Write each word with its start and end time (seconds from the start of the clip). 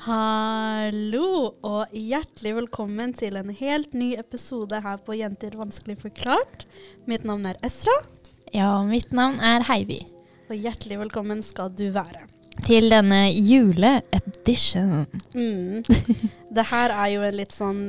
Hallo, 0.00 1.50
og 1.60 1.90
hjertelig 1.92 2.54
velkommen 2.56 3.10
til 3.12 3.34
en 3.36 3.50
helt 3.52 3.92
ny 3.92 4.14
episode 4.16 4.78
her 4.80 4.96
på 5.04 5.12
Jenter 5.18 5.52
vanskelig 5.60 5.98
forklart. 6.00 6.64
Mitt 7.10 7.26
navn 7.28 7.44
er 7.50 7.58
Esra, 7.66 7.92
Ja, 8.54 8.80
mitt 8.88 9.12
navn 9.12 9.36
er 9.44 9.60
Heidi. 9.68 10.00
og 10.48 10.56
hjertelig 10.56 10.96
velkommen 11.02 11.42
skal 11.44 11.68
du 11.76 11.90
være. 11.92 12.24
Til 12.64 12.88
denne 12.90 13.28
juleedition. 13.28 15.04
Mm. 15.36 15.84
Det 16.50 16.64
her 16.72 16.90
er 16.96 17.12
jo 17.12 17.20
en 17.28 17.36
litt 17.36 17.52
sånn 17.54 17.84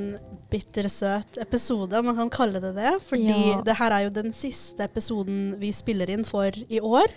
bittersøt 0.52 1.39
episode, 1.41 1.96
om 1.98 2.05
man 2.12 2.20
kan 2.20 2.30
kalle 2.30 2.59
det 2.62 2.75
det. 2.75 2.91
Fordi 3.08 3.23
Ja. 3.55 3.62
det 3.66 3.78
her 3.80 3.91
er 3.91 4.03
jo 4.03 4.09
den 4.20 4.34
siste 4.34 4.84
episoden 4.84 5.55
vi 5.59 5.72
spiller 5.72 6.09
inn 6.12 6.23
for 6.28 6.52
i 6.70 6.80
år. 6.84 7.08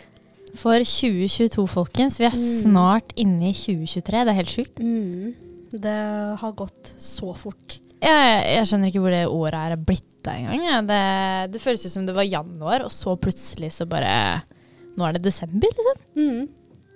For 0.54 0.78
2022, 0.86 1.66
folkens. 1.68 2.18
Vi 2.20 2.26
er 2.28 2.34
Mm. 2.36 2.62
snart 2.62 3.12
inne 3.16 3.50
i 3.50 3.52
2023. 3.52 4.24
Det 4.24 4.30
er 4.32 4.38
helt 4.40 4.54
sjukt. 4.54 4.76
Mm. 4.78 5.34
Det 5.74 6.38
har 6.40 6.52
gått 6.52 6.92
så 6.96 7.34
fort. 7.36 7.80
Jeg, 8.00 8.44
jeg 8.54 8.66
skjønner 8.68 8.90
ikke 8.92 9.00
hvor 9.02 9.10
det 9.10 9.26
året 9.26 9.72
er 9.72 9.76
blitt 9.76 10.28
av 10.28 10.34
engang. 10.34 10.86
Det, 10.86 11.52
det 11.52 11.60
føles 11.60 11.84
ut 11.86 11.90
som 11.92 12.06
det 12.06 12.14
var 12.14 12.22
januar, 12.28 12.84
og 12.84 12.92
så 12.92 13.16
plutselig 13.18 13.72
så 13.72 13.86
bare 13.88 14.42
Nå 14.96 15.02
er 15.08 15.16
det 15.16 15.24
desember, 15.24 15.66
liksom. 15.74 16.02
Mm. 16.14 16.44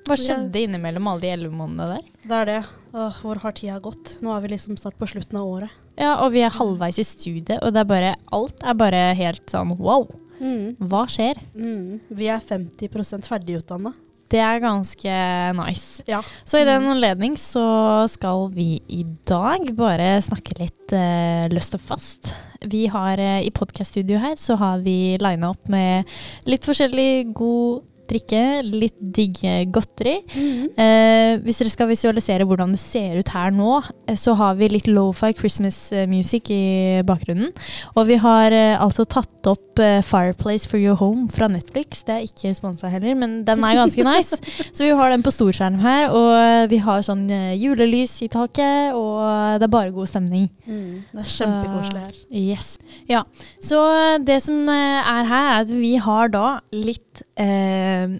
Hva 0.07 0.15
skjedde 0.15 0.53
skjedde 0.55 0.61
innimellom 0.69 1.09
alle 1.11 1.21
de 1.25 1.31
elleve 1.35 1.53
månedene 1.59 1.97
der? 1.97 2.05
Det 2.23 2.37
er 2.37 2.45
det. 2.47 2.59
Åh, 2.95 3.17
hvor 3.25 3.41
har 3.43 3.53
tida 3.59 3.81
gått? 3.83 4.13
Nå 4.23 4.31
er 4.37 4.41
vi 4.45 4.53
liksom 4.55 4.77
snart 4.79 4.95
på 5.01 5.09
slutten 5.11 5.37
av 5.41 5.49
året. 5.51 5.71
Ja, 5.99 6.13
og 6.23 6.31
vi 6.33 6.45
er 6.47 6.55
halvveis 6.55 7.01
i 7.03 7.05
studiet, 7.05 7.59
og 7.59 7.75
det 7.75 7.83
er 7.83 7.89
bare 7.91 8.15
Alt 8.33 8.63
er 8.63 8.79
bare 8.79 9.03
helt 9.19 9.51
sånn 9.51 9.75
wow. 9.83 10.07
Mm. 10.41 10.77
Hva 10.91 11.07
skjer? 11.11 11.41
Mm. 11.55 11.99
Vi 12.09 12.29
er 12.31 12.45
50% 12.45 13.29
ferdigutdanna. 13.29 13.95
Det 14.29 14.41
er 14.45 14.61
ganske 14.61 15.13
nice. 15.57 16.03
Ja. 16.09 16.21
Så 16.45 16.61
i 16.61 16.67
den 16.69 16.85
anledning 16.91 17.39
så 17.41 18.05
skal 18.13 18.51
vi 18.53 18.75
i 18.93 19.05
dag 19.29 19.71
bare 19.79 20.19
snakke 20.25 20.59
litt 20.59 20.93
eh, 20.93 21.49
løst 21.53 21.79
og 21.79 21.85
fast. 21.87 22.35
Vi 22.61 22.85
har 22.93 23.21
eh, 23.23 23.47
i 23.47 23.53
podcaststudio 23.55 24.21
her 24.21 24.37
så 24.41 24.59
har 24.61 24.85
vi 24.85 25.17
lina 25.23 25.53
opp 25.55 25.71
med 25.73 26.09
litt 26.49 26.69
forskjellig 26.69 27.33
god 27.39 27.87
drikke, 28.11 28.43
litt 28.65 28.97
digg 28.99 29.41
godteri. 29.75 30.19
Mm. 30.35 30.65
Eh, 30.79 31.33
hvis 31.45 31.61
dere 31.63 31.73
skal 31.73 31.91
visualisere 31.91 32.47
hvordan 32.49 32.75
det 32.75 32.81
ser 32.83 33.19
ut 33.19 33.33
her 33.35 33.53
nå, 33.55 33.79
eh, 34.09 34.17
så 34.19 34.35
har 34.39 34.59
vi 34.59 34.71
litt 34.73 34.89
lofi 34.91 35.33
Christmas 35.39 35.77
eh, 35.93 36.07
music 36.11 36.51
i 36.55 37.03
bakgrunnen. 37.07 37.53
Og 37.97 38.09
vi 38.09 38.19
har 38.23 38.55
eh, 38.55 38.77
altså 38.81 39.07
tatt 39.09 39.49
opp 39.49 39.81
eh, 39.83 40.01
Fireplace 40.05 40.69
for 40.69 40.81
Your 40.81 40.99
Home 41.01 41.29
fra 41.35 41.49
Netflix. 41.53 42.03
Det 42.07 42.17
er 42.17 42.27
ikke 42.27 42.55
sponsa 42.57 42.91
heller, 42.93 43.17
men 43.19 43.43
den 43.49 43.65
er 43.65 43.79
ganske 43.79 44.07
nice. 44.11 44.39
Så 44.73 44.87
vi 44.87 44.93
har 44.97 45.13
den 45.13 45.25
på 45.27 45.35
storskjerm 45.35 45.81
her, 45.83 46.09
og 46.13 46.31
eh, 46.37 46.67
vi 46.73 46.81
har 46.85 47.05
sånn 47.07 47.27
eh, 47.31 47.57
julelys 47.59 48.19
i 48.25 48.31
taket, 48.33 48.97
og 48.97 49.59
det 49.61 49.69
er 49.69 49.75
bare 49.75 49.95
god 49.95 50.11
stemning. 50.11 50.49
Mm. 50.67 51.05
Det 51.13 51.25
er 51.25 51.33
kjempekoselig 51.37 52.05
her. 52.07 52.17
Yes. 52.39 52.75
Ja, 53.09 53.25
så 53.65 53.83
det 54.25 54.41
som 54.45 54.69
eh, 54.69 55.13
er 55.17 55.29
her, 55.29 55.53
er 55.53 55.67
at 55.67 55.73
vi 55.73 55.97
har 56.03 56.33
da 56.33 56.59
litt 56.75 57.08
eh, 57.37 58.19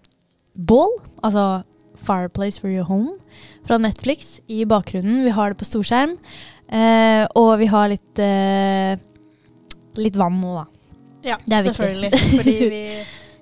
bål, 0.55 0.95
altså 1.23 1.63
Fireplace 1.99 2.61
for 2.61 2.71
Your 2.71 2.87
Home 2.89 3.17
fra 3.67 3.79
Netflix 3.83 4.39
i 4.49 4.65
bakgrunnen. 4.69 5.25
Vi 5.27 5.35
har 5.35 5.53
det 5.53 5.59
på 5.61 5.69
storskjerm. 5.69 6.17
Eh, 6.69 7.25
og 7.39 7.55
vi 7.61 7.69
har 7.71 7.89
litt 7.91 8.21
eh, 8.23 9.01
litt 9.99 10.19
vann 10.19 10.41
nå, 10.41 10.59
da. 10.61 10.67
Ja, 11.35 11.39
Det 11.45 11.65
selvfølgelig. 11.71 12.11
Fordi 12.37 12.55
vi, 12.71 12.83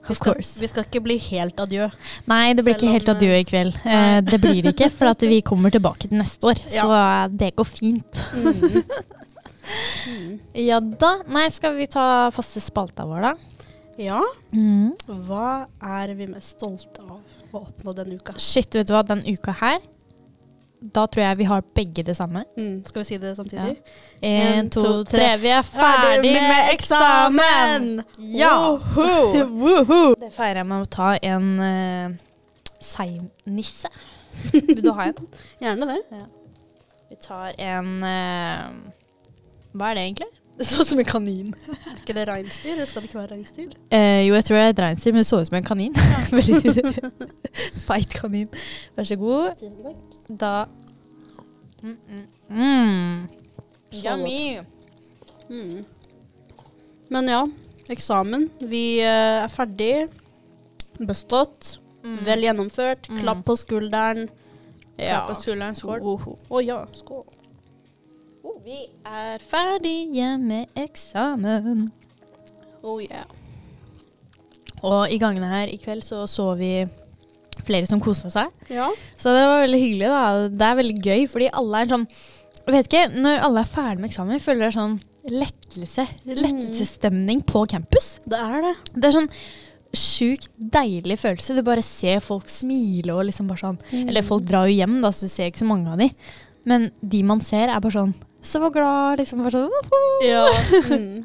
vi, 0.09 0.15
skal, 0.21 0.39
vi 0.39 0.71
skal 0.71 0.87
ikke 0.87 1.03
bli 1.05 1.19
helt 1.29 1.61
adjø. 1.67 1.91
Nei, 2.31 2.55
det 2.57 2.65
blir 2.65 2.79
ikke 2.79 2.95
helt 2.95 3.11
adjø 3.13 3.41
i 3.41 3.47
kveld. 3.49 3.77
Eh, 3.85 4.21
det 4.27 4.41
blir 4.43 4.63
det 4.65 4.75
ikke, 4.77 4.91
for 4.95 5.27
vi 5.29 5.43
kommer 5.47 5.75
tilbake 5.75 6.07
til 6.07 6.17
neste 6.17 6.53
år. 6.53 6.63
Så 6.71 6.87
eh, 6.87 7.27
det 7.45 7.53
går 7.59 7.71
fint. 7.71 8.25
Mm. 8.35 8.51
Mm. 10.07 10.35
Ja 10.55 10.77
da. 10.79 11.09
Nei, 11.27 11.49
skal 11.51 11.73
vi 11.75 11.89
ta 11.91 12.29
faste 12.31 12.61
spalta 12.63 13.03
vår, 13.09 13.25
da? 13.25 13.33
Ja, 13.99 14.21
Mm. 14.53 14.93
hva 15.27 15.67
er 15.81 16.15
vi 16.15 16.27
mest 16.29 16.59
stolte 16.59 17.01
av 17.01 17.21
å 17.53 17.61
oppnå 17.65 17.95
denne 17.97 18.19
uka? 18.19 18.35
Shit, 18.39 18.75
vet 18.75 18.87
du 18.87 18.93
hva, 18.93 19.03
den 19.07 19.23
uka 19.27 19.53
her 19.61 19.79
Da 20.83 21.07
tror 21.07 21.23
jeg 21.25 21.39
vi 21.39 21.45
har 21.49 21.63
begge 21.75 22.03
det 22.05 22.15
samme. 22.17 22.45
Mm. 22.57 22.85
Skal 22.85 23.01
vi 23.01 23.05
si 23.09 23.17
det 23.19 23.33
samtidig? 23.39 23.79
En, 24.23 24.59
En, 24.59 24.69
to, 24.71 24.83
to, 24.83 25.05
tre. 25.09 25.31
Vi 25.41 25.49
er 25.49 25.63
ferdig 25.65 26.35
med 26.37 26.69
eksamen! 26.75 27.87
Ja! 28.19 28.53
Woho! 28.95 30.15
Det 30.21 30.31
feirer 30.37 30.61
jeg 30.61 30.67
med 30.69 30.85
å 30.85 30.91
ta 30.93 31.15
en 31.23 31.49
uh, 31.59 32.17
seignisse. 32.79 33.89
Vil 34.53 34.83
du 34.85 34.93
ha 34.93 35.09
en? 35.09 35.27
Gjerne 35.65 35.89
det. 35.95 36.23
Vi 37.09 37.17
tar 37.25 37.57
en 37.59 37.91
uh, 38.05 38.93
Hva 39.73 39.91
er 39.91 39.99
det 39.99 40.05
egentlig? 40.11 40.31
Det 40.59 40.67
så 40.67 40.81
ut 40.81 40.89
som 40.89 40.99
en 40.99 41.05
kanin. 41.05 41.55
Er 41.69 41.97
ikke 41.99 42.15
det 42.17 42.23
reinsdyr? 42.29 42.71
Eller 42.73 42.87
skal 42.89 43.03
det 43.03 43.11
ikke 43.11 43.19
være 43.19 43.35
reinsdyr? 43.35 43.75
Eh, 43.93 44.23
jo, 44.27 44.35
jeg 44.35 44.45
tror 44.45 44.57
det 44.57 44.63
er 44.63 44.69
et 44.73 44.81
reinsdyr, 44.81 45.13
men 45.13 45.21
det 45.21 45.27
så 45.29 45.41
ut 45.41 45.51
som 45.51 45.57
en 45.59 45.67
kanin. 45.67 45.99
Veldig 46.33 46.85
feit 47.89 48.17
kanin. 48.17 48.49
Vær 48.97 49.09
så 49.11 49.19
god. 49.21 49.51
Tusen 49.61 49.83
takk. 49.85 50.17
Da 50.41 50.53
mm, 51.83 51.99
mm. 52.09 52.25
Mm. 52.49 53.29
Yummy. 54.01 54.61
Mm. 55.51 55.85
Men 57.13 57.29
ja, 57.29 57.45
eksamen. 57.93 58.49
Vi 58.61 58.85
uh, 59.05 59.45
er 59.45 59.53
ferdig. 59.53 60.09
Bestått. 60.99 61.77
Mm. 62.01 62.19
Vel 62.25 62.49
gjennomført. 62.49 63.11
Mm. 63.11 63.21
Klapp 63.21 63.45
på 63.45 63.61
skulderen. 63.61 64.29
Klapp 64.97 65.29
på 65.35 65.41
skulderen. 65.43 65.77
Skål. 65.77 66.01
Å 66.01 66.19
oh, 66.49 66.65
ja, 66.65 66.81
skål. 66.97 67.27
Vi 68.67 68.81
er 69.07 69.39
ferdige 69.47 70.33
med 70.43 70.73
eksamen. 70.75 71.85
Oh 72.83 72.97
yeah. 72.99 73.29
Og 74.83 75.13
i 75.15 75.21
gangene 75.23 75.47
her 75.47 75.71
i 75.71 75.77
kveld 75.79 76.03
så 76.03 76.25
så 76.27 76.49
vi 76.59 76.71
flere 77.63 77.87
som 77.87 78.03
kosa 78.03 78.27
seg. 78.35 78.51
Ja. 78.75 78.89
Så 79.15 79.31
det 79.37 79.45
var 79.47 79.63
veldig 79.63 79.81
hyggelig. 79.85 80.11
da. 80.11 80.49
Det 80.51 80.67
er 80.67 80.81
veldig 80.81 80.99
gøy, 80.99 81.23
fordi 81.31 81.53
alle 81.63 81.85
er 81.85 81.93
sånn 81.95 82.09
vet 82.67 82.91
ikke, 82.91 83.05
Når 83.15 83.47
alle 83.47 83.63
er 83.63 83.71
ferdig 83.71 84.03
med 84.03 84.11
eksamen, 84.11 84.43
føler 84.43 84.67
jeg 84.67 84.79
sånn 84.81 84.99
lettelse. 85.31 86.11
Lettelsesstemning 86.27 87.47
på 87.47 87.63
campus. 87.71 88.17
Det 88.27 88.45
er 88.51 88.67
det. 88.67 88.77
Det 88.97 89.13
er 89.13 89.19
sånn 89.21 89.35
sjukt 89.95 90.51
deilig 90.59 91.23
følelse. 91.23 91.55
Du 91.55 91.63
bare 91.63 91.87
ser 91.87 92.19
folk 92.19 92.51
smile 92.51 93.15
og 93.15 93.29
liksom 93.31 93.47
bare 93.47 93.63
sånn 93.63 93.79
Eller 94.09 94.27
folk 94.27 94.43
drar 94.51 94.67
jo 94.67 94.75
hjem, 94.75 94.99
da, 95.07 95.15
så 95.15 95.31
du 95.31 95.37
ser 95.39 95.55
ikke 95.55 95.63
så 95.63 95.71
mange 95.71 95.95
av 95.95 96.03
de. 96.03 96.11
Men 96.67 96.91
de 96.99 97.23
man 97.23 97.39
ser, 97.39 97.71
er 97.71 97.79
bare 97.79 98.03
sånn 98.03 98.19
så 98.47 98.71
glad. 98.73 99.19
liksom 99.21 99.43
bare 99.45 99.51
sånn, 99.51 99.91
Ja. 100.27 100.45
Mm. 100.97 101.25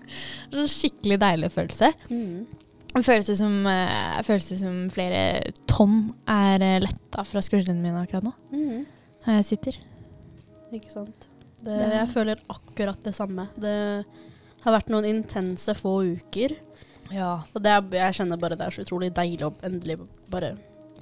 Sånn 0.52 0.72
skikkelig 0.72 1.20
deilig 1.22 1.52
følelse. 1.54 1.92
Mm. 2.10 2.48
følelse 2.92 3.06
føles 3.08 3.40
som, 3.40 3.54
uh, 3.66 4.18
følelse 4.28 4.58
som 4.60 4.80
flere 4.92 5.54
tonn 5.70 6.10
er 6.28 6.60
uh, 6.60 6.80
letta 6.84 7.24
fra 7.28 7.44
skuldrene 7.44 7.80
mine 7.80 8.02
akkurat 8.04 8.26
nå. 8.28 8.34
Mm. 8.52 8.82
Her 9.28 9.40
jeg 9.40 9.48
sitter. 9.54 9.78
Ikke 10.76 10.92
sant. 10.92 11.30
Det, 11.62 11.78
jeg 11.94 12.10
føler 12.12 12.42
akkurat 12.50 13.00
det 13.06 13.14
samme. 13.16 13.48
Det 13.62 13.76
har 14.64 14.76
vært 14.76 14.92
noen 14.92 15.08
intense 15.10 15.76
få 15.78 16.02
uker. 16.18 16.56
Ja. 17.14 17.38
Og 17.54 17.64
det 17.64 17.76
jeg 17.98 18.18
kjenner 18.18 18.40
bare 18.42 18.58
det 18.58 18.68
er 18.68 18.76
så 18.76 18.86
utrolig 18.86 19.12
deilig 19.16 19.46
å 19.48 19.54
endelig 19.68 20.00
bare 20.32 20.56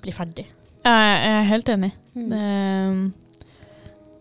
bli 0.03 0.13
ferdig. 0.15 0.45
Jeg 0.85 1.25
er 1.29 1.49
helt 1.49 1.69
enig. 1.73 1.91
Mm. 2.15 2.29
Det 2.31 2.43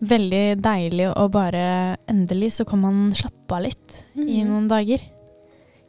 veldig 0.01 0.43
deilig 0.63 1.07
å 1.13 1.25
bare 1.31 1.97
Endelig 2.09 2.53
så 2.57 2.65
kan 2.67 2.79
man 2.81 3.09
slappe 3.15 3.55
av 3.57 3.63
litt 3.65 3.97
i 4.15 4.41
Mhm. 4.43 4.47
noen 4.49 4.67
dager. 4.69 4.99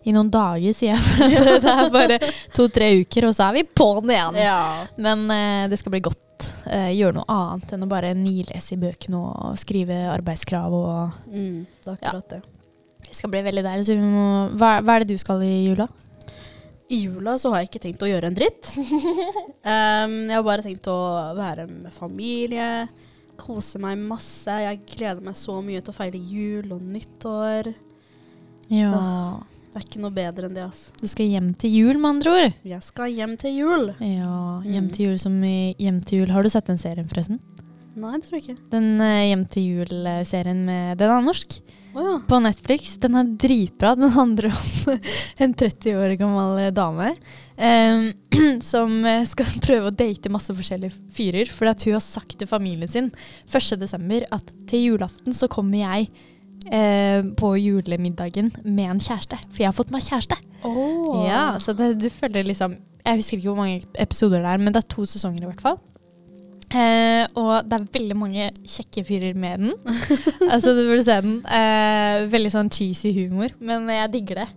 I 0.05 0.13
noen 0.17 0.31
dager, 0.33 0.73
sier 0.73 0.95
jeg. 0.97 1.01
For 1.45 1.61
det 1.61 1.73
er 1.75 1.91
bare 1.93 2.19
to-tre 2.57 2.87
uker, 3.03 3.27
og 3.29 3.35
så 3.37 3.51
er 3.51 3.59
vi 3.59 3.65
på'n 3.65 4.09
igjen. 4.11 4.39
Ja. 4.41 4.87
Men 4.97 5.27
eh, 5.31 5.69
det 5.69 5.79
skal 5.79 5.93
bli 5.93 6.01
godt. 6.01 6.49
Eh, 6.67 6.89
gjøre 6.97 7.19
noe 7.19 7.29
annet 7.29 7.75
enn 7.77 7.85
å 7.85 7.89
bare 7.91 8.15
nilese 8.17 8.73
i 8.73 8.81
bøkene 8.81 9.21
og 9.21 9.59
skrive 9.61 9.99
arbeidskrav. 10.15 10.73
Og 10.73 11.29
Mm, 11.29 11.67
det 11.85 11.93
er 11.93 11.99
akkurat 11.99 12.29
det. 12.33 12.41
det 13.05 13.15
skal 13.19 13.31
bli 13.31 13.43
veldig 13.45 13.63
deilig. 13.67 13.85
Så 13.91 13.95
vi 13.99 14.01
må, 14.09 14.49
hva, 14.57 14.81
hva 14.81 14.97
er 14.97 15.05
det 15.05 15.13
du 15.13 15.19
skal 15.21 15.43
i 15.45 15.67
jula? 15.69 15.87
I 16.91 17.03
jula 17.05 17.37
så 17.39 17.53
har 17.53 17.61
jeg 17.61 17.69
ikke 17.71 17.85
tenkt 17.85 18.03
å 18.03 18.09
gjøre 18.11 18.27
en 18.33 18.35
dritt. 18.41 18.73
um, 18.77 20.17
jeg 20.27 20.35
har 20.35 20.43
bare 20.49 20.65
tenkt 20.65 20.89
å 20.91 20.97
være 21.37 21.69
med 21.69 21.93
familie, 21.95 22.89
kose 23.41 23.81
meg 23.83 23.99
masse. 23.99 24.47
Jeg 24.63 24.83
gleder 24.95 25.23
meg 25.25 25.35
så 25.41 25.57
mye 25.65 25.81
til 25.83 25.93
å 25.95 25.97
feire 25.97 26.21
jul 26.21 26.73
og 26.77 26.83
nyttår. 26.83 27.73
Ja. 28.71 28.91
Det 29.71 29.79
er 29.79 29.85
ikke 29.87 30.01
noe 30.03 30.11
bedre 30.15 30.49
enn 30.49 30.57
det, 30.57 30.65
altså. 30.67 30.91
Du 30.99 31.07
skal 31.11 31.29
hjem 31.31 31.53
til 31.63 31.71
jul, 31.71 31.99
med 32.03 32.09
andre 32.17 32.31
ord. 32.35 32.55
Jeg 32.67 32.83
skal 32.83 33.13
hjem 33.15 33.37
til 33.39 33.53
jul. 33.55 33.85
Ja, 34.03 34.61
Hjem 34.67 34.89
Mm. 34.89 34.93
til 34.93 35.07
jul 35.07 35.19
som 35.19 35.37
i 35.45 35.75
Hjem 35.79 36.01
til 36.05 36.19
jul. 36.21 36.31
Har 36.35 36.43
du 36.43 36.49
sett 36.51 36.67
den 36.67 36.79
serien, 36.79 37.07
forresten? 37.09 37.39
Nei, 37.97 38.17
det 38.19 38.25
tror 38.27 38.39
jeg 38.41 38.43
ikke. 38.49 38.71
Den 38.71 39.01
eh, 39.01 39.29
Hjem 39.31 39.45
til 39.49 39.63
jul-serien 39.63 40.65
med 40.65 40.99
Den 40.99 41.11
er 41.11 41.23
norsk. 41.23 41.61
Å 41.91 42.05
ja. 42.05 42.17
på 42.29 42.39
Netflix. 42.43 42.95
Den 43.03 43.19
er 43.19 43.31
dritbra. 43.41 43.95
Den 43.99 44.13
handler 44.15 44.51
om 44.53 44.99
en 45.45 45.55
30 45.55 45.99
år 45.99 46.17
gammel 46.21 46.61
eh, 46.65 46.73
dame 46.75 47.11
eh, 47.57 48.11
som 48.73 48.93
eh, 49.05 49.25
skal 49.29 49.55
prøve 49.67 49.91
å 49.91 49.95
date 49.95 50.33
masse 50.33 50.55
forskjellige 50.55 50.97
fyrer. 51.17 51.51
At 51.71 51.87
hun 51.87 51.97
har 51.97 52.05
sagt 52.05 52.39
til 52.41 52.51
familien 52.51 52.91
sin 52.91 53.11
1.12. 53.51 54.29
at 54.31 54.53
til 54.71 54.93
julaften 54.93 55.37
så 55.37 55.51
kommer 55.51 55.83
jeg 55.83 56.11
eh, 56.71 57.25
på 57.37 57.55
julemiddagen 57.59 58.53
med 58.65 58.87
en 58.95 59.03
kjæreste. 59.03 59.41
For 59.51 59.65
jeg 59.65 59.71
har 59.73 59.77
fått 59.77 59.93
meg 59.95 60.07
kjæreste. 60.07 60.39
Oh. 60.63 61.25
Ja, 61.27 61.55
så 61.63 61.75
det, 61.77 61.95
du 62.03 62.11
følger 62.13 62.45
liksom 62.45 62.75
Jeg 63.01 63.17
husker 63.17 63.39
ikke 63.39 63.49
hvor 63.49 63.63
mange 63.63 63.81
episoder 63.97 64.43
det 64.45 64.51
er, 64.51 64.61
men 64.61 64.75
det 64.75 64.83
er 64.83 64.93
to 64.93 65.07
sesonger 65.09 65.47
i 65.47 65.49
hvert 65.49 65.63
fall. 65.65 65.79
Eh, 66.71 67.25
og 67.35 67.67
det 67.67 67.77
er 67.81 67.87
veldig 67.97 68.17
mange 68.19 68.45
kjekke 68.63 69.03
fyrer 69.09 69.35
med 69.35 69.65
den. 69.65 69.73
altså, 70.53 70.71
du 70.77 70.85
burde 70.87 71.03
se 71.07 71.17
den. 71.25 71.41
Eh, 71.51 72.27
veldig 72.31 72.53
sånn 72.55 72.71
cheesy 72.71 73.11
humor, 73.17 73.55
men 73.59 73.89
jeg 73.91 74.13
digger 74.15 74.45
det. 74.45 74.49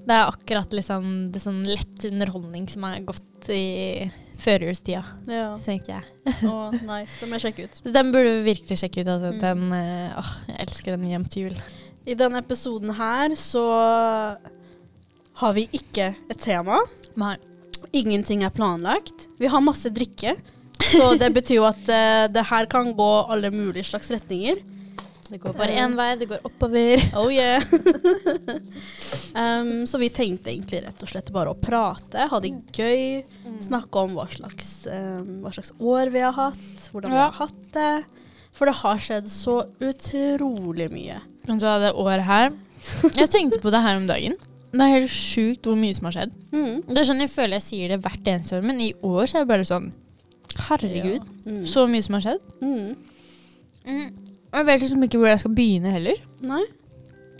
Det 0.00 0.16
er 0.16 0.30
akkurat 0.30 0.72
liksom 0.72 1.04
det 1.34 1.42
sånn 1.44 1.60
lett 1.68 2.06
underholdning 2.08 2.64
som 2.72 2.86
er 2.88 3.02
godt 3.04 3.50
i 3.52 4.08
førjulstida, 4.40 5.02
Ja. 5.28 5.50
tenker 5.60 5.98
jeg. 5.98 6.32
oh, 6.48 6.72
nice. 6.88 7.18
Den 7.20 7.28
må 7.28 7.36
jeg 7.36 7.44
sjekke 7.50 7.66
ut. 7.68 7.82
Den 7.92 8.08
burde 8.14 8.38
du 8.38 8.46
virkelig 8.46 8.78
sjekke 8.80 9.04
ut. 9.04 9.10
Altså. 9.12 9.34
Mm. 9.36 9.42
Den, 9.44 9.66
eh, 9.76 10.16
åh, 10.22 10.30
jeg 10.48 10.58
elsker 10.64 10.96
den 10.96 11.10
hjem 11.12 11.26
til 11.28 11.42
jul. 11.50 11.60
I 12.08 12.16
denne 12.16 12.40
episoden 12.40 12.94
her 12.96 13.36
så 13.36 13.66
har 15.40 15.52
vi 15.56 15.66
ikke 15.76 16.08
et 16.32 16.40
tema. 16.40 16.80
Nei. 17.20 17.34
Ingenting 17.96 18.42
er 18.46 18.52
planlagt. 18.54 19.26
Vi 19.40 19.48
har 19.50 19.60
masse 19.64 19.92
drikke. 19.92 20.34
Så 20.88 21.14
det 21.20 21.30
betyr 21.36 21.60
jo 21.60 21.68
at 21.68 21.80
uh, 21.86 22.26
det 22.32 22.44
her 22.50 22.68
kan 22.70 22.92
gå 22.96 23.10
alle 23.30 23.52
mulige 23.54 23.88
slags 23.90 24.10
retninger. 24.12 24.60
Det 25.30 25.38
går 25.38 25.54
bare 25.54 25.76
én 25.78 25.92
vei, 25.94 26.08
det 26.18 26.26
går 26.26 26.46
oppover. 26.48 27.02
Oh 27.20 27.30
yeah. 27.30 27.62
um, 29.60 29.86
så 29.86 30.00
vi 30.02 30.08
tenkte 30.10 30.50
egentlig 30.50 30.80
rett 30.82 31.04
og 31.04 31.12
slett 31.12 31.30
bare 31.34 31.52
å 31.52 31.58
prate, 31.58 32.26
ha 32.32 32.40
det 32.42 32.50
gøy. 32.74 33.22
Snakke 33.62 34.02
om 34.02 34.16
hva 34.18 34.26
slags, 34.32 34.72
um, 34.90 35.44
hva 35.44 35.54
slags 35.54 35.70
år 35.78 36.10
vi 36.10 36.24
har 36.24 36.34
hatt, 36.34 36.90
hvordan 36.90 37.14
vi 37.14 37.22
har 37.22 37.38
hatt 37.38 37.62
det. 37.76 37.92
For 38.56 38.66
det 38.66 38.80
har 38.80 38.98
skjedd 38.98 39.30
så 39.30 39.60
utrolig 39.78 40.90
mye. 40.90 41.20
Vet 41.46 41.62
du 41.62 41.66
hva, 41.66 41.78
det 41.80 41.94
året 41.96 42.26
her 42.26 42.50
Jeg 43.16 43.30
tenkte 43.32 43.60
på 43.62 43.70
det 43.72 43.80
her 43.84 44.00
om 44.00 44.10
dagen. 44.10 44.34
Det 44.70 44.82
er 44.82 44.96
helt 44.98 45.14
sjukt 45.14 45.66
hvor 45.66 45.78
mye 45.78 45.94
som 45.94 46.10
har 46.10 46.16
skjedd. 46.18 46.34
Mm. 46.50 46.76
Det 46.90 46.98
er 46.98 47.06
sånn 47.06 47.22
Jeg 47.22 47.32
føler 47.32 47.58
jeg 47.58 47.66
sier 47.68 47.94
det 47.94 48.02
hvert 48.02 48.34
eneste 48.34 48.58
år, 48.58 48.66
men 48.66 48.82
i 48.82 48.92
år 49.06 49.30
så 49.30 49.38
er 49.38 49.46
det 49.46 49.52
bare 49.54 49.66
sånn 49.68 49.92
Herregud, 50.68 51.24
Ja. 51.44 51.50
Mm. 51.52 51.64
så 51.66 51.86
mye 51.88 52.02
som 52.02 52.14
har 52.18 52.20
skjedd. 52.26 52.42
Mm. 52.60 52.96
Jeg 54.52 54.66
vet 54.66 54.80
liksom 54.82 55.02
ikke 55.06 55.18
hvor 55.18 55.28
jeg 55.30 55.40
skal 55.40 55.54
begynne 55.54 55.90
heller. 55.94 56.18
Nei? 56.42 56.62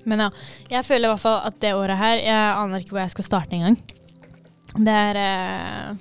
Men 0.09 0.19
ja, 0.25 0.29
jeg 0.71 0.85
føler 0.89 1.09
i 1.09 1.13
hvert 1.13 1.21
fall 1.21 1.41
at 1.45 1.59
det 1.61 1.75
året 1.77 1.97
her 2.01 2.17
Jeg 2.25 2.55
aner 2.57 2.79
ikke 2.81 2.95
hvor 2.97 3.03
jeg 3.03 3.11
skal 3.13 3.25
starte 3.27 3.53
engang. 3.59 3.77
Det 4.79 4.95
er 4.95 5.19
eh, 5.21 5.97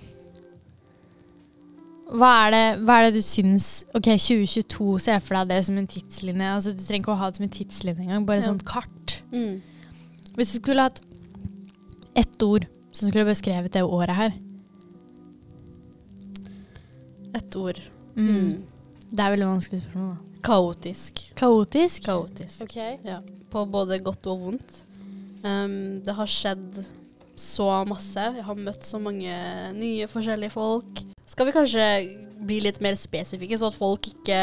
hva, 2.10 2.30
er 2.48 2.54
det, 2.54 2.62
hva 2.88 2.96
er 3.00 3.08
det 3.10 3.20
du 3.20 3.26
syns 3.26 3.84
Ok, 3.98 4.08
2022, 4.18 5.00
ser 5.04 5.20
for 5.26 5.38
deg 5.42 5.52
det 5.52 5.60
som 5.68 5.78
en 5.78 5.90
tidslinje. 5.90 6.48
Altså, 6.56 6.74
du 6.74 6.82
trenger 6.82 7.04
ikke 7.04 7.14
å 7.16 7.20
ha 7.22 7.30
det 7.30 7.40
som 7.42 7.48
en 7.50 7.54
tidslinje 7.58 8.06
engang, 8.08 8.26
bare 8.30 8.42
Ja. 8.42 8.48
sånt 8.50 8.66
kart. 8.66 9.20
Mm. 9.34 9.62
Hvis 10.38 10.54
du 10.56 10.60
skulle 10.62 10.82
hatt 10.88 11.02
ett 12.16 12.42
ord 12.44 12.66
som 12.92 13.10
skulle 13.10 13.26
beskrevet 13.28 13.72
det 13.74 13.84
året 13.84 14.16
her 14.16 14.32
Et 17.36 17.56
ord. 17.56 17.80
mm. 18.16 18.28
Mm. 18.30 18.64
Det 19.10 19.24
er 19.26 19.32
veldig 19.34 19.48
vanskelig 19.50 19.82
spørsmål. 19.84 20.10
da. 20.10 20.42
Kaotisk. 20.46 21.22
Kaotisk? 21.36 22.04
Kaotisk. 22.06 22.62
Ok. 22.64 22.76
Ja. 23.06 23.20
På 23.50 23.66
både 23.66 23.98
godt 24.06 24.28
og 24.30 24.40
vondt. 24.44 24.84
Um, 25.44 26.00
det 26.06 26.14
har 26.16 26.30
skjedd 26.30 26.84
så 27.40 27.70
masse. 27.88 28.20
Jeg 28.36 28.44
har 28.46 28.56
møtt 28.60 28.86
så 28.86 29.00
mange 29.02 29.34
nye, 29.76 30.08
forskjellige 30.12 30.54
folk. 30.54 31.02
Skal 31.30 31.48
vi 31.50 31.56
kanskje 31.56 31.88
bli 32.46 32.60
litt 32.64 32.80
mer 32.84 32.96
spesifikke, 33.00 33.58
så 33.60 33.70
at 33.72 33.78
folk 33.78 34.08
ikke 34.12 34.40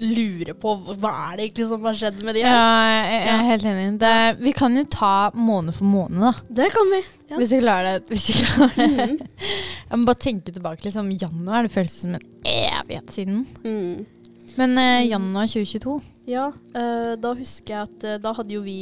lurer 0.00 0.56
på 0.58 0.74
hva 0.98 1.10
er 1.28 1.36
det 1.36 1.44
egentlig 1.48 1.66
som 1.70 1.84
har 1.86 1.98
skjedd 1.98 2.22
med 2.26 2.36
de 2.36 2.42
Ja, 2.44 2.62
jeg, 2.90 3.20
jeg 3.20 3.34
er 3.34 3.44
helt 3.50 3.68
enig. 3.70 3.84
Det, 4.00 4.14
vi 4.40 4.54
kan 4.56 4.78
jo 4.78 4.84
ta 4.90 5.14
måned 5.36 5.76
for 5.76 5.88
måned, 5.88 6.20
da. 6.24 6.32
Det 6.62 6.70
kan 6.74 6.90
vi. 6.92 7.02
Ja. 7.30 7.38
Hvis 7.38 7.54
vi 7.54 7.60
klarer 7.62 7.98
det. 7.98 8.08
Hvis 8.10 8.26
vi 8.30 8.38
klarer 8.40 8.74
det. 8.74 9.06
Mm. 9.10 9.52
Jeg 9.90 10.00
må 10.00 10.08
bare 10.08 10.22
tenke 10.24 10.54
tilbake. 10.54 10.84
liksom 10.86 11.12
Januar 11.12 11.66
det 11.66 11.74
føles 11.74 11.94
som 12.02 12.16
en 12.16 12.26
evighet 12.44 13.14
siden. 13.14 13.44
Mm. 13.64 14.04
Men 14.56 14.78
eh, 14.78 15.06
januar 15.10 15.46
2022 15.50 16.00
Ja, 16.30 16.46
eh, 16.74 17.14
da 17.20 17.34
husker 17.34 17.74
jeg 17.74 17.88
at 17.88 18.04
eh, 18.06 18.18
da 18.22 18.32
hadde 18.36 18.54
jo 18.54 18.60
vi 18.64 18.78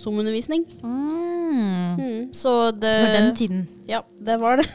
Zoom-undervisning. 0.00 0.62
mm. 0.82 1.96
Mm. 2.00 2.32
Så 2.32 2.70
det 2.72 2.92
Var 3.02 3.12
den 3.12 3.34
tiden. 3.36 3.66
Ja, 3.86 4.02
det 4.20 4.36
var 4.40 4.56
det. 4.60 4.66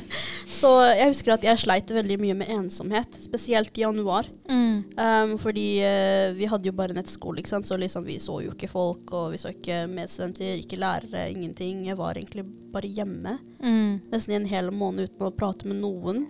så 0.60 0.70
jeg 0.96 1.10
husker 1.12 1.34
at 1.36 1.44
jeg 1.44 1.60
sleit 1.60 1.90
veldig 1.92 2.16
mye 2.22 2.34
med 2.40 2.48
ensomhet, 2.50 3.18
spesielt 3.22 3.76
i 3.78 3.84
januar. 3.84 4.26
Mm. 4.48 4.80
Um, 4.96 5.34
fordi 5.38 5.66
eh, 5.84 6.32
vi 6.34 6.48
hadde 6.50 6.70
jo 6.70 6.74
bare 6.74 6.96
nettskole, 6.96 7.38
ikke 7.42 7.52
sant? 7.52 7.68
så 7.68 7.76
liksom 7.78 8.06
vi 8.08 8.16
så 8.24 8.38
jo 8.42 8.54
ikke 8.56 8.70
folk, 8.72 9.12
og 9.14 9.34
vi 9.36 9.42
så 9.44 9.52
ikke 9.52 9.84
medstudenter, 9.92 10.56
ikke 10.64 10.80
lærere, 10.80 11.28
ingenting. 11.30 11.84
Jeg 11.86 12.00
var 12.00 12.16
egentlig 12.18 12.46
bare 12.74 12.90
hjemme 12.90 13.38
Mm. 13.64 14.00
nesten 14.12 14.32
i 14.34 14.36
en 14.36 14.48
hel 14.50 14.66
måned 14.74 15.06
uten 15.12 15.28
å 15.28 15.34
prate 15.36 15.68
med 15.70 15.78
noen. 15.84 16.24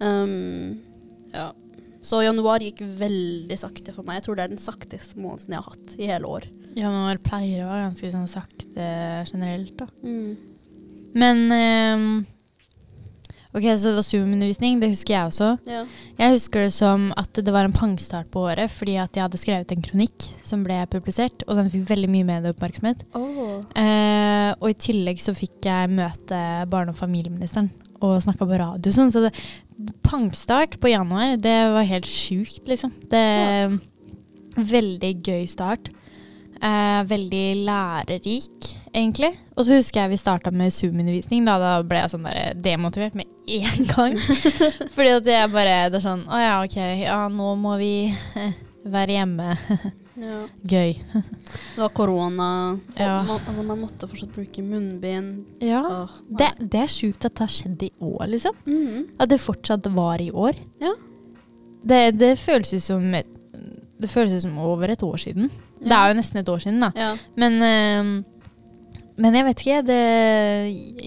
Um, 0.00 0.80
ja. 1.32 1.52
Så 2.02 2.22
januar 2.24 2.64
gikk 2.64 2.82
veldig 2.98 3.58
sakte 3.60 3.94
for 3.94 4.06
meg. 4.06 4.18
Jeg 4.18 4.26
tror 4.26 4.38
det 4.38 4.44
er 4.44 4.54
den 4.54 4.62
sakteste 4.62 5.20
måneden 5.22 5.54
jeg 5.54 5.62
har 5.62 5.70
hatt 5.70 5.96
i 5.98 6.10
hele 6.10 6.30
år. 6.36 6.48
Januar 6.74 7.20
pleier 7.22 7.62
å 7.62 7.70
være 7.70 7.88
ganske 7.88 8.12
sånn 8.14 8.30
sakte 8.30 8.88
generelt, 9.30 9.74
da. 9.78 9.88
Mm. 10.02 10.32
Men 11.12 11.42
um, 11.52 12.06
Ok, 13.52 13.66
så 13.76 13.90
det 13.90 13.98
var 13.98 14.06
Zoom-undervisning. 14.06 14.78
Det 14.80 14.88
husker 14.94 15.12
jeg 15.12 15.28
også. 15.28 15.48
Ja. 15.68 15.82
Jeg 16.16 16.36
husker 16.38 16.62
det 16.64 16.72
som 16.72 17.10
at 17.20 17.36
det 17.36 17.52
var 17.52 17.68
en 17.68 17.74
pangstart 17.76 18.30
på 18.32 18.46
året 18.48 18.72
fordi 18.72 18.94
at 19.00 19.12
jeg 19.12 19.26
hadde 19.26 19.40
skrevet 19.40 19.74
en 19.74 19.84
kronikk 19.84 20.28
som 20.46 20.62
ble 20.64 20.78
publisert, 20.92 21.44
og 21.44 21.60
den 21.60 21.68
fikk 21.72 21.84
veldig 21.90 22.08
mye 22.14 22.28
medieoppmerksomhet. 22.30 23.04
Oh. 23.18 23.60
Eh, 23.76 24.50
og 24.56 24.70
i 24.70 24.78
tillegg 24.88 25.20
så 25.20 25.36
fikk 25.36 25.68
jeg 25.68 25.92
møte 25.92 26.40
barne- 26.72 26.96
og 26.96 27.00
familieministeren 27.00 27.68
og 28.02 28.16
snakka 28.24 28.48
på 28.48 28.58
radio. 28.58 28.94
Sånn, 28.94 29.12
så 29.12 29.26
det, 29.26 29.34
pangstart 30.04 30.78
på 30.80 30.90
januar, 30.92 31.36
det 31.40 31.56
var 31.74 31.88
helt 31.88 32.08
sjukt, 32.08 32.62
liksom. 32.68 32.92
Det 33.10 33.24
Veldig 34.52 35.14
gøy 35.24 35.46
start. 35.48 35.88
Eh, 36.62 37.02
veldig 37.08 37.64
lærerik, 37.66 38.66
egentlig. 38.94 39.32
Og 39.56 39.64
så 39.66 39.78
husker 39.78 40.02
jeg 40.02 40.12
vi 40.12 40.18
starta 40.20 40.52
med 40.54 40.70
Zoom-undervisning. 40.70 41.46
Da, 41.48 41.56
da 41.58 41.70
ble 41.82 42.02
jeg 42.02 42.12
sånn 42.12 42.28
der 42.28 42.52
demotivert 42.54 43.16
med 43.18 43.26
en 43.48 43.88
gang. 43.94 44.18
Fordi 44.94 45.08
at 45.16 45.30
jeg 45.32 45.50
bare 45.50 45.88
Det 45.90 45.98
er 45.98 46.04
sånn 46.04 46.22
Å 46.30 46.38
ja, 46.38 46.52
ok. 46.62 46.76
Ja, 47.00 47.16
nå 47.32 47.54
må 47.58 47.74
vi 47.80 47.94
eh, 48.12 48.54
være 48.84 49.18
hjemme. 49.18 49.56
Ja. 50.20 50.42
Gøy. 50.68 50.92
Det 51.12 51.80
var 51.80 51.92
korona. 51.96 52.48
Ja. 52.98 53.22
Man, 53.24 53.38
altså, 53.40 53.62
man 53.64 53.80
måtte 53.80 54.08
fortsatt 54.10 54.34
bruke 54.34 54.62
munnbind. 54.64 55.46
Ja. 55.64 55.80
Åh. 55.88 56.16
Det, 56.28 56.50
det 56.72 56.82
er 56.82 56.90
sjukt 56.92 57.24
at 57.24 57.34
det 57.38 57.46
har 57.46 57.54
skjedd 57.54 57.86
i 57.86 57.90
år, 58.00 58.26
liksom. 58.34 58.58
Mhm. 58.66 59.06
At 59.22 59.32
det 59.32 59.40
fortsatt 59.40 59.88
var 59.94 60.20
i 60.20 60.28
år. 60.30 60.58
Ja. 60.82 60.92
Det, 61.82 62.02
det 62.20 62.34
føles 62.38 62.72
ut 62.76 62.84
som 62.84 63.08
Det 63.12 64.10
føles 64.10 64.34
ut 64.36 64.42
som 64.44 64.58
over 64.58 64.90
et 64.92 65.02
år 65.02 65.16
siden. 65.22 65.48
Det 65.82 65.94
er 65.94 66.10
jo 66.10 66.18
nesten 66.18 66.38
et 66.42 66.48
år 66.50 66.60
siden, 66.62 66.80
da. 66.82 66.90
Ja. 66.98 67.12
Men, 67.38 67.56
øh, 67.62 68.12
men 69.16 69.34
jeg 69.34 69.44
vet 69.46 69.62
ikke. 69.64 69.82
Det, 69.86 69.98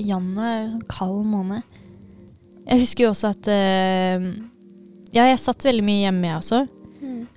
januar 0.07 0.47
er 0.49 0.61
en 0.63 0.71
sånn 0.77 0.89
kald 0.89 1.25
måned. 1.27 1.61
Jeg 2.65 2.81
husker 2.81 3.05
jo 3.05 3.09
også 3.13 3.29
at 3.35 3.47
øh, 3.51 4.29
Ja, 5.13 5.27
jeg 5.29 5.39
satt 5.39 5.63
veldig 5.63 5.83
mye 5.85 6.07
hjemme, 6.07 6.27
jeg 6.27 6.39
også. 6.41 6.61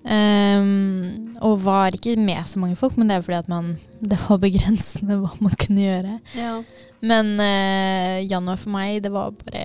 Um, 0.09 1.35
og 1.45 1.59
var 1.67 1.93
ikke 1.93 2.15
med 2.17 2.47
så 2.49 2.59
mange 2.62 2.77
folk, 2.81 2.97
men 2.97 3.11
det 3.11 3.19
er 3.19 3.25
fordi 3.27 3.38
at 3.43 3.49
man, 3.53 3.75
det 4.12 4.19
var 4.25 4.38
begrensende 4.43 5.19
hva 5.21 5.33
man 5.45 5.57
kunne 5.61 5.85
gjøre. 5.88 6.19
ja. 6.38 6.59
Men 6.99 7.35
uh, 7.38 8.17
januar 8.27 8.57
for 8.59 8.73
meg, 8.75 8.97
det 9.05 9.12
var 9.15 9.31
bare 9.38 9.61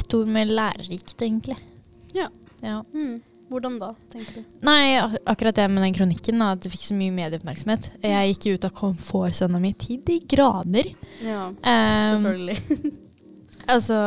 et 0.00 0.14
ord 0.16 0.30
med 0.32 0.48
lærerikt, 0.56 1.12
egentlig. 1.20 1.58
Ja. 2.16 2.30
ja. 2.64 2.78
Mm. 2.94 3.18
Hvordan 3.52 3.76
da, 3.80 3.90
tenker 4.12 4.38
du? 4.38 4.46
Nei, 4.64 4.94
ak- 5.00 5.18
akkurat 5.28 5.56
det 5.58 5.66
med 5.72 5.84
den 5.84 5.94
kronikken, 5.98 6.40
at 6.46 6.62
du 6.64 6.70
fikk 6.72 6.86
så 6.88 6.96
mye 6.96 7.12
medieoppmerksomhet. 7.16 7.90
Jeg 8.04 8.32
gikk 8.38 8.46
ut 8.54 8.66
av 8.70 8.72
komfortsona 8.80 9.60
mi 9.60 9.74
til 9.80 10.00
de 10.08 10.16
grader. 10.32 10.88
Ja, 11.24 11.46
Um, 11.50 12.24
selvfølgelig. 12.24 12.58
altså, 13.74 13.98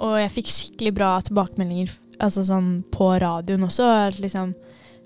og 0.00 0.14
jeg 0.20 0.32
fikk 0.36 0.52
skikkelig 0.52 0.94
bra 1.00 1.10
tilbakemeldinger 1.24 1.96
altså 2.20 2.44
sånn 2.44 2.72
på 2.92 3.14
radioen 3.22 3.64
også. 3.64 3.88
Liksom, 4.20 4.52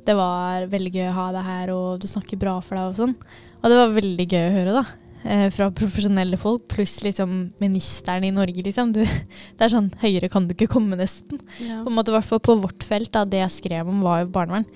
det 0.05 0.17
var 0.19 0.67
veldig 0.73 0.93
gøy 0.93 1.09
å 1.09 1.17
ha 1.17 1.31
deg 1.35 1.47
her, 1.49 1.73
og 1.75 2.03
du 2.03 2.09
snakker 2.11 2.41
bra 2.41 2.59
for 2.65 2.79
deg 2.79 2.93
og 2.93 3.01
sånn. 3.01 3.17
Og 3.63 3.73
det 3.73 3.81
var 3.81 3.97
veldig 3.97 4.27
gøy 4.29 4.45
å 4.45 4.55
høre, 4.59 4.77
da. 4.77 4.85
Eh, 5.25 5.47
fra 5.57 5.71
profesjonelle 5.73 6.37
folk, 6.41 6.67
pluss 6.69 6.99
liksom 7.05 7.33
ministeren 7.63 8.27
i 8.29 8.35
Norge, 8.35 8.67
liksom. 8.67 8.93
Du, 8.93 9.01
det 9.57 9.65
er 9.65 9.73
sånn 9.73 9.89
høyere 10.03 10.29
kan 10.33 10.49
du 10.49 10.53
ikke 10.57 10.71
komme, 10.75 10.99
nesten. 11.01 11.41
Ja. 11.65 11.81
På 11.81 11.93
en 11.93 11.97
måte, 11.97 12.13
hvert 12.13 12.29
fall 12.29 12.45
på 12.45 12.59
vårt 12.67 12.85
felt, 12.85 13.13
da, 13.17 13.25
det 13.25 13.41
jeg 13.41 13.57
skrev 13.61 13.89
om, 13.89 14.05
var 14.05 14.23
jo 14.25 14.31
barnevern. 14.35 14.69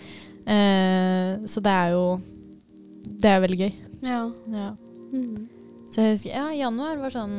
Eh, 0.49 1.47
så 1.51 1.61
det 1.61 1.77
er 1.77 1.93
jo 1.93 2.05
det 3.19 3.31
er 3.31 3.43
veldig 3.43 3.59
gøy. 3.61 3.73
Ja. 4.05 4.21
Ja. 4.53 4.69
Mm. 5.13 5.49
Så 5.93 6.05
jeg 6.05 6.15
husker, 6.15 6.35
ja, 6.35 6.47
januar 6.57 7.01
var 7.01 7.13
sånn 7.13 7.37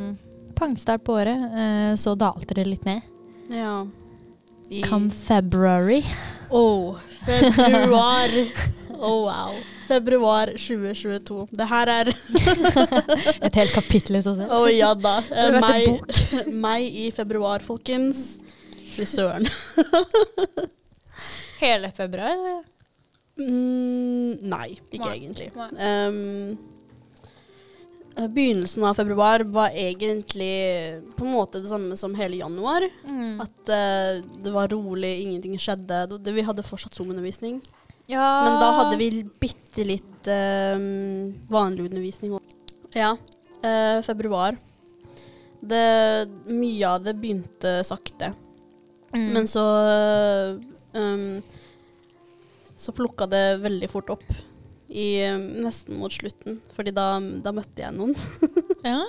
pangstart 0.58 1.03
på 1.05 1.15
året. 1.19 1.46
Eh, 1.50 1.93
så 2.00 2.15
dalte 2.19 2.58
det 2.58 2.67
litt 2.67 2.86
ned. 2.89 3.01
ja. 3.53 3.79
I 4.70 4.82
Come 4.86 5.10
February. 5.10 6.04
Oh, 6.52 7.00
februar. 7.26 8.30
Oh, 8.94 9.26
wow. 9.26 9.56
Februar 9.88 10.46
2022. 10.46 11.48
Det 11.52 11.66
her 11.66 11.90
er 11.90 12.12
Et 13.48 13.56
helt 13.56 13.74
kapittel 13.74 14.20
i 14.20 14.22
seg 14.22 14.38
selv. 14.38 14.54
Å 14.54 14.68
ja 14.70 14.92
da. 14.94 15.16
Meg, 15.66 16.14
meg 16.66 16.86
i 16.86 17.10
februar, 17.16 17.66
folkens. 17.66 18.38
Fy 18.94 19.08
søren. 19.10 19.50
Hele 21.60 21.90
februar? 21.96 22.62
Mm, 23.40 24.38
nei, 24.52 24.76
ikke 24.92 25.08
Nei. 25.08 25.16
egentlig. 25.18 25.50
Nei. 25.56 25.70
Um, 25.80 26.78
begynnelsen 28.16 28.84
av 28.84 28.94
februar 28.94 29.39
var 29.39 29.70
egentlig 29.70 31.01
på 31.16 31.25
en 31.25 31.32
måte 31.32 31.62
det 31.62 31.70
samme 31.72 31.98
som 31.98 32.16
hele 32.16 32.39
januar. 32.39 32.86
Mm. 33.06 33.42
At 33.42 33.72
uh, 33.72 34.20
det 34.44 34.54
var 34.54 34.72
rolig, 34.74 35.13
ingenting 35.24 35.58
skjedde. 35.60 36.06
Det, 36.18 36.34
vi 36.36 36.46
hadde 36.46 36.66
fortsatt 36.66 36.98
Zoom-undervisning. 36.98 37.62
Ja. 38.10 38.28
Men 38.46 38.58
da 38.60 38.72
hadde 38.80 38.98
vi 39.00 39.24
bitte 39.39 39.86
litt 39.86 40.30
uh, 40.32 40.75
vanlig 41.51 41.89
undervisning 41.89 42.36
òg. 42.39 42.58
Ja. 42.98 43.13
Uh, 43.63 44.01
februar. 44.04 44.58
Det, 45.60 46.28
mye 46.48 46.88
av 46.88 47.04
det 47.04 47.16
begynte 47.20 47.80
sakte. 47.84 48.34
mm. 49.16 49.32
Men 49.34 49.48
så 49.48 49.63
um, 50.94 51.42
Så 52.80 52.92
plukka 52.96 53.28
det 53.28 53.58
veldig 53.60 53.89
fort 53.92 54.10
opp. 54.10 54.24
I, 54.89 55.08
um, 55.29 55.46
nesten 55.65 56.00
mot 56.01 56.13
slutten. 56.13 56.60
Fordi 56.74 56.93
da, 56.96 57.12
da 57.43 57.53
møtte 57.53 57.84
jeg 57.84 57.93
noen. 57.93 58.15
ja. 58.91 59.00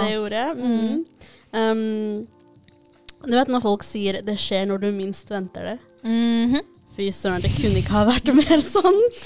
Det 0.00 0.12
gjorde 0.14 0.44
jeg. 0.44 0.58
Mhm. 0.60 1.06
Um, 1.50 2.28
du 3.20 3.34
vet 3.36 3.50
når 3.52 3.60
folk 3.60 3.82
sier 3.84 4.22
'det 4.24 4.36
skjer 4.40 4.68
når 4.70 4.78
du 4.80 4.92
minst 4.96 5.28
venter 5.28 5.66
det'? 5.66 5.80
Mhm. 6.06 6.62
Fy 6.96 7.10
søren, 7.14 7.42
det 7.42 7.52
kunne 7.54 7.78
ikke 7.78 7.94
ha 7.94 8.04
vært 8.08 8.30
mer 8.34 8.62
sant. 8.64 9.18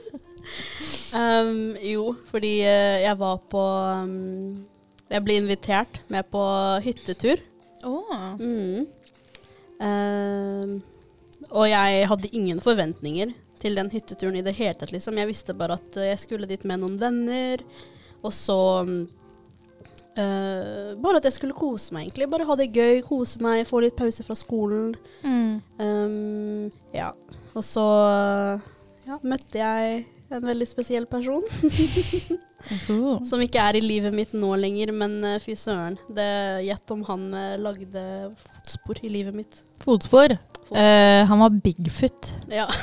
um, 1.20 1.74
jo, 1.82 2.04
fordi 2.30 2.52
eh, 2.62 3.02
jeg 3.02 3.18
var 3.18 3.40
på 3.50 3.64
um, 4.04 4.66
Jeg 5.10 5.24
ble 5.26 5.40
invitert 5.40 6.00
med 6.08 6.28
på 6.30 6.42
hyttetur. 6.84 7.40
Mm. 7.82 8.86
Um, 9.80 10.82
og 11.50 11.66
jeg 11.66 12.06
hadde 12.12 12.30
ingen 12.36 12.60
forventninger 12.60 13.32
til 13.60 13.76
den 13.78 13.90
hytteturen 13.92 14.38
i 14.40 14.44
det 14.44 14.56
hele 14.58 14.76
tatt. 14.78 14.92
Liksom. 14.94 15.18
Jeg 15.20 15.30
visste 15.30 15.56
bare 15.56 15.78
at 15.80 15.96
eh, 16.00 16.10
jeg 16.12 16.22
skulle 16.24 16.48
dit 16.50 16.66
med 16.68 16.82
noen 16.82 16.98
venner, 17.00 17.64
og 18.20 18.32
så 18.36 18.60
eh, 20.18 20.92
Bare 21.00 21.20
at 21.20 21.26
jeg 21.28 21.36
skulle 21.38 21.56
kose 21.56 21.94
meg, 21.96 22.08
egentlig. 22.08 22.30
Bare 22.32 22.48
ha 22.48 22.56
det 22.58 22.70
gøy, 22.74 23.00
kose 23.06 23.40
meg, 23.44 23.66
få 23.68 23.82
litt 23.84 23.98
pause 23.98 24.26
fra 24.26 24.36
skolen. 24.38 24.94
Mm. 25.24 25.60
Um, 25.80 26.70
ja. 26.96 27.12
Og 27.54 27.64
så 27.66 27.84
ja, 29.06 29.18
møtte 29.22 29.58
jeg 29.58 30.04
en 30.30 30.46
veldig 30.46 30.66
spesiell 30.68 31.06
person. 31.10 31.42
Som 33.28 33.42
ikke 33.42 33.62
er 33.62 33.78
i 33.78 33.82
livet 33.84 34.14
mitt 34.14 34.34
nå 34.36 34.52
lenger, 34.60 34.92
men 34.94 35.18
eh, 35.26 35.40
fy 35.42 35.56
søren. 35.58 35.96
Gjett 36.64 36.94
om 36.94 37.02
han 37.08 37.26
eh, 37.34 37.56
lagde 37.60 38.04
fotspor 38.44 39.00
i 39.02 39.10
livet 39.12 39.36
mitt. 39.36 39.62
Fotspor. 39.82 40.36
Eh, 40.70 41.22
han 41.26 41.42
var 41.42 41.50
Bigfoot. 41.64 42.32
Ja. 42.52 42.68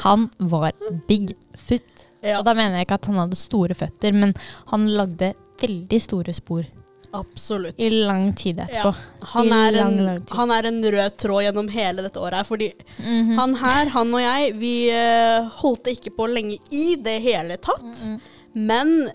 Han 0.00 0.30
var 0.38 0.72
Bigfoot. 1.08 2.06
ja. 2.24 2.38
Og 2.38 2.44
da 2.46 2.54
mener 2.56 2.78
jeg 2.78 2.86
ikke 2.86 2.96
at 2.96 3.08
han 3.10 3.18
hadde 3.20 3.36
store 3.36 3.76
føtter, 3.76 4.14
men 4.16 4.32
han 4.70 4.86
lagde 4.96 5.34
veldig 5.60 5.98
store 6.00 6.32
spor 6.32 6.64
Absolutt. 7.12 7.74
i 7.80 7.90
lang 7.90 8.32
tid 8.38 8.60
etterpå. 8.60 8.94
Han 9.32 9.52
er, 9.52 9.72
lang, 9.72 9.92
en, 9.98 10.04
lang 10.06 10.20
tid. 10.20 10.34
han 10.38 10.50
er 10.54 10.68
en 10.70 10.82
rød 10.94 11.16
tråd 11.18 11.42
gjennom 11.44 11.70
hele 11.74 12.04
dette 12.06 12.20
året 12.22 12.40
her. 12.40 12.44
Fordi 12.44 12.72
-hmm. 12.96 13.34
han 13.36 13.54
her, 13.54 13.86
han 13.96 14.14
og 14.14 14.20
jeg, 14.20 14.52
vi 14.58 14.74
eh, 14.90 15.48
holdt 15.62 15.84
det 15.84 15.96
ikke 15.98 16.16
på 16.16 16.26
lenge 16.26 16.58
i 16.70 16.96
det 16.96 17.20
hele 17.20 17.56
tatt. 17.56 17.82
Mhm. 17.82 18.20
Men 18.52 19.10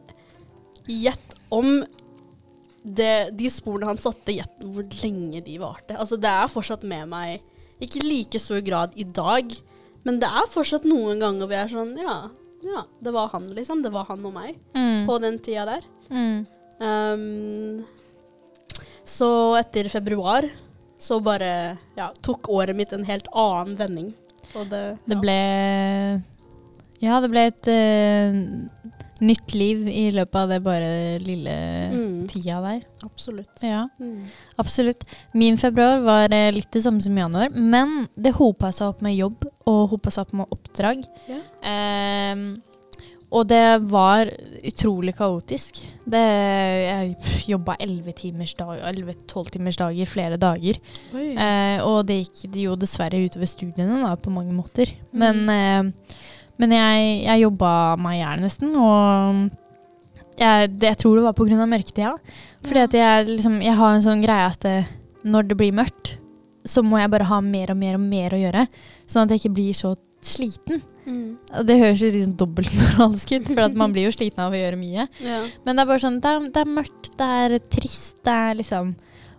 gjett 0.88 1.36
om 1.50 1.86
det, 2.86 3.30
de 3.38 3.50
sporene 3.50 3.90
han 3.90 3.98
satte, 3.98 4.32
gjett 4.32 4.62
hvor 4.62 4.86
lenge 5.04 5.42
de 5.46 5.58
varte. 5.62 5.98
Altså, 5.98 6.18
det 6.22 6.30
er 6.30 6.52
fortsatt 6.52 6.84
med 6.84 7.08
meg, 7.10 7.42
ikke 7.82 8.04
i 8.04 8.08
like 8.08 8.40
stor 8.40 8.62
grad 8.62 8.94
i 8.96 9.04
dag, 9.04 9.50
men 10.06 10.20
det 10.22 10.30
er 10.30 10.48
fortsatt 10.52 10.86
noen 10.86 11.20
ganger 11.20 11.48
hvor 11.48 11.56
jeg 11.56 11.64
er 11.66 11.74
sånn 11.74 11.96
Ja, 11.98 12.30
ja, 12.66 12.84
det 13.02 13.14
var 13.14 13.30
han, 13.34 13.48
liksom. 13.54 13.82
Det 13.84 13.92
var 13.94 14.06
han 14.10 14.26
og 14.26 14.34
meg 14.34 14.56
Mm. 14.76 15.06
på 15.08 15.18
den 15.22 15.40
tida 15.40 15.66
der. 15.66 15.84
Mm. 16.10 16.46
Um, 16.80 17.86
så 19.06 19.30
etter 19.60 19.88
februar 19.90 20.48
så 21.00 21.20
bare 21.24 21.78
ja, 21.98 22.10
tok 22.26 22.50
året 22.50 22.76
mitt 22.76 22.94
en 22.96 23.06
helt 23.08 23.28
annen 23.32 23.76
vending. 23.80 24.14
Og 24.56 24.70
det, 24.72 24.98
Det 25.06 25.18
ble 25.22 25.36
Ja, 27.04 27.20
det 27.22 27.30
ble 27.34 27.44
et 27.52 27.68
uh, 27.70 28.38
nytt 29.26 29.54
liv 29.56 29.86
i 29.92 30.08
løpet 30.16 30.36
av 30.42 30.50
det 30.52 30.60
bare 30.64 30.90
lille 31.24 31.56
Mm. 31.96 32.28
tida 32.28 32.58
der. 32.64 32.82
Absolutt. 33.06 33.62
Ja, 33.64 33.86
Mm. 34.00 34.26
absolutt. 34.58 35.04
Min 35.34 35.58
februar 35.58 36.00
var 36.04 36.34
eh, 36.34 36.52
litt 36.52 36.72
det 36.72 36.82
samme 36.84 37.02
som 37.02 37.16
januar, 37.16 37.50
men 37.52 38.08
det 38.18 38.34
hopa 38.36 38.72
seg 38.74 38.88
opp 38.90 39.02
med 39.02 39.16
jobb 39.16 39.46
og 39.68 39.90
hopa 39.92 40.12
seg 40.12 40.22
opp 40.26 40.34
med 40.34 40.48
oppdrag. 40.52 41.06
Ja. 41.30 41.40
Ehm, 41.64 42.62
og 43.36 43.48
det 43.50 43.62
var 43.92 44.30
utrolig 44.66 45.12
kaotisk. 45.18 45.82
Det, 46.08 46.22
jeg 46.22 47.16
jobba 47.52 47.76
11-12 47.84 49.52
timers 49.52 49.80
dager 49.80 50.08
flere 50.10 50.38
dager. 50.40 50.80
Eh, 51.16 51.84
og 51.84 52.06
det 52.08 52.22
gikk 52.24 52.56
jo 52.64 52.78
dessverre 52.80 53.20
utover 53.26 53.50
studiene 53.50 54.00
da, 54.04 54.14
på 54.16 54.32
mange 54.34 54.56
måter. 54.56 54.94
Mm. 55.12 55.20
Men, 55.24 55.44
eh, 55.52 56.18
men 56.62 56.76
jeg, 56.78 57.08
jeg 57.26 57.44
jobba 57.44 57.72
meg 58.00 58.18
i 58.18 58.22
hjel 58.24 58.46
nesten, 58.46 58.76
og 58.80 59.44
jeg, 60.40 60.72
det, 60.76 60.92
jeg 60.94 61.00
tror 61.02 61.20
det 61.20 61.26
var 61.28 61.36
pga. 61.38 61.66
mørketida. 61.66 62.14
Fordi 62.66 62.80
Ja. 62.80 62.88
at 62.90 62.94
jeg, 63.02 63.28
liksom, 63.36 63.62
jeg 63.62 63.76
har 63.76 63.96
en 63.96 64.06
sånn 64.06 64.24
greie 64.24 64.48
at 64.52 64.60
det, 64.64 64.78
når 65.26 65.50
det 65.50 65.58
blir 65.60 65.76
mørkt, 65.76 66.16
så 66.66 66.82
må 66.82 66.98
jeg 66.98 67.12
bare 67.14 67.28
ha 67.30 67.42
mer 67.42 67.72
og 67.72 67.78
mer 67.78 67.96
og 68.00 68.02
mer 68.02 68.34
å 68.34 68.40
gjøre. 68.42 68.68
Sånn 69.06 69.26
at 69.28 69.36
jeg 69.36 69.44
ikke 69.44 69.56
blir 69.60 69.74
så 69.78 69.96
sliten. 70.26 70.82
Mm. 71.06 71.38
Det 71.70 71.78
høres 71.80 72.02
jo 72.02 72.12
liksom 72.14 72.36
dobbeltmoralsk 72.40 73.34
ut, 73.36 73.50
for 73.52 73.78
man 73.78 73.94
blir 73.94 74.08
jo 74.08 74.14
sliten 74.16 74.42
av 74.42 74.54
å 74.54 74.60
gjøre 74.60 74.80
mye. 74.80 75.08
Ja. 75.24 75.42
Men 75.66 75.78
det 75.78 75.84
er 75.84 75.90
bare 75.92 76.04
sånn, 76.04 76.22
det 76.24 76.32
er, 76.32 76.46
det 76.56 76.62
er 76.64 76.76
mørkt, 76.78 77.10
det 77.20 77.32
er 77.40 77.58
trist, 77.78 78.16
det 78.26 78.38
er 78.50 78.62
liksom 78.62 78.96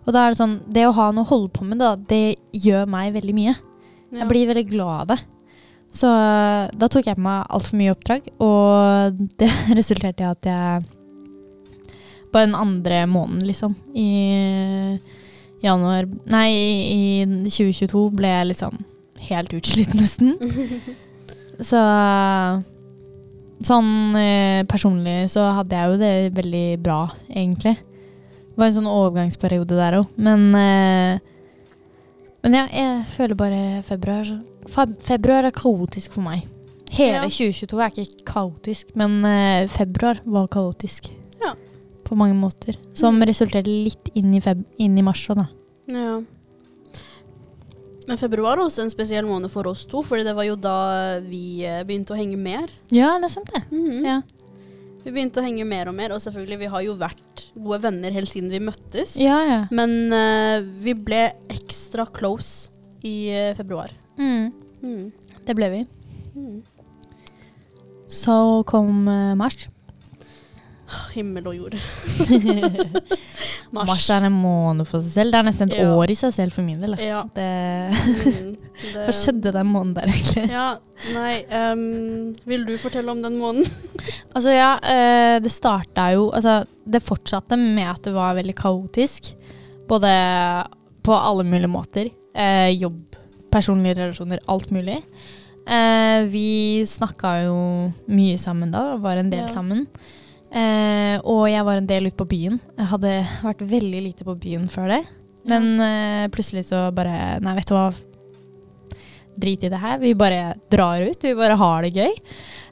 Og 0.07 0.13
da 0.15 0.23
er 0.23 0.31
det 0.31 0.39
sånn, 0.39 0.59
det 0.71 0.85
å 0.87 0.93
ha 0.95 1.09
noe 1.11 1.27
å 1.27 1.31
holde 1.33 1.51
på 1.51 1.65
med, 1.67 1.81
da, 1.83 1.95
det 1.99 2.37
gjør 2.55 2.85
meg 2.87 3.11
veldig 3.17 3.33
mye. 3.35 3.55
Ja. 4.07 4.21
Jeg 4.21 4.29
blir 4.29 4.47
veldig 4.47 4.69
glad 4.69 5.01
av 5.01 5.09
det. 5.11 5.17
Så 5.97 6.11
da 6.79 6.87
tok 6.91 7.09
jeg 7.09 7.17
på 7.17 7.25
meg 7.25 7.49
altfor 7.51 7.79
mye 7.79 7.91
oppdrag, 7.91 8.29
og 8.43 9.19
det 9.39 9.51
resulterte 9.79 10.23
i 10.23 10.29
at 10.29 10.47
jeg 10.47 10.93
på 12.31 12.43
den 12.43 12.55
andre 12.55 13.01
måneden, 13.07 13.43
liksom, 13.47 13.75
i 13.95 14.99
januar 15.63 16.05
Nei, 16.29 16.51
i 16.53 17.03
2022 17.49 18.03
ble 18.15 18.29
jeg 18.29 18.49
liksom 18.51 18.79
helt 19.27 19.53
utslitt, 19.57 19.95
nesten. 19.97 20.35
Så 21.59 21.79
sånn 23.67 24.15
eh, 24.19 24.63
personlig 24.69 25.29
så 25.33 25.47
hadde 25.57 25.77
jeg 25.79 25.91
jo 25.93 25.97
det 26.01 26.11
veldig 26.37 26.65
bra, 26.85 26.99
egentlig. 27.33 27.75
Det 27.77 28.59
var 28.61 28.69
en 28.69 28.75
sånn 28.77 28.89
overgangsperiode 28.91 29.77
der 29.77 29.97
òg. 30.01 30.11
Men, 30.21 30.45
eh, 30.55 31.19
men 32.45 32.53
ja, 32.59 32.67
jeg 32.73 33.07
føler 33.15 33.35
bare 33.39 33.63
februar 33.87 34.35
Februar 34.67 35.45
er 35.47 35.51
kaotisk 35.55 36.11
for 36.11 36.25
meg. 36.25 36.41
Hele 36.91 37.21
Ja. 37.21 37.27
2022 37.31 37.79
er 37.79 37.89
ikke 38.03 38.25
kaotisk, 38.27 38.89
men 38.99 39.23
eh, 39.25 39.67
februar 39.71 40.19
var 40.25 40.47
kaotisk. 40.51 41.07
Ja. 41.41 41.53
På 42.03 42.15
mange 42.19 42.35
måter. 42.35 42.75
Som 42.93 43.15
Mm. 43.15 43.27
resulterte 43.27 43.67
litt 43.67 44.09
inn 44.13 44.33
i, 44.35 44.39
feb 44.41 44.65
inn 44.77 44.97
i 44.97 45.01
mars 45.01 45.25
òg, 45.29 45.35
da. 45.37 45.47
Ja. 45.87 46.21
Men 48.07 48.19
februar 48.19 48.55
var 48.55 48.63
også 48.63 48.85
en 48.85 48.91
spesiell 48.91 49.27
måned 49.27 49.51
for 49.51 49.67
oss 49.67 49.83
to, 49.89 49.99
fordi 50.05 50.23
det 50.23 50.33
var 50.37 50.47
jo 50.47 50.55
da 50.55 50.77
vi 51.25 51.59
eh, 51.67 51.81
begynte 51.87 52.15
å 52.15 52.19
henge 52.19 52.39
mer. 52.39 52.71
Ja, 52.93 53.17
det 53.19 53.27
er 53.27 53.33
sant, 53.33 53.51
det. 53.51 53.65
Mhm. 53.67 54.05
Ja. 54.07 54.21
Vi 55.03 55.11
begynte 55.15 55.39
å 55.39 55.43
henge 55.45 55.63
mer 55.67 55.87
og 55.87 55.95
mer, 55.95 56.11
og 56.15 56.19
selvfølgelig, 56.19 56.57
vi 56.63 56.69
har 56.71 56.83
jo 56.83 56.95
vært 56.99 57.43
gode 57.55 57.77
venner 57.85 58.15
helt 58.15 58.31
siden 58.31 58.51
vi 58.51 58.59
møttes. 58.63 59.15
Ja, 59.19 59.37
ja. 59.47 59.59
Men 59.71 60.11
uh, 60.11 60.59
vi 60.83 60.95
ble 60.99 61.21
ekstra 61.53 62.03
close 62.11 62.73
i 63.07 63.29
uh, 63.31 63.53
februar. 63.55 63.93
Mm. 64.19 64.51
Mm. 64.83 65.05
Det 65.47 65.55
ble 65.55 65.69
vi. 65.71 65.79
Mm. 66.35 66.57
Så 68.11 68.35
kom 68.67 69.07
uh, 69.07 69.31
mars. 69.39 69.69
Himmel 71.15 71.47
og 71.53 71.55
jord. 71.55 71.79
Mars. 73.75 73.87
Mars 73.89 74.09
er 74.15 74.23
en 74.27 74.31
måned 74.33 74.87
for 74.87 75.01
seg 75.03 75.11
selv. 75.11 75.31
Det 75.33 75.39
er 75.39 75.43
nesten 75.49 75.71
et 75.71 75.77
Ja. 75.81 75.89
år 75.97 76.09
i 76.09 76.15
seg 76.15 76.33
selv 76.33 76.53
for 76.55 76.61
min 76.63 76.79
del. 76.79 76.93
Altså. 76.95 77.07
Ja. 77.07 77.23
Det, 77.35 77.47
Mm, 77.97 78.55
det- 78.93 79.05
hva 79.07 79.13
skjedde 79.15 79.51
den 79.53 79.67
måneden 79.67 79.93
der, 79.97 80.07
egentlig? 80.11 80.49
Ja, 80.51 80.67
nei 81.13 81.33
um, 81.73 82.33
Vil 82.45 82.65
du 82.65 82.77
fortelle 82.77 83.09
om 83.11 83.21
den 83.21 83.37
måneden? 83.39 83.69
Altså, 84.35 84.51
ja, 84.53 84.77
eh, 84.83 85.39
det 85.41 85.51
starta 85.51 86.11
jo 86.13 86.29
Altså, 86.31 86.65
det 86.87 87.01
fortsatte 87.03 87.57
med 87.57 87.87
at 87.89 88.01
det 88.03 88.13
var 88.13 88.35
veldig 88.37 88.55
kaotisk. 88.55 89.33
Både 89.87 90.11
på 91.03 91.13
alle 91.15 91.43
mulige 91.43 91.67
måter. 91.71 92.09
Eh, 92.35 92.69
jobb, 92.77 93.15
personlige 93.51 93.95
relasjoner, 93.97 94.39
alt 94.47 94.69
mulig. 94.71 95.01
Eh, 95.67 96.23
vi 96.31 96.83
snakka 96.87 97.31
jo 97.47 97.57
mye 98.07 98.37
sammen 98.39 98.71
da, 98.71 98.95
var 98.97 99.17
en 99.17 99.29
del 99.31 99.41
Ja. 99.45 99.47
sammen. 99.47 99.87
Eh, 100.47 101.17
og 101.27 101.47
jeg 101.51 101.65
var 101.67 101.79
en 101.79 101.89
del 101.89 102.09
ute 102.09 102.19
på 102.19 102.29
byen. 102.29 102.59
Jeg 102.77 102.91
hadde 102.93 103.13
vært 103.43 103.63
veldig 103.67 104.03
lite 104.09 104.27
på 104.27 104.35
byen 104.39 104.67
før 104.71 104.93
det. 104.95 105.01
Men 105.47 105.73
eh, 105.83 106.27
plutselig 106.33 106.67
så 106.69 106.87
bare 106.95 107.39
Nei, 107.43 107.55
vet 107.57 107.69
du 107.69 107.75
hva. 107.75 107.87
Drit 109.37 109.65
i 109.67 109.69
det 109.69 109.81
her. 109.81 109.99
Vi 110.01 110.15
bare 110.17 110.55
drar 110.71 111.03
ut. 111.03 111.23
Vi 111.23 111.35
bare 111.37 111.59
har 111.59 111.85
det 111.85 111.93
gøy. 111.95 112.15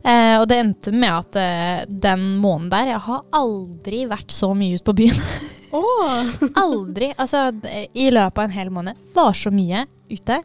Eh, 0.06 0.36
og 0.40 0.48
det 0.50 0.62
endte 0.62 0.94
med 0.94 1.12
at 1.12 1.38
eh, 1.42 1.84
den 1.90 2.36
måneden 2.42 2.72
der 2.74 2.94
Jeg 2.94 3.04
har 3.08 3.24
aldri 3.34 4.06
vært 4.10 4.34
så 4.34 4.54
mye 4.58 4.80
ute 4.80 4.88
på 4.92 4.98
byen. 5.04 5.26
Oh. 5.76 6.30
aldri. 6.56 7.10
Altså, 7.20 7.50
i 7.92 8.06
løpet 8.14 8.38
av 8.40 8.46
en 8.46 8.54
hel 8.54 8.70
måned. 8.72 8.96
Var 9.12 9.34
så 9.36 9.50
mye 9.52 9.82
ute. 10.08 10.38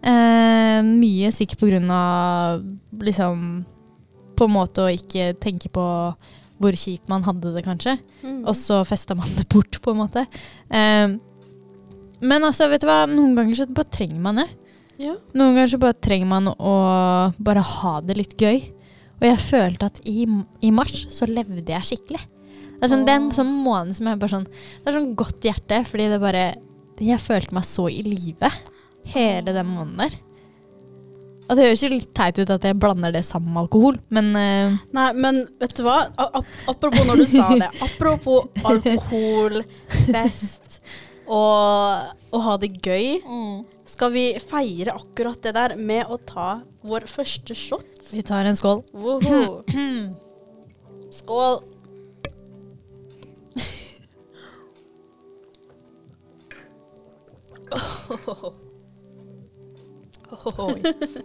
Eh, 0.00 0.78
mye 0.86 1.28
sikkert 1.34 1.60
på 1.60 1.68
grunn 1.68 1.90
av 1.92 2.62
liksom 3.02 3.42
På 4.38 4.46
en 4.46 4.54
måte 4.54 4.86
å 4.86 4.92
ikke 4.94 5.32
tenke 5.42 5.68
på 5.74 5.84
hvor 6.58 6.76
kjipt 6.78 7.08
man 7.10 7.26
hadde 7.26 7.54
det, 7.54 7.64
kanskje. 7.66 7.96
Mm. 8.22 8.42
Og 8.44 8.54
så 8.58 8.80
festa 8.88 9.16
man 9.18 9.30
det 9.38 9.48
bort, 9.52 9.80
på 9.82 9.94
en 9.94 10.00
måte. 10.02 10.24
Um, 10.70 11.18
men 12.18 12.46
altså, 12.46 12.66
vet 12.70 12.82
du 12.82 12.88
hva, 12.90 13.04
noen 13.10 13.36
ganger 13.38 13.60
så 13.60 13.68
bare 13.70 13.92
trenger 13.94 14.22
man 14.22 14.42
det. 14.42 14.48
ja. 14.98 15.14
Noen 15.38 15.54
ganger 15.54 15.70
så 15.74 15.82
bare 15.82 15.98
trenger 16.02 16.30
man 16.30 16.50
å 16.50 16.74
bare 17.38 17.62
ha 17.62 17.94
det 18.02 18.18
litt 18.18 18.34
gøy. 18.38 18.66
Og 19.18 19.26
jeg 19.26 19.42
følte 19.42 19.90
at 19.90 20.00
i, 20.06 20.26
i 20.62 20.72
mars 20.74 21.06
så 21.14 21.26
levde 21.30 21.66
jeg 21.66 21.90
skikkelig. 21.92 22.22
Det 22.78 22.86
er 22.86 22.92
sånn, 22.92 23.04
det 23.06 23.14
er 23.14 23.18
en 23.18 23.32
sånn 23.34 23.50
måned 23.64 23.96
som 23.96 24.06
jeg 24.06 24.18
bare 24.20 24.30
sånn 24.30 24.44
Det 24.46 24.86
er 24.86 24.94
sånn 24.94 25.14
godt 25.18 25.46
hjerte, 25.48 25.80
fordi 25.88 26.04
det 26.12 26.20
bare 26.22 26.42
Jeg 27.02 27.18
følte 27.18 27.56
meg 27.56 27.66
så 27.66 27.88
i 27.90 28.04
live 28.06 28.50
hele 29.08 29.54
den 29.56 29.66
måneden 29.66 30.02
der. 30.04 30.14
Og 31.48 31.56
det 31.56 31.64
høres 31.64 31.82
jo 31.82 31.88
litt 31.94 32.10
teit 32.16 32.38
ut 32.42 32.50
at 32.52 32.64
jeg 32.68 32.76
blander 32.76 33.12
det 33.14 33.24
sammen 33.24 33.54
med 33.54 33.62
alkohol, 33.64 33.96
men 34.12 34.26
uh... 34.36 34.74
Nei, 34.96 35.08
men 35.16 35.42
vet 35.60 35.76
du 35.78 35.84
hva? 35.86 36.02
A 36.20 36.28
ap 36.40 36.48
apropos 36.68 37.08
når 37.08 37.22
du 37.22 37.26
sa 37.30 37.48
det. 37.56 37.70
Apropos 37.86 38.64
alkohol, 38.68 39.62
fest 40.10 40.82
og 41.28 42.32
å 42.32 42.40
ha 42.44 42.56
det 42.60 42.70
gøy. 42.80 43.20
Skal 43.88 44.12
vi 44.14 44.24
feire 44.40 44.96
akkurat 44.96 45.40
det 45.44 45.52
der 45.56 45.76
med 45.76 46.08
å 46.08 46.16
ta 46.20 46.60
vår 46.84 47.08
første 47.10 47.56
shot? 47.56 47.84
vi 48.08 48.22
tar 48.24 48.44
en 48.48 48.56
skål. 48.56 48.82
Woho. 48.92 49.62
Skål. 51.12 51.60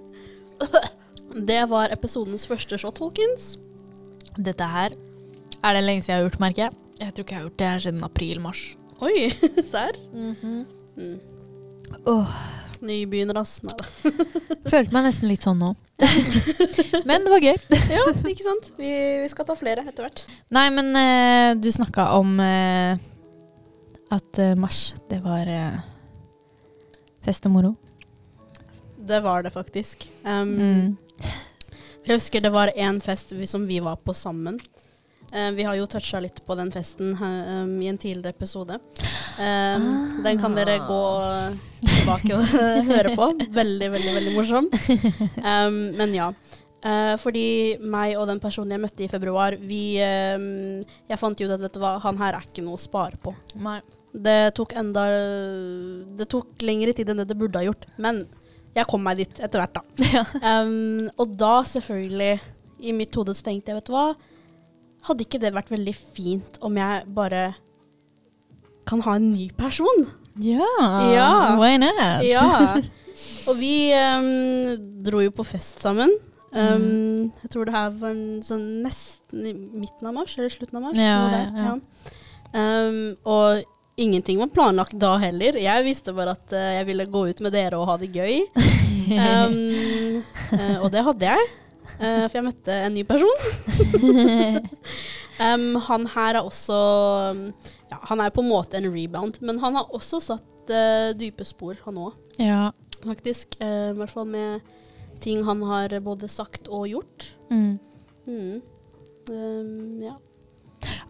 Det 1.50 1.64
var 1.72 1.94
episodens 1.94 2.46
første 2.46 2.78
shot, 2.78 3.00
folkens. 3.02 3.56
Dette 4.38 4.68
her 4.70 4.94
er 5.64 5.78
det 5.78 5.84
lenge 5.84 6.04
siden 6.04 6.14
jeg 6.14 6.20
har 6.20 6.28
gjort, 6.28 6.42
merker 6.44 6.66
jeg. 6.66 6.76
Jeg 7.00 7.14
tror 7.14 7.26
ikke 7.26 7.34
jeg 7.34 7.40
har 7.42 7.48
gjort 7.48 7.60
det 7.62 7.70
her 7.72 7.84
siden 7.86 8.04
april-mars. 8.06 8.62
Oi, 9.04 9.16
serr? 9.72 9.98
Mm. 10.14 11.16
Åh, 12.12 12.36
Nybegynner, 12.84 13.40
ass. 13.40 13.62
Nei 13.64 13.74
da. 13.80 13.88
følte 14.74 14.96
meg 14.96 15.08
nesten 15.08 15.30
litt 15.32 15.46
sånn 15.46 15.62
nå. 15.62 15.72
men 17.08 17.24
det 17.26 17.32
var 17.32 17.44
gøy. 17.44 17.56
Ja, 17.94 18.04
ikke 18.30 18.46
sant? 18.46 18.70
Vi, 18.78 18.92
vi 19.24 19.30
skal 19.32 19.48
ta 19.48 19.56
flere 19.58 19.86
etter 19.88 20.06
hvert. 20.06 20.26
Nei, 20.54 20.68
men 20.76 20.92
eh, 21.00 21.54
du 21.60 21.70
snakka 21.72 22.10
om 22.20 22.36
eh, 22.44 23.00
at 24.14 24.42
eh, 24.42 24.54
mars, 24.60 24.82
det 25.10 25.22
var 25.24 25.48
eh, 25.50 25.80
fest 27.26 27.48
og 27.48 27.56
moro. 27.56 27.74
Det 29.04 29.20
var 29.26 29.44
det 29.44 29.52
faktisk. 29.56 30.10
Um, 30.24 30.54
Mm. 30.58 30.98
Jeg 32.04 32.18
husker 32.20 32.42
det 32.44 32.52
var 32.52 32.68
en 32.76 32.98
fest 33.00 33.32
som 33.48 33.64
vi 33.68 33.78
var 33.80 33.96
på 34.04 34.12
sammen. 34.14 34.58
Uh, 35.34 35.52
vi 35.56 35.64
har 35.64 35.76
jo 35.80 35.86
toucha 35.88 36.20
litt 36.20 36.42
på 36.46 36.56
den 36.60 36.68
festen 36.72 37.14
uh, 37.16 37.64
um, 37.64 37.78
i 37.82 37.88
en 37.88 37.98
tidligere 37.98 38.36
episode. 38.36 38.76
Um, 39.40 40.20
Den 40.24 40.38
kan 40.42 40.54
dere 40.56 40.76
gå 40.84 41.00
tilbake 41.80 42.36
og 42.36 42.44
høre 42.92 43.16
på. 43.16 43.30
Veldig, 43.56 43.90
veldig 43.96 44.14
veldig 44.20 44.36
morsom. 44.36 44.68
Um, 45.40 45.80
men 45.98 46.14
ja. 46.14 46.28
Uh, 46.84 47.16
fordi 47.16 47.80
meg 47.80 48.18
og 48.20 48.28
den 48.28 48.44
personen 48.44 48.76
jeg 48.76 48.84
møtte 48.84 49.06
i 49.06 49.08
februar, 49.08 49.56
vi 49.56 49.96
Jeg 49.96 51.20
fant 51.22 51.40
jo 51.40 51.48
ut 51.48 51.56
at 51.56 51.64
vet 51.64 51.74
du 51.74 51.80
hva, 51.80 51.96
han 52.04 52.20
her 52.20 52.36
er 52.36 52.44
ikke 52.52 52.66
noe 52.66 52.76
å 52.76 52.84
spare 52.84 53.16
på. 53.24 53.32
Nei. 53.64 53.80
Det 54.14 54.54
tok 54.54 54.76
enda 54.78 55.08
Det 56.20 56.28
tok 56.30 56.62
lengre 56.62 56.92
tid 56.94 57.10
enn 57.10 57.24
det 57.24 57.32
det 57.32 57.40
burde 57.40 57.58
ha 57.58 57.66
gjort. 57.66 57.88
Men 57.98 58.26
jeg 58.74 58.88
kom 58.90 59.04
meg 59.06 59.20
dit 59.22 59.40
etter 59.44 59.62
hvert, 59.62 59.76
da. 59.78 59.84
Um, 60.64 61.10
og 61.22 61.36
da 61.40 61.60
selvfølgelig, 61.70 62.40
i 62.84 62.92
mitt 62.96 63.16
hode 63.16 63.36
så 63.38 63.46
tenkte 63.46 63.72
jeg, 63.72 63.80
vet 63.80 63.88
du 63.90 63.94
hva 63.96 64.08
Hadde 65.04 65.26
ikke 65.26 65.40
det 65.44 65.50
vært 65.52 65.72
veldig 65.72 65.94
fint 66.16 66.58
om 66.64 66.78
jeg 66.80 67.04
bare 67.12 67.42
kan 68.88 69.02
ha 69.04 69.18
en 69.20 69.26
ny 69.34 69.50
person? 69.58 70.06
Ja, 70.40 70.64
Ja. 71.12 71.58
why 71.60 71.76
not? 71.78 72.24
Ja. 72.24 72.78
Og 73.52 73.58
vi 73.60 73.92
um, 73.94 74.80
dro 75.04 75.20
jo 75.22 75.34
på 75.36 75.44
fest 75.46 75.84
sammen. 75.84 76.10
Um, 76.56 77.34
jeg 77.44 77.52
tror 77.52 77.68
det 77.68 77.74
her 77.76 77.92
var 78.00 78.14
en 78.16 78.40
sånn 78.46 78.64
nesten 78.86 79.44
i 79.50 79.54
midten 79.54 80.08
av 80.08 80.16
mars, 80.16 80.38
eller 80.38 80.52
slutten 80.54 80.80
av 80.80 80.86
mars. 80.88 80.98
Ja, 80.98 81.20
ja, 81.36 81.68
ja. 81.68 81.76
Um, 82.54 83.00
og 83.28 83.64
ingenting 83.96 84.40
var 84.40 84.48
planlagt 84.48 84.96
da 85.00 85.16
heller. 85.22 85.58
Jeg 85.60 85.86
visste 85.86 86.14
bare 86.16 86.36
at 86.38 86.54
uh, 86.54 86.70
jeg 86.80 86.88
ville 86.90 87.10
gå 87.12 87.26
ut 87.30 87.44
med 87.46 87.54
dere 87.56 87.80
og 87.80 87.90
ha 87.92 88.00
det 88.02 88.14
gøy. 88.16 88.46
Um, 89.04 90.22
uh, 90.56 90.78
og 90.80 90.86
det 90.94 91.02
hadde 91.04 91.28
jeg, 91.28 91.48
uh, 91.98 92.22
for 92.24 92.38
jeg 92.38 92.46
møtte 92.46 92.78
en 92.86 92.94
ny 92.96 93.02
person. 93.04 93.42
um, 95.44 95.66
han 95.90 96.08
her 96.14 96.40
er 96.40 96.40
også 96.40 96.78
um, 97.34 97.42
ja, 97.92 98.00
Han 98.08 98.24
er 98.24 98.32
på 98.32 98.40
en 98.40 98.48
måte 98.48 98.80
en 98.80 98.88
rebound, 98.88 99.42
men 99.44 99.60
han 99.60 99.76
har 99.76 99.92
også 99.92 100.22
satt 100.24 100.72
dype 101.20 101.44
spor, 101.44 101.76
han 101.84 102.00
òg, 102.00 102.16
ja. 102.40 102.72
faktisk. 103.04 103.58
I 103.60 103.92
hvert 104.00 104.14
fall 104.16 104.30
med 104.32 104.64
ting 105.22 105.44
han 105.44 105.66
har 105.68 105.92
både 106.08 106.32
sagt 106.32 106.72
og 106.72 106.88
gjort. 106.88 107.28
Mm. 107.52 107.76
Mm. 108.24 108.62
Um, 109.36 110.00
ja. 110.08 110.16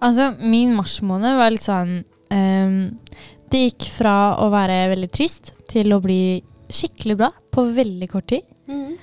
Altså, 0.01 0.31
min 0.41 0.73
marsmåned 0.73 1.37
var 1.37 1.53
litt 1.53 1.69
sånn 1.69 2.01
ehm, 2.33 2.81
Det 3.53 3.67
gikk 3.67 3.87
fra 3.93 4.15
å 4.41 4.49
være 4.49 4.87
veldig 4.93 5.09
trist 5.13 5.53
til 5.69 5.93
å 5.93 6.01
bli 6.01 6.41
skikkelig 6.73 7.17
bra 7.19 7.29
på 7.53 7.65
veldig 7.75 8.09
kort 8.09 8.27
tid. 8.31 8.45
Mm. 8.67 8.95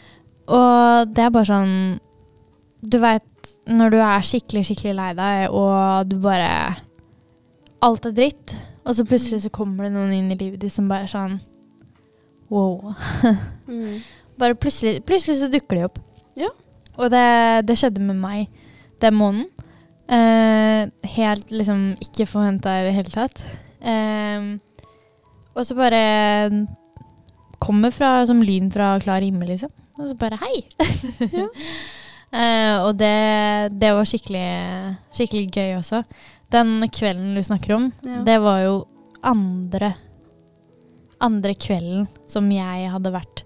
Og 0.51 1.13
det 1.15 1.23
er 1.23 1.35
bare 1.35 1.47
sånn 1.47 1.75
Du 2.81 2.97
veit 2.99 3.27
når 3.71 3.93
du 3.93 3.99
er 4.03 4.25
skikkelig, 4.27 4.65
skikkelig 4.67 4.95
lei 4.97 5.11
deg, 5.15 5.53
og 5.55 6.09
du 6.11 6.17
bare 6.23 6.51
Alt 7.85 8.09
er 8.09 8.17
dritt, 8.17 8.55
og 8.85 8.97
så 8.97 9.07
plutselig 9.09 9.45
så 9.45 9.53
kommer 9.53 9.87
det 9.87 9.95
noen 9.95 10.13
inn 10.13 10.33
i 10.33 10.37
livet 10.37 10.61
ditt 10.61 10.75
som 10.75 10.89
bare 10.91 11.07
er 11.07 11.13
sånn 11.13 11.39
Wow. 12.51 12.97
mm. 13.71 14.01
Bare 14.41 14.57
plutselig, 14.59 15.05
plutselig 15.07 15.39
så 15.39 15.47
dukker 15.53 15.79
de 15.79 15.85
opp. 15.87 16.01
Ja. 16.35 16.49
Og 16.99 17.13
det, 17.13 17.23
det 17.69 17.77
skjedde 17.79 18.03
med 18.03 18.19
meg 18.19 18.49
den 19.01 19.15
måneden. 19.15 19.47
Eh, 20.11 20.89
helt 21.17 21.51
liksom 21.55 21.83
ikke 22.03 22.27
forventa 22.27 22.73
i 22.81 22.87
det 22.89 22.95
hele 22.97 23.13
tatt. 23.15 23.43
Eh, 23.81 24.49
og 25.55 25.67
så 25.67 25.77
bare 25.79 26.01
kommer 27.61 27.93
fra, 27.95 28.25
som 28.27 28.41
lyn 28.43 28.71
fra 28.73 28.95
klar 29.03 29.23
himmel, 29.23 29.53
liksom. 29.55 29.71
Og 30.01 30.09
så 30.11 30.17
bare 30.21 30.39
hei! 30.45 30.61
Ja. 31.31 31.49
Eh, 32.31 32.77
og 32.87 32.93
det, 32.95 33.73
det 33.83 33.89
var 33.91 34.07
skikkelig, 34.07 34.43
skikkelig 35.19 35.49
gøy 35.51 35.73
også. 35.81 36.05
Den 36.55 36.77
kvelden 36.95 37.33
du 37.35 37.41
snakker 37.43 37.75
om, 37.75 37.89
Ja. 38.07 38.21
det 38.23 38.37
var 38.39 38.61
jo 38.63 38.77
andre 39.27 39.89
andre 41.21 41.57
kvelden 41.59 42.07
som 42.31 42.47
jeg 42.55 42.87
hadde 42.93 43.11
vært 43.17 43.43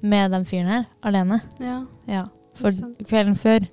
med 0.00 0.32
den 0.32 0.46
fyren 0.48 0.72
her, 0.72 0.86
alene. 1.04 1.42
Ja. 1.60 1.82
Ja. 2.08 2.22
For 2.56 2.72
kvelden 3.04 3.36
før 3.36 3.68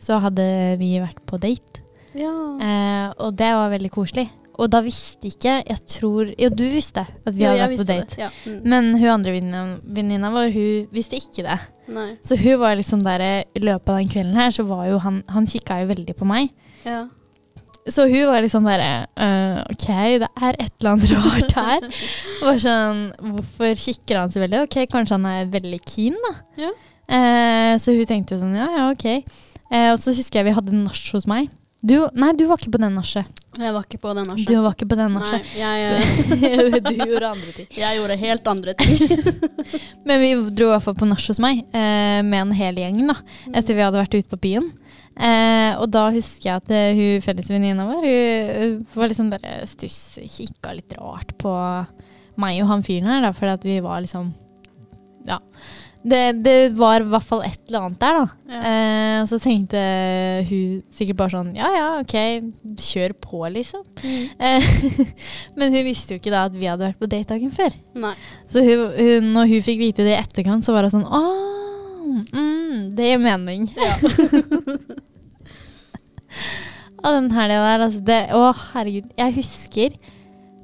så 0.00 0.18
hadde 0.24 0.44
vi 0.80 0.94
vært 1.02 1.20
på 1.28 1.38
date. 1.40 1.82
ja. 2.16 2.32
Eh, 2.60 3.08
og 3.22 3.34
det 3.38 3.50
var 3.54 3.70
veldig 3.72 3.90
koselig. 3.94 4.28
Og 4.60 4.68
da 4.68 4.82
visste 4.84 5.24
ikke 5.30 5.52
Jeg 5.64 5.78
tror 5.88 6.34
Jo, 6.36 6.48
du 6.52 6.64
visste 6.68 7.00
at 7.06 7.32
vi 7.32 7.44
Ja, 7.46 7.52
hadde 7.54 7.68
vært 7.70 7.78
på 7.80 7.86
date. 7.88 8.18
Ja. 8.20 8.28
Mm. 8.44 8.58
Men 8.68 8.88
hun 8.98 9.08
andre 9.08 9.32
venninna- 9.32 10.32
vår, 10.34 10.50
hun 10.52 10.88
visste 10.92 11.16
ikke 11.16 11.46
det. 11.46 11.56
Nei. 11.88 12.10
Så 12.22 12.36
hun 12.36 12.58
var 12.60 12.74
liksom 12.76 13.00
der 13.02 13.22
I 13.54 13.60
løpet 13.62 13.88
av 13.88 13.96
den 14.02 14.08
kvelden 14.12 14.34
her, 14.36 14.50
så 14.50 14.66
var 14.68 14.84
jo 14.90 14.98
han 14.98 15.22
Han 15.28 15.46
kikka 15.46 15.80
jo 15.80 15.86
veldig 15.94 16.16
på 16.18 16.26
meg. 16.28 16.50
Ja. 16.84 17.06
så 17.88 18.04
hun 18.10 18.26
var 18.28 18.42
liksom 18.42 18.62
bare 18.64 19.06
uh, 19.16 19.62
OK, 19.72 19.86
det 20.20 20.28
er 20.42 20.56
et 20.60 20.72
eller 20.80 20.90
annet 20.90 21.10
rart 21.16 21.52
her. 21.56 21.80
Bare 22.42 22.58
sånn, 22.60 23.00
Hvorfor 23.18 23.74
kikker 23.74 24.18
han 24.20 24.30
så 24.30 24.40
veldig? 24.44 24.60
Ok, 24.66 24.76
kanskje 24.92 25.16
han 25.16 25.24
er 25.26 25.46
veldig 25.50 25.80
keen, 25.88 26.18
da. 26.26 26.34
Ja. 26.66 26.70
Uh, 27.10 27.78
så 27.80 27.96
hun 27.96 28.04
tenkte 28.06 28.36
jo 28.36 28.42
sånn, 28.44 28.54
ja 28.60 28.68
ja, 28.76 28.90
ok. 28.92 29.24
Eh, 29.70 29.92
og 29.92 29.98
så 30.02 30.14
husker 30.16 30.40
jeg 30.40 30.50
vi 30.50 30.56
hadde 30.58 30.76
nach 30.76 31.00
hos 31.14 31.26
meg. 31.30 31.48
Du, 31.80 31.94
nei, 32.12 32.34
du 32.36 32.42
var 32.44 32.60
ikke 32.60 32.74
på 32.74 32.80
den 32.82 32.92
nachet. 32.92 33.28
Jeg 33.56 33.72
var 33.72 33.86
ikke 33.86 33.98
på 34.02 34.10
den 34.14 34.28
Du 34.44 34.52
var 34.60 34.74
ikke 34.74 34.86
på 34.90 34.96
den 34.98 35.14
Nei, 35.14 35.22
nachet. 35.22 35.54
jeg, 35.56 36.82
du 36.84 36.90
gjorde 36.98 37.30
andre 37.30 37.54
ting. 37.56 37.68
jeg 37.72 37.96
gjorde 37.98 38.16
helt 38.20 38.50
andre 38.52 38.74
ting. 38.76 38.98
Men 40.06 40.20
vi 40.20 40.28
dro 40.58 40.68
i 40.68 40.74
hvert 40.74 40.84
fall 40.84 40.98
på 41.00 41.08
nach 41.08 41.24
hos 41.32 41.40
meg 41.40 41.62
eh, 41.72 42.20
med 42.26 42.36
en 42.42 42.52
hel 42.58 42.82
gjeng 42.82 43.00
da, 43.08 43.16
etter 43.54 43.78
vi 43.78 43.84
hadde 43.86 44.02
vært 44.02 44.18
ute 44.18 44.28
på 44.34 44.40
byen. 44.44 44.68
Eh, 45.16 45.72
og 45.80 45.88
da 45.92 46.04
husker 46.12 46.50
jeg 46.50 46.60
at 46.60 46.70
eh, 46.76 46.92
hun 47.00 47.24
fellesvenninna 47.24 47.88
vår 47.88 48.04
hun, 48.06 48.76
hun 48.92 49.00
var 49.00 49.10
liksom 49.10 49.32
bare 49.32 49.56
stuss, 49.68 49.98
kikka 50.36 50.76
litt 50.76 50.94
rart 51.00 51.32
på 51.40 51.50
meg 52.40 52.60
og 52.62 52.70
han 52.70 52.84
fyren 52.86 53.08
her, 53.10 53.24
da, 53.24 53.32
fordi 53.36 53.56
at 53.56 53.66
vi 53.72 53.80
var 53.84 54.04
liksom 54.04 54.30
Ja. 55.28 55.40
Det, 56.00 56.20
det 56.40 56.72
var 56.78 57.02
i 57.02 57.08
hvert 57.12 57.26
fall 57.28 57.42
et 57.44 57.58
eller 57.68 57.84
annet 57.84 58.00
der, 58.00 58.16
da. 58.16 58.26
Ja. 58.48 58.60
Eh, 58.70 59.16
og 59.20 59.26
så 59.28 59.36
tenkte 59.42 59.80
hun 60.48 60.78
sikkert 60.96 61.18
bare 61.18 61.34
sånn 61.34 61.50
Ja 61.58 61.68
ja, 61.74 61.88
ok, 62.00 62.14
kjør 62.80 63.12
på, 63.20 63.42
liksom. 63.52 63.84
Eh, 64.00 64.64
men 65.60 65.76
hun 65.76 65.84
visste 65.84 66.14
jo 66.14 66.22
ikke 66.22 66.32
da 66.32 66.46
at 66.48 66.56
vi 66.56 66.70
hadde 66.70 66.86
vært 66.88 67.02
på 67.02 67.10
date 67.10 67.34
dagen 67.34 67.52
før. 67.52 67.76
Nei. 68.00 68.14
Så 68.48 68.64
hun, 68.64 68.86
hun, 68.96 69.28
når 69.36 69.52
hun 69.52 69.66
fikk 69.66 69.82
vite 69.82 70.06
det 70.06 70.14
i 70.16 70.22
etterkant, 70.22 70.64
så 70.64 70.72
var 70.76 70.88
det 70.88 70.94
sånn 70.94 71.04
Å, 71.04 71.20
mm, 72.32 72.96
det 72.96 73.12
gir 73.12 73.20
mening. 73.20 73.68
Og 77.00 77.12
den 77.16 77.30
helga 77.32 77.60
der, 77.64 77.84
altså 77.86 78.00
det 78.04 78.20
Å, 78.36 78.40
herregud. 78.72 79.12
Jeg 79.20 79.36
husker 79.36 80.00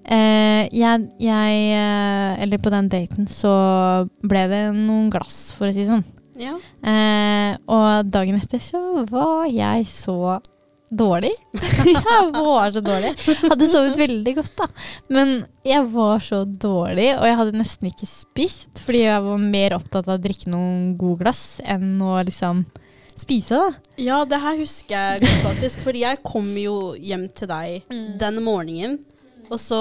eh, 0.09 0.67
jeg, 0.75 1.07
jeg 1.23 1.63
eh, 1.77 2.43
Eller 2.43 2.63
på 2.63 2.73
den 2.73 2.91
daten 2.93 3.29
så 3.31 3.55
ble 4.23 4.47
det 4.53 4.63
noen 4.77 5.11
glass, 5.13 5.51
for 5.57 5.69
å 5.69 5.75
si 5.75 5.85
det 5.85 5.91
sånn. 5.91 6.07
Ja. 6.37 6.57
Eh, 6.85 7.57
og 7.73 8.13
dagen 8.13 8.39
etter 8.41 8.61
så 8.63 9.07
var 9.09 9.47
jeg 9.51 9.87
så 9.91 10.39
dårlig. 10.93 11.33
jeg 11.87 12.31
var 12.35 12.73
så 12.73 12.83
dårlig. 12.85 13.13
Hadde 13.43 13.69
sovet 13.71 13.99
veldig 13.99 14.35
godt, 14.39 14.53
da. 14.59 14.69
Men 15.13 15.37
jeg 15.67 15.85
var 15.93 16.23
så 16.23 16.45
dårlig, 16.47 17.11
og 17.17 17.27
jeg 17.27 17.39
hadde 17.41 17.59
nesten 17.59 17.91
ikke 17.91 18.09
spist. 18.11 18.83
Fordi 18.85 19.05
jeg 19.07 19.25
var 19.27 19.43
mer 19.43 19.79
opptatt 19.79 20.09
av 20.09 20.19
å 20.19 20.23
drikke 20.23 20.53
noen 20.53 20.93
gode 21.01 21.25
glass 21.25 21.45
enn 21.65 21.97
å 22.05 22.19
liksom 22.27 22.67
spise, 23.17 23.57
da. 23.57 23.93
ja, 23.97 24.19
det 24.29 24.39
her 24.43 24.59
husker 24.61 24.93
jeg 24.93 25.25
godt, 25.25 25.43
faktisk. 25.49 25.83
Fordi 25.87 26.05
jeg 26.05 26.23
kom 26.27 26.49
jo 26.61 26.79
hjem 27.01 27.29
til 27.33 27.51
deg 27.51 27.95
den 28.21 28.43
morgenen. 28.45 28.99
Og 29.47 29.61
så 29.63 29.79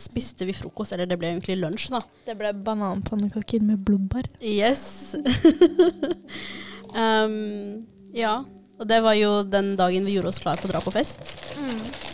spiste 0.00 0.46
vi 0.48 0.54
frokost, 0.56 0.94
eller 0.94 1.08
det 1.08 1.18
ble 1.20 1.32
egentlig 1.34 1.58
lunsj, 1.60 1.90
da. 1.92 2.00
Det 2.26 2.36
ble 2.38 2.52
bananpannekaker 2.64 3.64
med 3.66 3.82
blåbær. 3.84 4.28
Yes. 4.40 5.14
um, 6.96 7.84
ja. 8.16 8.40
Og 8.80 8.88
det 8.88 8.98
var 9.04 9.14
jo 9.14 9.42
den 9.46 9.74
dagen 9.78 10.08
vi 10.08 10.16
gjorde 10.16 10.32
oss 10.32 10.40
klar 10.42 10.58
for 10.58 10.70
å 10.70 10.72
dra 10.72 10.82
på 10.82 10.94
fest. 10.94 11.20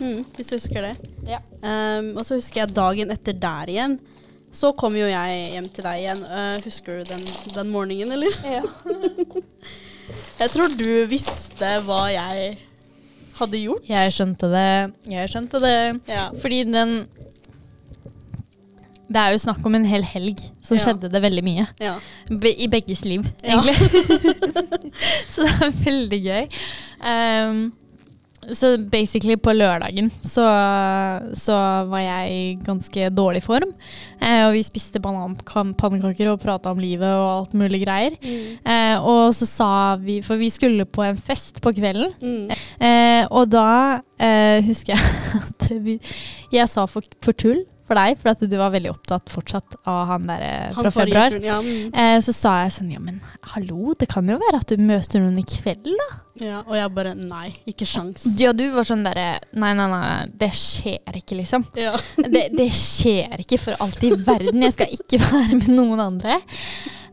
Mm, 0.03 0.21
hvis 0.35 0.51
du 0.51 0.57
husker 0.57 0.85
det. 0.85 0.93
Ja. 1.29 1.39
Um, 1.63 2.13
og 2.19 2.25
så 2.27 2.37
husker 2.37 2.65
jeg 2.65 2.75
dagen 2.75 3.15
etter 3.15 3.37
der 3.37 3.71
igjen. 3.71 3.97
Så 4.53 4.73
kom 4.77 4.95
jo 4.97 5.07
jeg 5.09 5.41
hjem 5.53 5.69
til 5.73 5.85
deg 5.85 6.03
igjen. 6.03 6.23
Uh, 6.25 6.57
husker 6.65 6.99
du 6.99 7.09
den, 7.13 7.25
den 7.55 7.73
morgenen, 7.73 8.13
eller? 8.17 8.33
Ja. 8.45 8.63
Jeg 10.39 10.49
tror 10.49 10.71
du 10.73 11.05
visste 11.11 11.67
hva 11.85 12.07
jeg 12.09 12.53
hadde 13.39 13.59
gjort. 13.63 13.87
Jeg 13.89 14.13
skjønte 14.15 14.49
det. 14.51 14.67
Jeg 15.11 15.31
skjønte 15.33 15.61
det. 15.63 15.75
Ja. 16.11 16.29
Fordi 16.41 16.63
den 16.71 16.93
Det 19.09 19.17
er 19.17 19.31
jo 19.33 19.39
snakk 19.41 19.63
om 19.65 19.73
en 19.73 19.85
hel 19.89 20.03
helg, 20.05 20.37
så 20.61 20.75
Ja. 20.77 20.83
skjedde 20.83 21.09
det 21.09 21.21
veldig 21.23 21.41
mye. 21.43 21.67
ja. 21.81 21.95
Be 22.29 22.51
I 22.53 22.67
begges 22.67 23.03
liv, 23.05 23.23
Ja. 23.43 23.57
egentlig. 23.57 23.73
så 25.33 25.47
det 25.47 25.55
er 25.65 25.71
veldig 25.83 26.19
gøy. 26.23 26.47
Um, 27.01 27.73
så 28.57 28.73
basically 28.91 29.35
på 29.39 29.53
lørdagen 29.55 30.09
så, 30.23 30.45
så 31.37 31.55
var 31.89 32.03
jeg 32.03 32.33
i 32.33 32.43
ganske 32.65 33.09
dårlig 33.15 33.41
form. 33.45 33.71
Eh, 34.21 34.45
og 34.47 34.53
vi 34.55 34.63
spiste 34.65 35.01
bananpannekaker 35.03 36.31
og 36.31 36.41
prata 36.43 36.73
om 36.73 36.81
livet 36.81 37.09
og 37.09 37.29
alt 37.33 37.57
mulig 37.59 37.83
greier. 37.85 38.17
Eh, 38.23 38.95
og 38.99 39.33
så 39.37 39.47
sa 39.49 39.71
vi, 40.01 40.19
for 40.25 40.39
vi 40.41 40.49
skulle 40.53 40.85
på 40.85 41.05
en 41.05 41.17
fest 41.19 41.61
på 41.63 41.73
kvelden, 41.77 42.13
Mm. 42.19 42.49
Eh, 42.81 43.25
og 43.31 43.49
da 43.51 43.99
eh, 44.19 44.63
husker 44.65 44.93
jeg 44.95 45.41
at 45.41 45.67
vi, 45.83 45.97
jeg 46.53 46.69
sa 46.69 46.85
for, 46.89 47.05
for 47.23 47.35
tull 47.37 47.61
for 47.89 47.97
deg, 47.97 48.19
for 48.21 48.31
at 48.31 48.43
du 48.45 48.55
var 48.59 48.69
veldig 48.75 48.91
opptatt 48.93 49.31
fortsatt 49.33 49.75
av 49.89 50.03
han 50.13 50.29
der 50.29 50.45
eh, 50.45 50.71
fra 50.77 50.91
februar. 50.93 51.35
Ja, 51.43 51.57
mm. 51.65 51.89
Eh, 51.91 52.15
så 52.25 52.35
sa 52.37 52.55
jeg 52.63 52.75
sånn, 52.77 52.91
ja 52.93 53.01
men 53.01 53.17
hallo, 53.55 53.95
det 53.99 54.07
kan 54.13 54.29
jo 54.29 54.37
være 54.41 54.61
at 54.61 54.69
du 54.69 54.81
møter 54.85 55.23
noen 55.23 55.41
i 55.41 55.45
kveld 55.49 55.89
da. 55.89 56.07
ja. 56.45 56.61
Og 56.67 56.75
jeg 56.77 56.93
bare 56.95 57.15
nei, 57.17 57.49
ikke 57.69 57.87
sjans. 57.89 58.27
Ja, 58.39 58.53
du 58.53 58.63
var 58.77 58.85
sånn 58.87 59.01
derre, 59.07 59.39
nei, 59.57 59.73
nei, 59.77 59.89
nei, 59.91 60.05
det 60.39 60.51
skjer 60.55 61.17
ikke 61.19 61.41
liksom. 61.41 61.65
Ja. 61.79 61.95
Det, 62.29 62.45
det 62.53 62.69
skjer 62.77 63.41
ikke 63.41 63.57
for 63.65 63.81
alt 63.81 64.03
i 64.05 64.13
verden, 64.13 64.61
jeg 64.67 64.77
skal 64.77 64.93
ikke 64.95 65.19
være 65.25 65.59
med 65.63 65.69
noen 65.73 66.05
andre. 66.05 66.37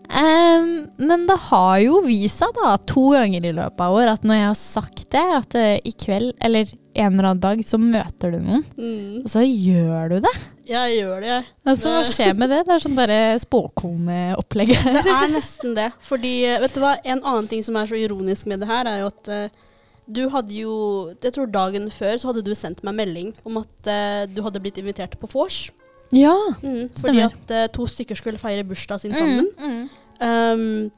Um, 0.07 0.67
men 1.03 1.25
det 1.27 1.35
har 1.49 1.79
jo 1.83 1.97
vist 2.05 2.39
seg 2.39 2.53
da, 2.61 2.77
to 2.87 3.09
ganger 3.17 3.43
i 3.49 3.55
løpet 3.57 3.81
av 3.83 3.97
år, 3.97 4.11
at 4.13 4.27
når 4.29 4.37
jeg 4.39 4.47
har 4.47 4.59
sagt 4.61 5.01
det, 5.17 5.23
at 5.41 5.57
uh, 5.59 5.73
i 5.83 5.93
kveld, 5.99 6.29
eller 6.47 6.69
en 6.97 7.17
eller 7.17 7.31
annen 7.33 7.43
dag, 7.43 7.63
så 7.67 7.81
møter 7.83 8.37
du 8.37 8.39
noen, 8.39 8.63
Mm. 8.79 9.25
og 9.25 9.33
så 9.33 9.43
gjør 9.43 10.15
du 10.15 10.21
det. 10.29 10.35
Jeg 10.67 10.97
gjør 10.97 11.21
det, 11.23 11.29
jeg. 11.31 11.45
Altså, 11.71 11.93
hva 11.95 12.07
skjer 12.11 12.33
med 12.39 12.51
det? 12.51 12.63
Det 12.67 12.75
er 12.75 12.83
sånn 12.83 12.97
bare 12.99 13.19
spåkoneopplegg. 13.43 14.73
Det 15.07 15.15
er 15.15 15.31
nesten 15.31 15.77
det. 15.79 15.91
Fordi, 16.09 16.33
eh, 16.49 16.59
vet 16.63 16.75
du 16.75 16.81
hva, 16.83 16.97
en 17.05 17.23
annen 17.23 17.47
ting 17.51 17.63
som 17.63 17.79
er 17.79 17.87
så 17.91 17.99
ironisk 17.99 18.49
med 18.51 18.65
det 18.65 18.71
her, 18.71 18.91
er 18.91 19.05
jo 19.05 19.13
at 19.13 19.31
eh, 19.31 19.63
du 20.07 20.29
hadde 20.31 20.55
jo 20.55 20.75
Jeg 21.23 21.35
tror 21.35 21.49
dagen 21.51 21.89
før 21.91 22.19
så 22.19 22.31
hadde 22.31 22.45
du 22.47 22.53
sendt 22.55 22.85
meg 22.87 22.95
melding 22.99 23.33
om 23.47 23.59
at 23.63 23.91
eh, 23.91 24.27
du 24.31 24.43
hadde 24.47 24.63
blitt 24.63 24.79
invitert 24.83 25.19
på 25.21 25.31
vors. 25.33 25.67
Ja. 26.15 26.35
Mm, 26.63 26.87
fordi 26.95 27.23
Stemmer. 27.23 27.35
at 27.35 27.55
eh, 27.55 27.71
to 27.75 27.87
stykker 27.91 28.19
skulle 28.19 28.43
feire 28.43 28.67
bursdag 28.67 29.03
sin 29.03 29.15
sammen. 29.15 29.51
Mm. 29.59 29.89
Um, 30.17 30.91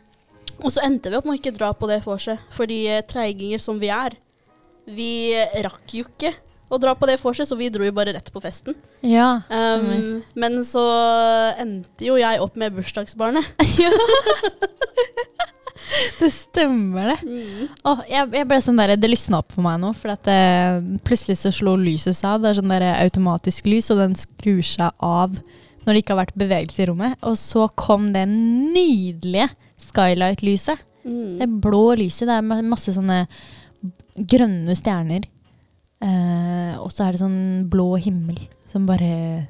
og 0.59 0.73
så 0.75 0.83
endte 0.85 1.11
vi 1.11 1.17
opp 1.19 1.27
med 1.29 1.37
å 1.37 1.41
ikke 1.41 1.55
dra 1.57 1.71
på 1.77 1.89
det 1.91 2.03
vorset, 2.05 2.41
fordi 2.55 2.83
eh, 2.91 3.05
treiginger 3.09 3.63
som 3.63 3.81
vi 3.81 3.93
er, 3.95 4.17
vi 4.89 5.37
rakk 5.65 5.93
jo 5.93 6.07
ikke 6.09 6.33
å 6.69 6.79
dra 6.81 6.95
på 6.97 7.09
det 7.09 7.19
vorset, 7.23 7.49
så 7.49 7.57
vi 7.57 7.71
dro 7.73 7.87
jo 7.87 7.95
bare 7.97 8.13
rett 8.17 8.29
på 8.33 8.43
festen. 8.45 8.77
Ja, 9.01 9.41
stemmer. 9.49 9.99
Um, 9.99 10.23
men 10.39 10.59
så 10.67 10.85
endte 11.59 12.09
jo 12.09 12.19
jeg 12.21 12.41
opp 12.45 12.59
med 12.61 12.75
bursdagsbarnet. 12.77 13.47
det 16.21 16.31
stemmer 16.35 17.15
det. 17.15 17.19
Mm. 17.25 17.71
Oh, 17.89 18.03
jeg, 18.09 18.29
jeg 18.37 18.49
ble 18.51 18.59
sånn 18.65 18.81
der, 18.81 18.97
Det 19.01 19.11
lysna 19.11 19.41
opp 19.41 19.55
for 19.57 19.65
meg 19.65 19.81
nå, 19.83 19.95
for 19.97 20.13
at 20.13 20.29
eh, 20.33 20.83
plutselig 21.07 21.39
så 21.41 21.55
slo 21.55 21.77
lyset 21.81 22.19
seg 22.19 22.35
av. 22.35 22.45
Det 22.45 22.53
er 22.53 22.61
sånn 22.61 22.75
der 22.75 22.89
automatisk 22.99 23.71
lys, 23.71 23.89
og 23.95 24.03
den 24.03 24.19
skrur 24.19 24.65
seg 24.67 24.93
av 25.05 25.41
når 25.89 25.95
det 25.95 26.03
ikke 26.03 26.13
har 26.13 26.25
vært 26.27 26.43
bevegelse 26.43 26.85
i 26.85 26.91
rommet. 26.91 27.17
Og 27.25 27.39
så 27.41 27.65
kom 27.81 28.11
det 28.13 28.27
nydelige 28.29 29.49
skylight-lyset. 29.89 30.85
Mm. 31.09 31.39
Det 31.41 31.49
blå 31.65 31.87
lyset. 31.97 32.29
Det 32.29 32.37
er 32.37 32.69
masse 32.69 32.93
sånne 32.93 33.23
grønne 34.29 34.77
stjerner. 34.77 35.25
Eh, 36.01 36.75
og 36.79 36.93
så 36.95 37.07
er 37.09 37.13
det 37.17 37.21
sånn 37.25 37.41
blå 37.71 37.97
himmel 37.99 38.39
som 38.71 38.85
bare 38.87 39.47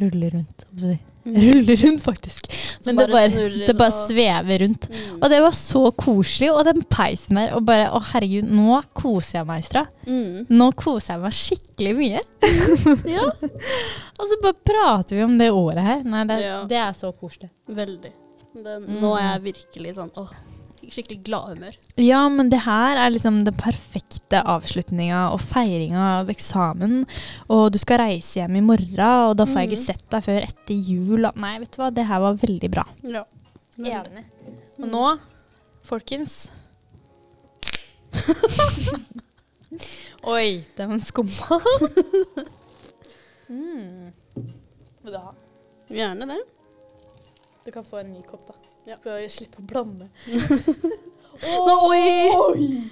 ruller 0.00 0.30
rundt. 0.36 0.64
Mm. 0.76 0.96
Ruller 1.26 1.76
rundt, 1.80 2.02
faktisk. 2.04 2.46
Men 2.86 2.96
det 3.00 3.06
bare 3.10 3.28
bare, 3.34 3.48
det 3.66 3.74
bare 3.76 3.94
svever 4.06 4.58
rundt. 4.62 4.84
Mm. 4.92 5.14
Og 5.22 5.30
det 5.32 5.40
var 5.42 5.54
så 5.58 5.82
koselig, 5.98 6.50
og 6.52 6.60
den 6.68 6.82
peisen 6.92 7.40
der, 7.40 7.54
og 7.56 7.64
bare 7.66 7.88
Å, 7.96 8.00
herregud, 8.12 8.46
nå 8.52 8.76
koser 8.94 9.40
jeg 9.40 9.48
meg, 9.48 9.64
Istra. 9.64 9.82
Mm. 10.06 10.44
Nå 10.52 10.68
koser 10.78 11.16
jeg 11.16 11.24
meg 11.24 11.38
skikkelig 11.40 11.94
mye. 11.98 12.20
Ja, 13.16 13.24
Og 13.26 14.28
så 14.30 14.38
bare 14.44 14.56
prater 14.70 15.16
vi 15.18 15.24
om 15.26 15.34
det 15.40 15.50
året 15.52 15.82
her. 15.88 16.04
Nei, 16.06 16.22
det, 16.30 16.38
Ja. 16.44 16.60
det 16.70 16.78
er 16.84 16.92
så 16.96 17.10
koselig. 17.12 17.50
veldig. 17.68 18.12
Den, 18.56 18.86
Mm. 18.86 19.00
Nå 19.02 19.10
er 19.18 19.26
jeg 19.34 19.42
virkelig 19.52 19.96
sånn 19.98 20.10
åh, 20.16 20.30
skikkelig 20.92 21.18
gladhumør. 21.26 21.74
Ja, 22.00 22.28
men 22.28 22.48
det 22.52 22.60
her 22.64 22.96
er 23.00 23.10
liksom 23.14 23.44
den 23.46 23.54
perfekte 23.58 24.42
avslutninga 24.46 25.24
og 25.32 25.40
feiringa 25.40 26.04
av 26.20 26.28
eksamen. 26.32 27.04
Og 27.52 27.72
du 27.72 27.78
skal 27.82 27.98
reise 28.04 28.40
hjem 28.40 28.56
i 28.60 28.64
morgen, 28.64 29.00
og 29.30 29.36
da 29.40 29.44
får 29.46 29.62
jeg 29.64 29.68
ikke 29.70 29.80
Mhm. 29.80 29.86
sett 29.86 30.06
deg 30.10 30.22
før 30.24 30.42
etter 30.48 30.74
jul. 30.74 31.30
Nei, 31.36 31.58
vet 31.58 31.70
du 31.70 31.78
hva, 31.82 31.90
det 31.94 32.06
her 32.06 32.20
var 32.20 32.34
veldig 32.34 32.70
bra. 32.70 32.84
Ja. 33.02 33.24
Enig. 33.78 34.24
Og 34.80 34.88
nå, 34.88 35.18
folkens 35.84 36.48
Oi, 40.26 40.64
den 40.76 41.00
skumma. 41.00 41.60
mm. 43.48 44.12
Vil 45.02 45.12
du 45.12 45.18
ha? 45.18 45.34
Gjerne 45.92 46.26
det. 46.30 46.38
Du 47.66 47.70
kan 47.74 47.84
få 47.84 47.98
en 48.00 48.12
ny 48.12 48.22
kopp, 48.26 48.46
da. 48.48 48.54
Ja. 48.86 48.96
Så 49.02 49.16
jeg 49.18 49.32
slipper 49.34 49.64
å 49.64 49.66
blande. 49.66 50.08
Nå, 51.66 51.74
oi! 51.90 52.84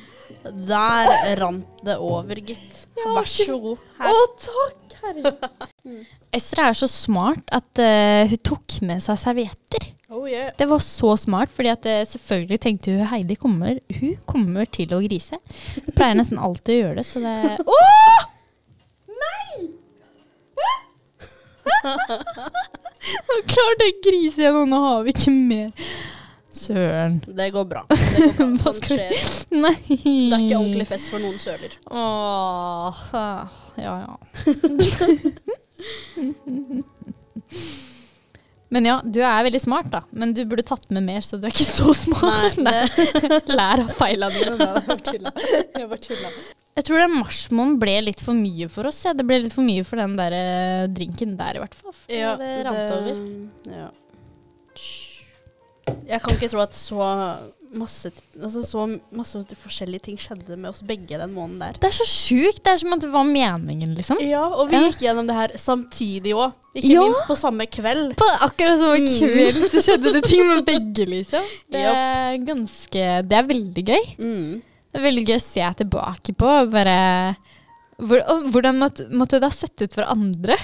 Der 0.44 1.36
rant 1.40 1.84
det 1.86 1.94
over, 2.02 2.40
gitt. 2.42 2.82
Vær 2.98 3.28
så 3.28 3.56
god. 3.62 3.84
Her. 3.98 4.18
takk, 4.42 4.96
herregud. 5.04 6.02
Ester 6.34 6.62
er 6.64 6.76
så 6.76 6.88
smart 6.90 7.48
at 7.54 7.80
uh, 7.80 8.26
hun 8.28 8.42
tok 8.44 8.80
med 8.84 9.04
seg 9.04 9.20
servietter. 9.22 9.86
Oh, 10.10 10.26
yeah. 10.30 10.50
Det 10.58 10.66
var 10.70 10.82
så 10.84 11.14
smart, 11.18 11.50
fordi 11.54 11.70
at 11.72 11.86
eh, 11.90 12.04
selvfølgelig 12.06 12.58
tenkte 12.62 12.92
hun 12.94 13.08
Heidi 13.10 13.34
kommer, 13.40 13.80
hun 13.98 14.12
kommer 14.30 14.68
til 14.70 14.92
å 14.94 15.00
grise. 15.02 15.40
Hun 15.74 15.94
pleier 15.96 16.18
nesten 16.18 16.38
alltid 16.38 16.74
å 16.74 16.78
gjøre 16.82 16.98
det, 17.00 17.06
så 17.08 17.22
det 17.24 17.34
oh! 17.64 18.20
Nei! 19.10 19.72
Klart 23.54 23.80
jeg 23.84 23.94
griser 24.04 24.14
igjen, 24.14 24.38
igjennom, 24.40 24.66
nå 24.72 24.78
har 24.84 24.98
vi 25.06 25.10
ikke 25.14 25.32
mer. 25.34 25.70
Søren. 26.54 27.14
Det 27.26 27.48
går 27.52 27.64
bra. 27.66 27.82
Det 27.90 27.96
går 28.38 28.38
bra. 28.38 28.46
Hva 28.46 28.58
Sånt 28.62 28.78
skal 28.78 28.96
vi- 29.00 29.04
skjer. 29.10 29.58
Nei. 29.58 29.74
Det 29.88 29.98
er 29.98 30.38
ikke 30.44 30.60
ordentlig 30.60 30.86
fest 30.92 31.06
for 31.10 31.18
noen 31.24 31.38
søler. 31.42 31.72
Åh, 31.90 32.94
ja, 33.82 33.94
ja. 34.04 34.12
Men 38.74 38.86
ja, 38.88 38.94
du 39.04 39.20
er 39.22 39.44
veldig 39.46 39.60
smart, 39.62 39.86
da. 39.92 40.00
Men 40.10 40.32
du 40.34 40.40
burde 40.50 40.64
tatt 40.66 40.88
med 40.94 41.04
mer, 41.06 41.20
så 41.22 41.36
du 41.38 41.44
er 41.46 41.52
ikke 41.54 41.66
så 41.68 41.92
smart. 41.94 42.56
Nei, 42.58 42.80
det, 42.88 43.42
Lær 43.54 43.80
av 43.84 43.92
feilene 43.94 44.34
dine. 44.34 44.56
Nei, 44.58 44.66
Jeg 44.74 44.84
bare 44.88 45.04
tulla. 45.10 45.30
Jeg 45.78 45.86
bare 45.92 46.02
tulla. 46.08 46.28
Jeg 46.74 46.84
tror 46.88 46.98
den 47.04 47.12
marsmoen 47.20 47.76
ble 47.78 48.00
litt 48.02 48.20
for 48.20 48.34
mye 48.34 48.66
for 48.68 48.88
oss. 48.90 49.04
Ja. 49.06 49.12
Det 49.14 49.26
ble 49.28 49.38
litt 49.44 49.54
for 49.54 49.62
mye 49.62 49.84
for 49.86 50.00
den 50.00 50.16
der 50.18 50.32
eh, 50.34 50.86
drinken 50.90 51.36
der, 51.38 51.54
i 51.54 51.62
hvert 51.62 51.74
fall. 51.78 51.92
For 51.94 52.10
ja, 52.14 52.32
det 52.40 52.52
rant 52.66 52.96
over. 52.96 53.20
ja. 53.70 53.90
Jeg 56.08 56.20
kan 56.24 56.32
ikke 56.34 56.48
tro 56.48 56.62
at 56.64 56.72
så 56.76 56.98
masse, 57.74 58.08
altså 58.38 58.60
så 58.64 58.84
masse 59.12 59.40
forskjellige 59.60 60.04
ting 60.06 60.18
skjedde 60.20 60.56
med 60.56 60.70
oss 60.70 60.80
begge 60.86 61.18
den 61.20 61.32
måneden 61.34 61.60
der. 61.60 61.78
Det 61.82 61.90
er 61.90 61.96
så 61.98 62.06
sjukt. 62.08 62.60
Det 62.64 62.72
er 62.72 62.80
som 62.80 62.94
at 62.96 63.02
det 63.04 63.10
var 63.12 63.26
meningen, 63.28 63.92
liksom. 63.98 64.20
Ja, 64.24 64.44
og 64.48 64.70
vi 64.70 64.78
Ja. 64.78 64.84
gikk 64.88 65.02
gjennom 65.04 65.26
det 65.28 65.34
her 65.36 65.54
samtidig 65.60 66.32
òg. 66.34 66.54
Ikke 66.74 66.92
Ja. 66.94 67.00
minst 67.04 67.26
på 67.28 67.36
samme 67.36 67.66
kveld. 67.66 68.14
På 68.16 68.24
akkurat 68.40 68.78
samme 68.80 68.98
Mm. 68.98 69.18
kveld 69.20 69.70
så 69.70 69.82
skjedde 69.84 70.12
det 70.14 70.24
ting 70.24 70.42
med 70.48 70.64
begge, 70.64 71.06
liksom. 71.06 71.44
Det 71.70 71.80
er 71.84 72.38
ganske 72.38 73.28
Det 73.28 73.32
er 73.38 73.42
veldig 73.52 73.84
gøy. 73.84 74.04
Mm. 74.18 74.62
Det 74.94 75.00
er 75.00 75.08
veldig 75.08 75.22
gøy 75.26 75.34
å 75.34 75.42
se 75.42 75.68
tilbake 75.80 76.32
på. 76.38 76.50
Bare 76.70 76.98
hvor, 77.98 78.20
Hvordan 78.54 78.78
måtte, 78.78 79.08
måtte 79.10 79.40
det 79.42 79.50
ha 79.50 79.54
sett 79.54 79.82
ut 79.82 79.96
for 79.96 80.06
andre? 80.06 80.54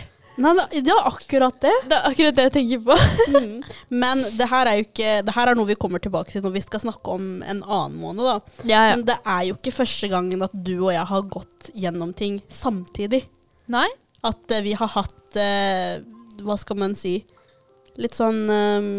Nei, 0.41 0.53
det 0.71 0.93
er 0.93 1.09
akkurat 1.09 1.57
det. 1.61 1.73
Det 1.91 1.97
er 1.97 2.07
akkurat 2.07 2.37
det 2.37 2.45
jeg 2.47 2.53
tenker 2.55 2.85
på. 2.87 2.97
Mm. 3.35 3.57
Men 4.03 4.23
det 4.39 4.47
her 4.53 4.71
er 4.71 4.79
jo 4.79 4.85
ikke 4.87 5.17
Det 5.27 5.35
her 5.35 5.51
er 5.51 5.59
noe 5.59 5.69
vi 5.69 5.77
kommer 5.83 6.03
tilbake 6.03 6.31
til 6.31 6.45
når 6.45 6.55
vi 6.55 6.63
skal 6.63 6.83
snakke 6.85 7.17
om 7.17 7.27
en 7.43 7.65
annen 7.67 7.99
måned, 7.99 8.23
da. 8.23 8.63
Ja, 8.71 8.85
Men 8.95 9.03
det 9.09 9.19
er 9.19 9.43
jo 9.49 9.59
ikke 9.59 9.75
første 9.81 10.11
gangen 10.13 10.47
at 10.47 10.55
du 10.55 10.77
og 10.77 10.93
jeg 10.95 11.07
har 11.11 11.27
gått 11.35 11.73
gjennom 11.75 12.15
ting 12.17 12.39
samtidig. 12.47 13.25
Nei? 13.71 13.89
At 14.27 14.55
uh, 14.55 14.63
vi 14.63 14.77
har 14.79 14.95
hatt 14.95 15.41
uh, 15.41 15.99
Hva 16.45 16.57
skal 16.61 16.77
man 16.77 16.95
si 16.99 17.19
Litt 18.01 18.15
sånn 18.15 18.45
um, 18.47 18.91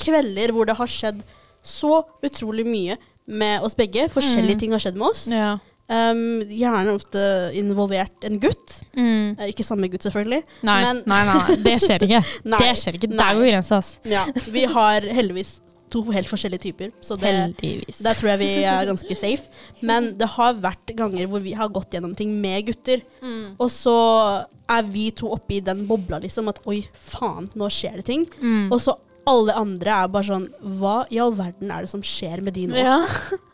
kvelder 0.00 0.50
hvor 0.54 0.66
det 0.68 0.76
har 0.78 0.90
skjedd 0.90 1.22
så 1.64 2.00
utrolig 2.24 2.64
mye 2.66 2.96
med 3.28 3.60
oss 3.62 3.74
begge. 3.78 4.08
Forskjellige 4.10 4.56
Mm. 4.56 4.60
ting 4.64 4.72
har 4.72 4.80
skjedd 4.82 4.96
med 4.96 5.08
oss. 5.08 5.26
Ja. 5.28 5.58
Um, 5.90 6.42
gjerne 6.52 6.92
ofte 6.92 7.20
involvert 7.56 8.24
en 8.28 8.38
gutt. 8.40 8.80
Mm. 8.96 9.38
Uh, 9.38 9.46
ikke 9.48 9.64
samme 9.64 9.88
gutt, 9.88 10.02
selvfølgelig. 10.04 10.42
Nei, 10.62 10.82
Men- 10.84 11.02
nei, 11.06 11.22
nei, 11.24 11.56
det 11.64 11.78
skjer 11.80 12.04
ikke. 12.04 12.20
Nei, 12.44 12.58
det 12.58 12.74
skjer 12.76 12.98
ikke. 12.98 13.08
Det 13.12 13.16
Der 13.18 13.34
går 13.38 13.48
grensa, 13.52 13.76
altså. 13.80 13.98
Ja, 14.04 14.24
vi 14.52 14.64
har 14.68 15.00
heldigvis 15.00 15.60
to 15.88 16.02
helt 16.12 16.28
forskjellige 16.28 16.60
typer, 16.60 16.90
så 17.00 17.16
det, 17.16 17.30
Heldigvis. 17.32 18.02
der 18.04 18.12
tror 18.12 18.28
jeg 18.34 18.38
vi 18.42 18.50
er 18.68 18.84
ganske 18.84 19.16
safe. 19.16 19.46
Men 19.80 20.10
det 20.18 20.28
har 20.28 20.52
vært 20.60 20.92
ganger 20.94 21.26
hvor 21.26 21.40
vi 21.40 21.54
har 21.56 21.70
gått 21.72 21.90
gjennom 21.96 22.14
ting 22.14 22.34
med 22.42 22.66
gutter, 22.66 23.00
Mm. 23.22 23.56
og 23.58 23.70
så 23.70 24.44
er 24.68 24.82
vi 24.82 25.10
to 25.10 25.30
oppe 25.32 25.54
i 25.56 25.60
den 25.60 25.86
bobla, 25.88 26.20
liksom, 26.20 26.46
at 26.50 26.58
oi, 26.66 26.82
faen, 26.92 27.48
nå 27.56 27.70
skjer 27.72 27.96
det 27.96 28.04
ting. 28.04 28.26
Mm. 28.42 28.70
Og 28.70 28.78
så 28.78 28.92
alle 29.28 29.54
andre 29.60 29.94
er 30.02 30.10
bare 30.12 30.26
sånn 30.28 30.46
Hva 30.80 30.96
i 31.12 31.20
all 31.22 31.32
verden 31.36 31.70
er 31.74 31.84
det 31.84 31.90
som 31.92 32.02
skjer 32.04 32.42
med 32.44 32.56
de 32.56 32.66
nå? 32.70 32.76
Ja. 32.78 32.98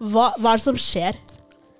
Hva, 0.00 0.30
hva 0.38 0.54
er 0.54 0.60
det 0.60 0.64
som 0.64 0.78
skjer? 0.80 1.18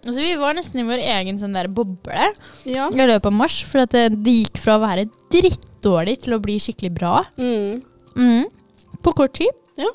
Altså, 0.05 0.19
vi 0.21 0.35
var 0.37 0.57
nesten 0.59 0.83
i 0.83 0.87
vår 0.89 1.01
egen 1.01 1.39
sånn 1.41 1.55
der 1.57 1.71
boble 1.73 2.27
Ja. 2.69 2.91
i 2.93 3.07
løpet 3.09 3.31
av 3.31 3.33
mars. 3.33 3.63
For 3.65 3.87
det, 3.89 4.11
det 4.21 4.35
gikk 4.43 4.61
fra 4.61 4.77
å 4.77 4.83
være 4.83 5.07
drittdårlig 5.33 6.19
til 6.27 6.37
å 6.37 6.41
bli 6.45 6.59
skikkelig 6.61 6.93
bra. 6.99 7.23
Mm. 7.41 7.81
Mm. 8.17 8.99
På 9.05 9.15
kort 9.17 9.33
tid. 9.41 9.55
Ja. 9.81 9.89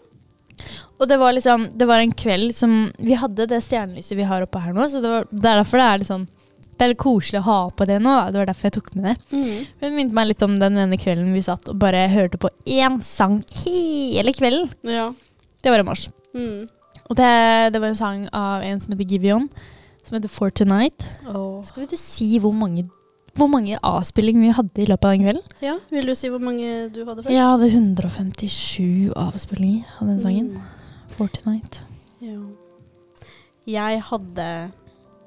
Og 1.00 1.08
det 1.08 1.16
var 1.22 1.32
liksom 1.32 1.70
Det 1.80 1.86
var 1.88 2.02
en 2.04 2.12
kveld 2.12 2.52
som 2.52 2.74
Vi 3.00 3.16
hadde 3.16 3.46
det 3.48 3.62
stjernelyset 3.64 4.18
vi 4.20 4.26
har 4.28 4.44
oppe 4.44 4.60
her 4.60 4.74
nå, 4.76 4.90
så 4.92 5.00
det, 5.00 5.08
var, 5.14 5.30
det 5.32 5.46
er 5.48 5.62
derfor 5.62 5.80
det 5.80 5.86
er 5.88 6.02
litt 6.02 6.10
sånn 6.10 6.26
Det 6.80 6.86
er 6.86 6.94
litt 6.94 7.02
koselig 7.02 7.42
å 7.42 7.44
ha 7.44 7.58
på 7.76 7.84
det 7.90 7.98
nå. 8.00 8.12
Da. 8.16 8.28
Det 8.32 8.40
var 8.40 8.48
derfor 8.48 8.70
jeg 8.70 8.76
tok 8.78 8.86
med 8.96 9.10
det. 9.10 9.16
Mm. 9.36 9.56
Det 9.82 9.90
minnet 9.92 10.14
meg 10.16 10.30
litt 10.30 10.44
om 10.46 10.54
den 10.62 10.78
ene 10.80 11.00
kvelden 11.02 11.34
vi 11.36 11.42
satt 11.44 11.68
og 11.68 11.76
bare 11.82 12.06
hørte 12.08 12.40
på 12.40 12.48
én 12.72 13.02
sang 13.04 13.42
hele 13.66 14.32
kvelden. 14.38 14.72
Ja. 14.88 15.10
Det 15.60 15.74
var 15.74 15.84
i 15.84 15.88
mars. 15.90 16.06
Mm. 16.32 16.70
Og 17.10 17.18
det, 17.20 17.34
det 17.76 17.82
var 17.84 17.92
en 17.92 18.00
sang 18.00 18.24
av 18.32 18.64
en 18.64 18.80
som 18.80 18.94
heter 18.96 19.12
Givion, 19.12 19.50
som 20.08 20.16
heter 20.16 20.32
For 20.32 20.56
Tonight. 20.56 21.04
Oh. 21.28 21.60
Skal 21.68 21.84
du 21.90 21.98
si 22.00 22.30
hvor 22.40 22.56
mange, 22.56 22.86
hvor 23.36 23.52
mange 23.52 23.76
avspilling 23.84 24.40
vi 24.40 24.56
hadde 24.56 24.80
i 24.80 24.88
løpet 24.88 25.10
av 25.10 25.18
den 25.18 25.28
kvelden? 25.28 25.56
ja. 25.66 25.76
Vil 25.92 26.08
du 26.08 26.16
si 26.16 26.32
hvor 26.32 26.40
mange 26.40 26.88
du 26.96 27.02
hadde 27.04 27.26
først? 27.26 27.36
Jeg 27.36 27.44
hadde 27.44 27.72
157 27.76 29.12
avspillinger 29.20 30.00
av 30.00 30.14
den 30.14 30.24
sangen. 30.24 30.52
Mm. 30.56 31.08
For 31.12 31.28
Tonight. 31.36 31.82
Ja. 32.24 32.40
Jeg 33.68 34.00
hadde 34.08 34.46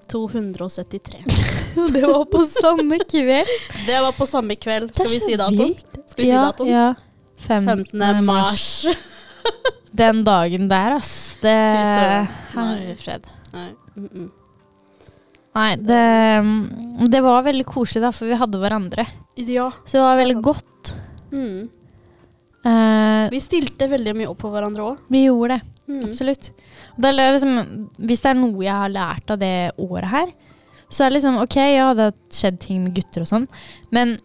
273. 0.08 1.24
det 1.92 2.02
var 2.06 2.24
på 2.24 2.46
samme 2.46 2.98
kveld. 2.98 3.48
Det 3.86 4.00
var 4.00 4.12
på 4.12 4.26
samme 4.26 4.56
kveld. 4.56 4.94
Skal 4.94 5.10
vi 5.10 5.20
si 5.20 5.36
datoen? 5.36 5.74
Skal 6.06 6.24
vi 6.24 6.28
si 6.28 6.34
ja, 6.34 6.44
datoen? 6.50 6.70
Ja. 6.70 6.94
15. 7.42 8.24
mars. 8.24 8.86
Den 9.92 10.24
dagen 10.24 10.68
der, 10.68 10.96
ass. 10.96 11.38
Det. 11.42 11.56
Herre 12.54 12.96
fred. 12.96 13.26
Nei. 13.52 13.68
Mm 13.96 14.08
-mm. 14.08 14.30
Nei, 15.52 15.76
det, 15.76 17.08
det 17.12 17.20
var 17.20 17.42
veldig 17.44 17.66
koselig, 17.68 18.02
da, 18.02 18.12
for 18.12 18.26
vi 18.26 18.38
hadde 18.40 18.58
hverandre. 18.58 19.04
Ja. 19.34 19.70
Så 19.84 19.98
det 19.98 20.04
var 20.04 20.16
veldig 20.16 20.42
godt. 20.42 20.94
Mm. 21.32 21.68
Uh, 22.66 23.30
Vi 23.30 23.40
stilte 23.40 23.88
veldig 23.90 24.14
mye 24.16 24.30
opp 24.30 24.38
på 24.38 24.48
hverandre 24.52 24.82
òg. 24.82 25.02
vi 25.08 25.24
gjorde 25.26 25.58
det. 25.58 25.60
Mm. 25.92 26.04
Absolutt. 26.08 26.50
Det 26.96 27.12
er 27.12 27.32
liksom, 27.36 27.54
hvis 28.02 28.24
det 28.24 28.32
er 28.32 28.40
noe 28.40 28.64
jeg 28.64 28.80
har 28.84 28.92
lært 28.92 29.32
av 29.32 29.40
det 29.40 29.54
året 29.80 30.10
her, 30.12 30.34
så 30.92 31.04
er 31.04 31.10
det 31.10 31.20
liksom 31.20 31.40
OK, 31.40 31.56
ja, 31.56 31.88
det 31.96 32.10
har 32.10 32.18
skjedd 32.36 32.60
ting 32.60 32.82
med 32.84 32.94
gutter 32.98 33.24
og 33.24 33.30
sånn, 33.30 33.48
men 33.94 34.18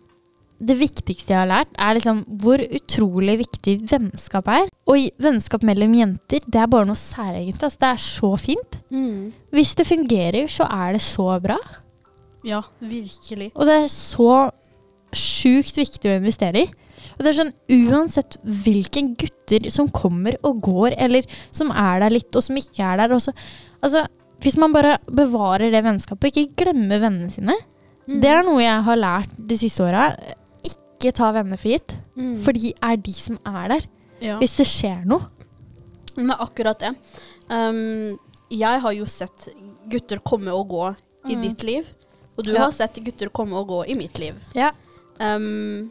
det 0.57 0.77
viktigste 0.79 1.33
jeg 1.33 1.39
har 1.39 1.49
lært, 1.49 1.73
er 1.77 1.97
liksom 1.97 2.23
hvor 2.41 2.61
utrolig 2.61 3.35
viktig 3.43 3.75
vennskap 3.91 4.47
er. 4.49 4.69
Og 4.89 5.05
vennskap 5.21 5.61
mellom 5.67 5.93
jenter, 5.93 6.41
det 6.49 6.61
er 6.61 6.71
bare 6.71 6.87
noe 6.89 6.97
særegent. 6.97 7.61
Altså, 7.61 7.81
det 7.83 7.91
er 7.91 8.01
så 8.01 8.31
fint. 8.41 8.79
Mm. 8.89 9.35
Hvis 9.53 9.75
det 9.77 9.85
fungerer, 9.85 10.49
så 10.49 10.65
er 10.65 10.97
det 10.97 11.03
så 11.05 11.27
bra. 11.43 11.59
Ja, 12.47 12.63
virkelig. 12.79 13.51
Og 13.53 13.69
det 13.69 13.77
er 13.83 13.87
så 13.93 14.31
sjukt 15.13 15.77
viktig 15.77 16.09
å 16.09 16.17
investere 16.17 16.65
i. 16.65 16.71
Og 17.17 17.23
det 17.25 17.31
er 17.31 17.37
sånn, 17.43 17.53
Uansett 17.89 18.37
hvilke 18.45 19.01
gutter 19.17 19.69
som 19.73 19.87
kommer 19.89 20.37
og 20.45 20.61
går, 20.61 20.93
eller 20.97 21.25
som 21.51 21.71
er 21.71 21.99
der 22.03 22.09
litt, 22.13 22.29
og 22.35 22.43
som 22.45 22.55
ikke 22.55 22.83
er 22.93 22.97
der 22.97 23.09
også, 23.15 23.33
altså, 23.81 24.05
Hvis 24.39 24.55
man 24.61 24.71
bare 24.71 24.99
bevarer 25.09 25.71
det 25.73 25.83
vennskapet, 25.83 26.29
ikke 26.37 26.55
glemmer 26.63 26.99
vennene 27.01 27.31
sine 27.33 27.55
Mm. 28.07 28.21
Det 28.21 28.29
er 28.29 28.43
noe 28.43 28.61
jeg 28.61 28.83
har 28.85 28.95
lært 28.95 29.31
de 29.49 29.55
siste 29.57 29.81
åra. 29.83 30.15
Ikke 30.63 31.11
ta 31.11 31.31
venner 31.33 31.57
for 31.57 31.67
gitt. 31.67 31.97
Mm. 32.15 32.37
For 32.39 32.53
de 32.53 32.69
er 32.81 32.95
de 32.95 33.11
som 33.11 33.37
er 33.45 33.67
der. 33.67 33.81
ja. 34.21 34.37
Hvis 34.39 34.55
det 34.57 34.65
skjer 34.65 35.01
noe. 35.05 35.25
Men 36.15 36.31
akkurat 36.37 36.79
det. 36.79 36.95
Um, 37.49 38.17
jeg 38.49 38.79
har 38.79 38.93
jo 38.93 39.03
sett 39.05 39.49
gutter 39.89 40.19
komme 40.23 40.47
og 40.55 40.69
gå 40.69 40.95
i 41.29 41.35
Mm. 41.35 41.41
ditt 41.41 41.63
liv, 41.63 41.89
og 42.37 42.45
du 42.45 42.53
Ja. 42.53 42.59
har 42.63 42.71
sett 42.71 42.95
gutter 43.03 43.27
komme 43.29 43.53
og 43.59 43.67
gå 43.67 43.83
i 43.89 43.93
mitt 43.95 44.17
liv. 44.19 44.35
Ja, 44.55 44.71
Um, 45.19 45.89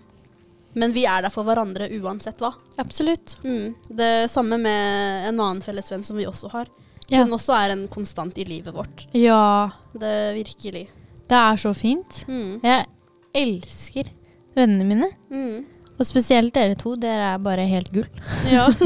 men 0.76 0.92
vi 0.92 1.06
er 1.08 1.22
der 1.24 1.32
for 1.32 1.42
hverandre 1.48 1.88
uansett 2.00 2.38
hva. 2.44 2.52
absolutt. 2.78 3.38
Mm. 3.44 3.74
Det 3.88 4.10
samme 4.30 4.58
med 4.60 5.28
en 5.30 5.40
annen 5.40 5.62
felles 5.64 5.88
venn 5.90 6.04
som 6.04 6.16
vi 6.20 6.26
også 6.28 6.50
har. 6.52 6.68
Ja. 7.08 7.22
Hun 7.24 7.32
også 7.36 7.54
er 7.56 7.70
en 7.72 7.86
konstant 7.88 8.36
i 8.38 8.44
livet 8.44 8.74
vårt. 8.74 9.06
ja, 9.14 9.70
Det 9.94 10.34
virkelig. 10.36 10.88
det 11.28 11.36
er 11.38 11.56
så 11.56 11.72
fint. 11.74 12.24
Mm. 12.28 12.60
Jeg 12.62 12.86
elsker 13.34 14.10
vennene 14.56 14.84
mine. 14.84 15.08
Mm. 15.30 15.64
Og 15.98 16.04
spesielt 16.04 16.52
dere 16.54 16.74
to. 16.76 16.94
Dere 17.00 17.32
er 17.34 17.38
bare 17.40 17.64
helt 17.66 17.88
gull. 17.92 18.06
Ja. 18.52 18.66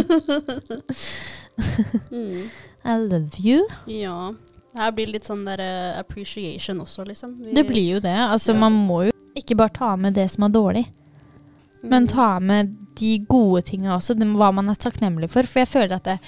mm. 2.11 2.49
I 2.85 2.97
love 2.99 3.31
you. 3.45 3.67
ja. 3.87 4.33
Det 4.73 4.79
her 4.79 4.93
blir 4.95 5.09
litt 5.11 5.27
sånn 5.27 5.41
der 5.49 5.59
eh, 5.65 5.97
appreciation 5.99 6.79
også, 6.85 7.03
liksom. 7.09 7.33
Vi- 7.43 7.55
Det 7.57 7.65
blir 7.67 7.97
jo 7.97 8.01
det. 8.01 8.15
Altså, 8.15 8.53
Ja. 8.55 8.59
Man 8.61 8.73
må 8.87 9.01
jo 9.09 9.11
ikke 9.35 9.57
bare 9.57 9.69
ta 9.75 9.97
med 9.97 10.15
det 10.15 10.29
som 10.31 10.45
er 10.45 10.49
dårlig, 10.55 10.85
men 11.83 12.05
Mm. 12.05 12.09
ta 12.09 12.39
med 12.41 12.77
de 13.01 13.19
gode 13.29 13.63
tinga 13.63 13.97
også. 13.97 14.15
Det, 14.19 14.27
hva 14.37 14.53
man 14.53 14.69
er 14.69 14.75
takknemlig 14.75 15.31
for. 15.31 15.43
For 15.49 15.61
jeg 15.61 15.69
føler 15.69 15.97
at 15.97 16.05
det, 16.05 16.19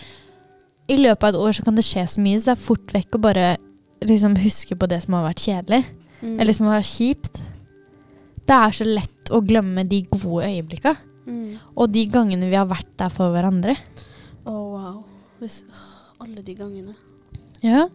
i 0.88 0.97
løpet 0.97 1.23
av 1.25 1.35
et 1.35 1.41
år 1.41 1.53
så 1.53 1.65
kan 1.65 1.75
det 1.77 1.85
skje 1.85 2.07
så 2.09 2.21
mye, 2.21 2.38
så 2.41 2.45
det 2.53 2.55
er 2.59 2.67
fort 2.67 2.93
vekk 2.93 3.11
å 3.19 3.21
bare 3.21 3.57
liksom 4.03 4.37
huske 4.37 4.75
på 4.79 4.88
det 4.88 5.03
som 5.03 5.15
har 5.15 5.29
vært 5.33 5.45
kjedelig, 5.45 5.85
Mm. 6.23 6.41
eller 6.41 6.53
som 6.53 6.67
har 6.67 6.81
vært 6.81 6.97
kjipt. 6.99 7.43
Det 8.47 8.55
er 8.57 8.71
så 8.73 8.85
lett 8.87 9.31
å 9.31 9.41
glemme 9.47 9.85
de 9.88 10.03
gode 10.03 10.45
øyeblikka, 10.47 10.97
mm. 11.27 11.59
og 11.77 11.93
de 11.93 12.07
gangene 12.07 12.49
vi 12.51 12.57
har 12.57 12.67
vært 12.67 12.97
der 12.99 13.09
for 13.11 13.31
hverandre. 13.31 13.77
Å, 14.47 14.51
wow. 14.51 15.05
Hvis, 15.41 15.62
alle 16.21 16.43
de 16.43 16.55
gangene. 16.55 16.95
Ja. 17.62 17.88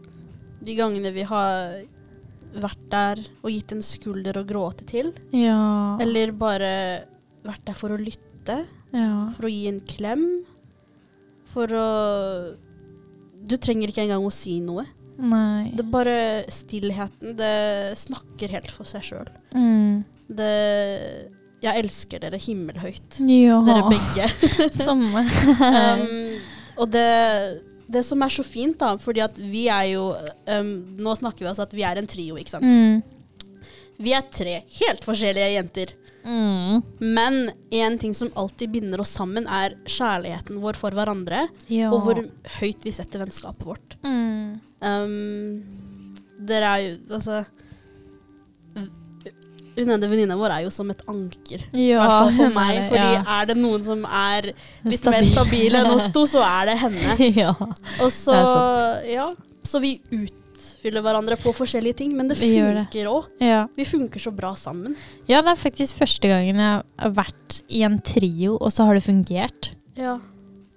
De 0.63 0.75
gangene 0.75 1.11
vi 1.13 1.23
har 1.23 1.83
vært 2.57 2.89
der 2.89 3.19
og 3.43 3.51
gitt 3.51 3.71
en 3.75 3.81
skulder 3.81 4.39
å 4.39 4.45
gråte 4.47 4.85
til. 4.87 5.11
Ja. 5.35 5.97
Eller 5.99 6.31
bare 6.31 6.71
vært 7.47 7.65
der 7.69 7.77
for 7.79 7.95
å 7.95 7.99
lytte. 8.01 8.59
ja. 8.95 9.13
For 9.37 9.47
å 9.47 9.51
gi 9.51 9.65
en 9.71 9.79
klem. 9.87 10.23
For 11.53 11.71
å 11.75 11.87
Du 13.47 13.55
trenger 13.61 13.91
ikke 13.91 14.03
engang 14.03 14.25
å 14.27 14.31
si 14.33 14.57
noe. 14.63 14.83
Nei. 15.17 15.71
Det 15.73 15.81
er 15.85 15.91
bare 15.93 16.17
stillheten. 16.51 17.33
Det 17.39 17.97
snakker 17.97 18.51
helt 18.53 18.71
for 18.73 18.85
seg 18.89 19.05
sjøl. 19.07 19.29
Mm. 19.55 20.03
Det 20.27 20.51
Jeg 21.63 21.81
elsker 21.85 22.21
dere 22.21 22.37
himmelhøyt. 22.37 23.17
Ja. 23.25 23.61
Dere 23.65 23.87
begge. 23.89 24.27
Samme. 24.87 25.23
um, 25.57 26.35
og 26.77 26.91
det, 26.93 27.07
det 27.89 28.03
som 28.05 28.21
er 28.21 28.29
så 28.35 28.43
fint, 28.45 28.77
da, 28.77 28.91
fordi 29.01 29.23
at 29.25 29.39
vi 29.39 29.63
er 29.73 29.87
jo 29.95 30.11
um, 30.13 30.69
Nå 31.01 31.15
snakker 31.17 31.45
vi 31.45 31.49
altså 31.49 31.65
at 31.65 31.73
vi 31.73 31.81
er 31.87 31.97
en 31.97 32.09
trio, 32.09 32.37
ikke 32.37 32.53
sant. 32.57 32.67
mm. 32.67 33.01
Vi 33.97 34.13
er 34.13 34.27
tre 34.33 34.59
helt 34.79 35.05
forskjellige 35.07 35.53
jenter. 35.55 35.93
Mm. 36.27 36.81
Men 36.99 37.51
én 37.71 37.97
ting 37.99 38.13
som 38.15 38.29
alltid 38.35 38.69
binder 38.73 39.01
oss 39.01 39.13
sammen, 39.15 39.47
er 39.47 39.77
kjærligheten 39.87 40.59
vår 40.61 40.77
for 40.79 40.95
hverandre. 40.95 41.47
Ja. 41.71 41.91
Og 41.95 42.03
hvor 42.05 42.21
høyt 42.59 42.83
vi 42.85 42.93
setter 42.95 43.23
vennskapet 43.23 43.67
vårt. 43.67 43.99
mm. 44.03 44.63
Um, 44.77 45.63
dere 46.37 46.67
er 46.69 46.81
jo 46.83 47.15
Altså 47.15 47.39
Hun 49.77 49.89
ene 49.93 50.09
venninna 50.09 50.35
vår 50.37 50.53
er 50.53 50.61
jo 50.67 50.71
som 50.73 50.89
et 50.93 51.01
anker. 51.09 51.63
I 51.73 51.87
hvert 51.93 52.13
fall 52.13 52.31
for 52.33 52.45
er 52.47 52.53
meg. 52.55 52.77
Fordi 52.89 53.09
ja. 53.13 53.23
er 53.37 53.49
det 53.49 53.55
noen 53.57 53.83
som 53.85 54.05
er 54.05 54.47
litt 54.49 55.01
Stabil. 55.01 55.13
mer 55.13 55.27
stabile 55.29 55.81
enn 55.83 55.89
oss 55.93 56.07
to, 56.13 56.23
så 56.29 56.41
er 56.45 56.71
det 56.71 56.77
henne. 56.81 57.17
ja. 57.43 57.51
Og 58.01 58.09
så, 58.13 58.37
Det 58.37 59.13
ja, 59.13 59.27
så 59.65 59.81
vi 59.83 59.91
utfyller 60.87 61.03
hverandre 61.03 61.35
på 61.39 61.51
forskjellige 61.55 61.97
ting, 61.97 62.15
men 62.17 62.27
det 62.29 62.37
Vi 62.39 62.53
funker 62.59 63.07
òg. 63.11 63.25
ja. 63.39 63.67
Vi 63.75 63.85
funker 63.85 64.19
så 64.19 64.31
bra 64.31 64.53
sammen. 64.55 64.95
Ja, 65.27 65.41
det 65.41 65.51
er 65.51 65.55
faktisk 65.59 65.97
første 65.97 66.27
gangen 66.27 66.55
jeg 66.55 66.83
har 66.99 67.11
vært 67.11 67.61
i 67.69 67.83
en 67.83 67.99
trio, 67.99 68.57
og 68.59 68.71
så 68.71 68.85
har 68.85 68.93
det 68.95 69.03
fungert. 69.03 69.71
Ja. 69.95 70.19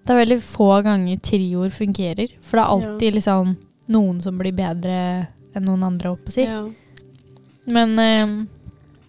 Det 0.04 0.10
er 0.10 0.24
veldig 0.24 0.40
få 0.42 0.82
ganger 0.82 1.16
trioer 1.18 1.70
fungerer, 1.70 2.28
for 2.40 2.56
det 2.56 2.64
er 2.64 2.70
alltid 2.74 3.14
liksom 3.14 3.56
noen 3.88 4.20
som 4.22 4.38
blir 4.38 4.52
bedre 4.52 5.28
enn 5.54 5.64
noen 5.66 5.84
andre, 5.84 6.08
holdt 6.08 6.24
på 6.24 6.30
å 6.30 6.32
si. 6.32 6.44
ja. 6.44 6.68
Men 7.70 7.98
eh, 7.98 8.26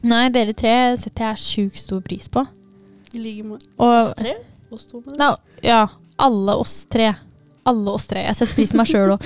nei, 0.03 0.29
dere 0.29 0.53
tre 0.53 0.95
setter 0.99 1.31
jeg 1.31 1.41
sjukt 1.41 1.79
stor 1.81 2.01
pris 2.01 2.27
på. 2.29 2.43
I 3.13 3.17
like 3.17 3.43
måte. 3.47 3.65
Oss 3.77 4.13
tre? 4.19 4.35
Oss 4.69 4.85
to, 4.85 5.01
med 5.01 5.15
det. 5.15 5.17
No, 5.17 5.35
ja, 5.63 5.87
alle 6.17 6.55
oss 6.61 6.85
tre. 6.85 7.15
Alle 7.69 7.91
oss 7.93 8.07
tre. 8.09 8.23
Jeg 8.25 8.35
setter 8.39 8.55
pris 8.57 8.71
på 8.73 8.79
meg 8.81 8.89
sjøl 8.89 9.11
òg. 9.15 9.21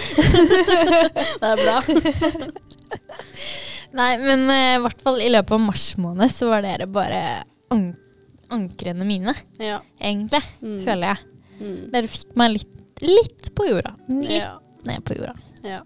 Det 1.41 1.51
er 1.51 1.61
bra. 1.61 1.77
Nei, 3.95 4.09
men 4.19 4.43
eh, 4.51 4.73
i 4.75 4.81
hvert 4.83 5.01
fall 5.05 5.21
i 5.23 5.29
løpet 5.31 5.55
av 5.55 5.61
mars 5.63 5.85
måned 6.01 6.33
så 6.35 6.49
var 6.51 6.65
dere 6.65 6.87
bare 6.91 7.21
an 7.71 7.85
ankrene 8.51 9.05
mine, 9.07 9.33
Ja. 9.59 9.79
egentlig. 9.99 10.43
Mm. 10.61 10.79
Føler 10.85 11.07
jeg. 11.13 11.19
Mm. 11.61 11.77
Dere 11.95 12.11
fikk 12.11 12.35
meg 12.37 12.51
litt, 12.57 12.75
litt 13.01 13.49
på 13.57 13.65
jorda. 13.71 13.95
Litt 14.11 14.43
Ja. 14.43 14.57
ned 14.85 15.03
på 15.07 15.15
jorda. 15.17 15.35
ja. 15.63 15.81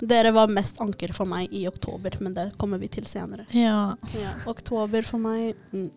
Dere 0.00 0.30
var 0.32 0.48
mest 0.52 0.78
anker 0.80 1.12
for 1.16 1.24
meg 1.28 1.52
i 1.52 1.66
oktober, 1.68 2.12
men 2.20 2.32
det 2.36 2.46
kommer 2.60 2.78
vi 2.80 2.88
til 2.92 3.04
senere. 3.08 3.44
Ja. 3.52 3.96
Ja. 4.16 4.30
Oktober 4.48 5.02
for 5.04 5.18
meg 5.20 5.56
mm. 5.72 5.90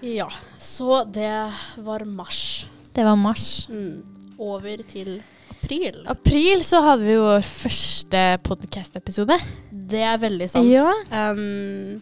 Ja. 0.00 0.28
Så 0.58 1.04
det 1.04 1.52
var 1.76 2.04
mars. 2.04 2.66
Det 2.94 3.04
var 3.06 3.16
mars. 3.16 3.66
Mm. 3.70 4.02
Over 4.40 4.82
til 4.88 5.20
april. 5.50 6.00
April 6.08 6.62
så 6.64 6.80
hadde 6.82 7.04
vi 7.04 7.16
vår 7.20 7.42
første 7.44 8.22
podcast-episode. 8.46 9.36
Det 9.70 10.00
er 10.06 10.16
veldig 10.22 10.48
sant. 10.50 10.70
Ja. 10.70 10.88
Um, 11.12 12.00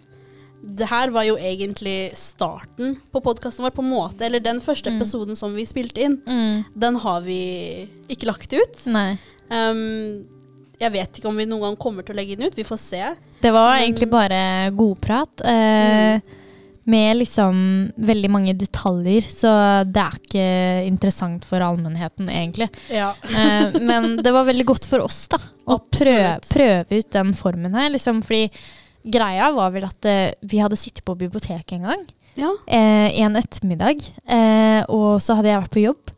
det 0.79 0.89
her 0.91 1.11
var 1.15 1.23
jo 1.27 1.37
egentlig 1.39 2.13
starten 2.19 2.97
på 3.15 3.21
podkasten 3.23 3.65
vår, 3.67 3.75
på 3.77 3.83
en 3.85 3.91
måte. 3.93 4.25
Eller 4.27 4.41
den 4.43 4.61
første 4.61 4.91
Mm. 4.91 4.97
episoden 5.01 5.37
som 5.39 5.55
vi 5.55 5.65
spilte 5.67 6.03
inn. 6.03 6.17
Mm. 6.27 6.65
Den 6.77 6.97
har 6.97 7.21
vi 7.23 7.89
ikke 8.09 8.27
lagt 8.27 8.53
ut. 8.53 8.87
Nei. 8.87 9.19
Um, 9.51 10.27
jeg 10.79 10.93
vet 10.93 11.19
ikke 11.19 11.29
om 11.31 11.37
vi 11.37 11.47
noen 11.47 11.61
gang 11.63 11.77
kommer 11.77 12.03
til 12.07 12.15
å 12.15 12.19
legge 12.19 12.37
den 12.39 12.47
ut. 12.47 12.55
Vi 12.59 12.63
får 12.67 12.79
se. 12.79 13.05
Det 13.43 13.53
var 13.53 13.79
Men- 13.79 13.83
egentlig 13.93 14.11
bare 14.11 14.71
godprat. 14.71 15.41
Eh, 15.45 16.21
Med 16.89 17.19
liksom 17.21 17.59
veldig 18.01 18.31
mange 18.33 18.55
detaljer, 18.57 19.27
så 19.29 19.51
det 19.85 20.01
er 20.01 20.19
ikke 20.19 20.49
interessant 20.89 21.45
for 21.45 21.61
allmennheten, 21.61 22.31
egentlig. 22.33 22.71
Ja. 22.89 23.11
Eh, 23.29 23.77
men 23.85 24.15
det 24.25 24.33
var 24.33 24.49
veldig 24.49 24.65
godt 24.71 24.89
for 24.89 25.05
oss, 25.05 25.27
da. 25.29 25.41
Å 25.69 25.77
prøve, 25.93 26.39
prøve 26.49 27.01
ut 27.03 27.11
den 27.13 27.35
formen 27.37 27.77
her. 27.77 27.91
Liksom, 27.93 28.23
fordi 28.25 28.49
greia 29.05 29.51
var 29.53 29.75
vel 29.75 29.85
at 29.89 30.09
eh, 30.09 30.31
vi 30.49 30.63
hadde 30.65 30.81
sittet 30.81 31.05
på 31.05 31.17
biblioteket 31.21 31.77
en 31.77 31.91
gang. 31.91 32.07
ja. 32.41 32.55
eh, 32.67 33.21
en 33.21 33.37
ettermiddag, 33.37 34.05
eh, 34.25 34.81
og 34.89 35.21
så 35.25 35.37
hadde 35.39 35.53
jeg 35.53 35.61
vært 35.67 35.77
på 35.77 35.85
jobb. 35.85 36.15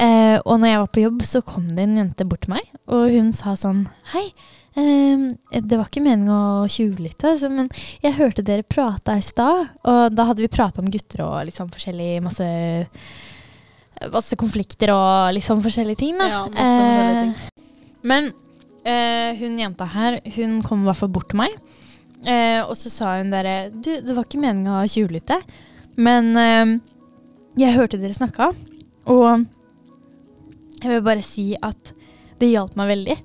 Eh, 0.00 0.38
og 0.46 0.54
når 0.62 0.70
jeg 0.70 0.80
var 0.80 0.90
på 0.94 1.02
jobb, 1.04 1.22
så 1.28 1.42
kom 1.44 1.66
det 1.76 1.84
en 1.84 1.98
jente 2.00 2.24
bort 2.24 2.46
til 2.46 2.54
meg, 2.54 2.68
og 2.88 3.10
hun 3.12 3.32
sa 3.36 3.52
sånn 3.58 3.82
Hei, 4.14 4.30
det 4.80 5.76
var 5.78 5.88
ikke 5.88 6.02
meningen 6.04 6.30
å 6.32 6.68
tjuvlytte, 6.70 7.32
altså, 7.34 7.50
men 7.52 7.68
jeg 8.04 8.16
hørte 8.18 8.44
dere 8.46 8.62
prate 8.66 9.16
i 9.18 9.24
stad. 9.24 9.70
Og 9.84 10.14
da 10.14 10.26
hadde 10.28 10.44
vi 10.44 10.50
prata 10.52 10.82
om 10.82 10.90
gutter 10.92 11.24
og 11.26 11.36
liksom 11.50 11.70
forskjellig 11.74 12.12
masse 12.24 12.48
Masse 14.00 14.32
konflikter 14.40 14.88
og 14.94 15.34
liksom 15.36 15.58
forskjellige 15.60 15.98
ting, 16.00 16.14
da. 16.16 16.24
Ja, 16.30 16.38
masse 16.48 16.76
forskjellige 16.80 17.24
ting. 17.26 17.32
Eh, 17.36 17.98
Men 18.08 18.30
eh, 18.88 19.36
hun 19.36 19.58
jenta 19.60 19.84
her, 19.92 20.16
hun 20.38 20.54
kom 20.64 20.80
i 20.80 20.88
hvert 20.88 21.00
fall 21.02 21.10
bort 21.12 21.28
til 21.28 21.40
meg. 21.42 21.58
Eh, 22.24 22.62
og 22.62 22.72
så 22.80 22.88
sa 22.92 23.10
hun 23.18 23.28
derre 23.32 23.68
Du, 23.74 23.90
det 24.00 24.14
var 24.16 24.24
ikke 24.24 24.40
meninga 24.40 24.78
å 24.80 24.88
tjuvlytte, 24.88 25.36
men 26.00 26.30
eh, 26.40 26.72
jeg 27.60 27.76
hørte 27.76 28.00
dere 28.00 28.16
snakka, 28.16 28.50
og 29.12 29.44
jeg 30.80 30.94
vil 30.94 31.04
bare 31.04 31.26
si 31.26 31.50
at 31.60 31.92
det 32.40 32.54
hjalp 32.54 32.76
meg 32.80 32.94
veldig. 32.94 33.18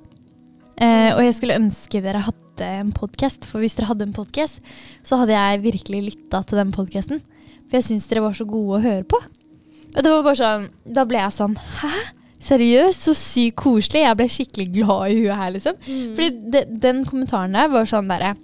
Eh, 0.76 1.12
og 1.16 1.22
jeg 1.24 1.38
skulle 1.38 1.60
ønske 1.60 2.02
dere 2.04 2.26
hadde 2.26 2.68
en 2.82 2.92
podkast, 2.96 3.48
for 3.48 3.64
hvis 3.64 3.78
dere 3.78 3.90
hadde 3.92 4.08
en 4.10 4.16
podkast, 4.16 4.60
så 5.08 5.22
hadde 5.22 5.36
jeg 5.36 5.64
virkelig 5.64 6.02
lytta 6.10 6.44
til 6.44 6.60
den 6.60 6.74
podkasten. 6.76 7.24
For 7.66 7.80
jeg 7.80 7.88
syns 7.90 8.08
dere 8.12 8.26
var 8.26 8.36
så 8.38 8.48
gode 8.50 8.80
å 8.80 8.84
høre 8.84 9.08
på. 9.08 9.22
Og 9.96 10.04
det 10.04 10.12
var 10.12 10.26
bare 10.26 10.40
sånn, 10.40 10.68
Da 10.84 11.06
ble 11.08 11.22
jeg 11.22 11.32
sånn 11.32 11.54
Hæ? 11.56 11.92
Seriøst? 12.46 13.06
Så 13.08 13.14
sykt 13.18 13.56
koselig. 13.58 14.04
Jeg 14.04 14.18
ble 14.20 14.28
skikkelig 14.30 14.66
glad 14.76 15.14
i 15.14 15.22
huet 15.22 15.40
her, 15.40 15.54
liksom. 15.56 15.78
Mm. 15.88 16.12
Fordi 16.18 16.50
de, 16.54 16.62
den 16.84 17.00
kommentaren 17.08 17.56
der 17.58 17.72
var 17.72 17.88
sånn 17.90 18.12
derre 18.12 18.36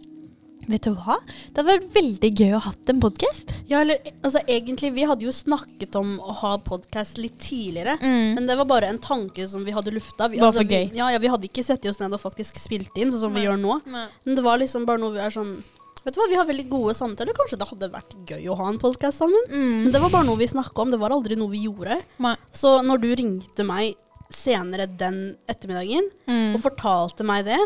Vet 0.69 0.85
du 0.85 0.91
hva? 0.93 1.17
Det 1.25 1.57
hadde 1.61 1.71
vært 1.73 1.87
veldig 1.95 2.29
gøy 2.37 2.51
å 2.55 2.61
ha 2.63 2.71
en 2.93 2.99
podkast. 3.01 3.49
Ja, 3.71 3.81
eller 3.81 3.97
altså 4.21 4.39
egentlig, 4.45 4.91
vi 4.95 5.03
hadde 5.09 5.25
jo 5.25 5.33
snakket 5.33 5.95
om 5.99 6.13
å 6.21 6.35
ha 6.43 6.51
podkast 6.63 7.17
litt 7.19 7.39
tidligere. 7.41 7.97
Mm. 8.01 8.35
Men 8.37 8.47
det 8.47 8.57
var 8.59 8.69
bare 8.69 8.91
en 8.93 8.99
tanke 9.01 9.47
som 9.49 9.65
vi 9.67 9.73
hadde 9.75 9.93
lufta. 9.95 10.29
Vi, 10.31 10.39
altså, 10.39 10.63
vi. 10.67 10.83
Ja, 10.97 11.09
ja, 11.11 11.19
vi 11.19 11.31
hadde 11.33 11.49
ikke 11.49 11.65
sett 11.65 11.85
oss 11.89 11.99
ned 11.99 12.13
og 12.15 12.21
faktisk 12.21 12.59
spilt 12.61 12.95
inn, 13.01 13.11
sånn 13.11 13.25
som 13.25 13.35
vi 13.35 13.43
gjør 13.47 13.59
nå. 13.59 13.79
Men 13.89 14.37
det 14.37 14.45
var 14.45 14.61
liksom 14.61 14.85
bare 14.87 15.01
noe 15.01 15.15
vi 15.17 15.23
er 15.25 15.33
sånn 15.33 15.55
Vet 16.01 16.15
du 16.15 16.17
hva, 16.17 16.25
vi 16.31 16.37
har 16.39 16.47
veldig 16.49 16.63
gode 16.65 16.95
samtaler. 16.97 17.35
Kanskje 17.37 17.59
det 17.61 17.65
hadde 17.69 17.87
vært 17.93 18.13
gøy 18.25 18.47
å 18.49 18.55
ha 18.57 18.71
en 18.71 18.79
podkast 18.81 19.19
sammen? 19.21 19.43
Mm. 19.51 19.83
Men 19.83 19.91
det 19.93 19.99
var 20.01 20.09
bare 20.09 20.25
noe 20.25 20.39
vi 20.39 20.47
snakka 20.49 20.81
om. 20.81 20.89
Det 20.89 20.97
var 20.97 21.13
aldri 21.13 21.35
noe 21.37 21.51
vi 21.51 21.59
gjorde. 21.67 21.99
Nei. 22.25 22.31
Så 22.57 22.71
når 22.81 23.03
du 23.03 23.11
ringte 23.19 23.61
meg 23.69 23.91
senere 24.33 24.87
den 24.89 25.35
ettermiddagen 25.51 26.07
Mm. 26.25 26.55
og 26.55 26.63
fortalte 26.63 27.21
meg 27.27 27.45
det, 27.45 27.59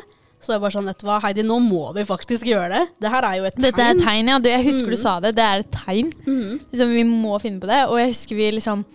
så 0.46 0.54
jeg 0.54 0.62
bare 0.62 0.76
sånn, 0.76 0.86
vet 0.92 1.00
du 1.02 1.08
hva, 1.10 1.18
Heidi, 1.24 1.44
nå 1.44 1.58
må 1.66 1.88
vi 1.98 2.04
faktisk 2.06 2.46
gjøre 2.46 2.70
det. 2.76 2.84
Det 3.02 3.10
her 3.12 3.26
er 3.26 3.40
jo 3.40 3.48
et 3.50 3.56
tegn. 3.58 3.66
Dette 3.66 3.82
er 3.88 3.96
et 3.96 4.04
tegn, 4.06 4.30
ja. 4.30 4.38
Du, 4.40 4.50
jeg 4.52 4.66
husker 4.68 4.86
Mm. 4.86 4.94
du 4.94 5.02
sa 5.02 5.16
det. 5.20 5.32
Det 5.40 5.44
er 5.46 5.64
et 5.66 5.72
tegn. 5.74 6.12
Mm. 6.28 6.60
Liksom, 6.72 6.94
vi 6.94 7.04
må 7.10 7.40
finne 7.42 7.60
på 7.64 7.68
det. 7.72 7.82
Og 7.90 7.98
jeg 8.00 8.14
husker 8.14 8.36
vi 8.40 8.52
liksom 8.60 8.86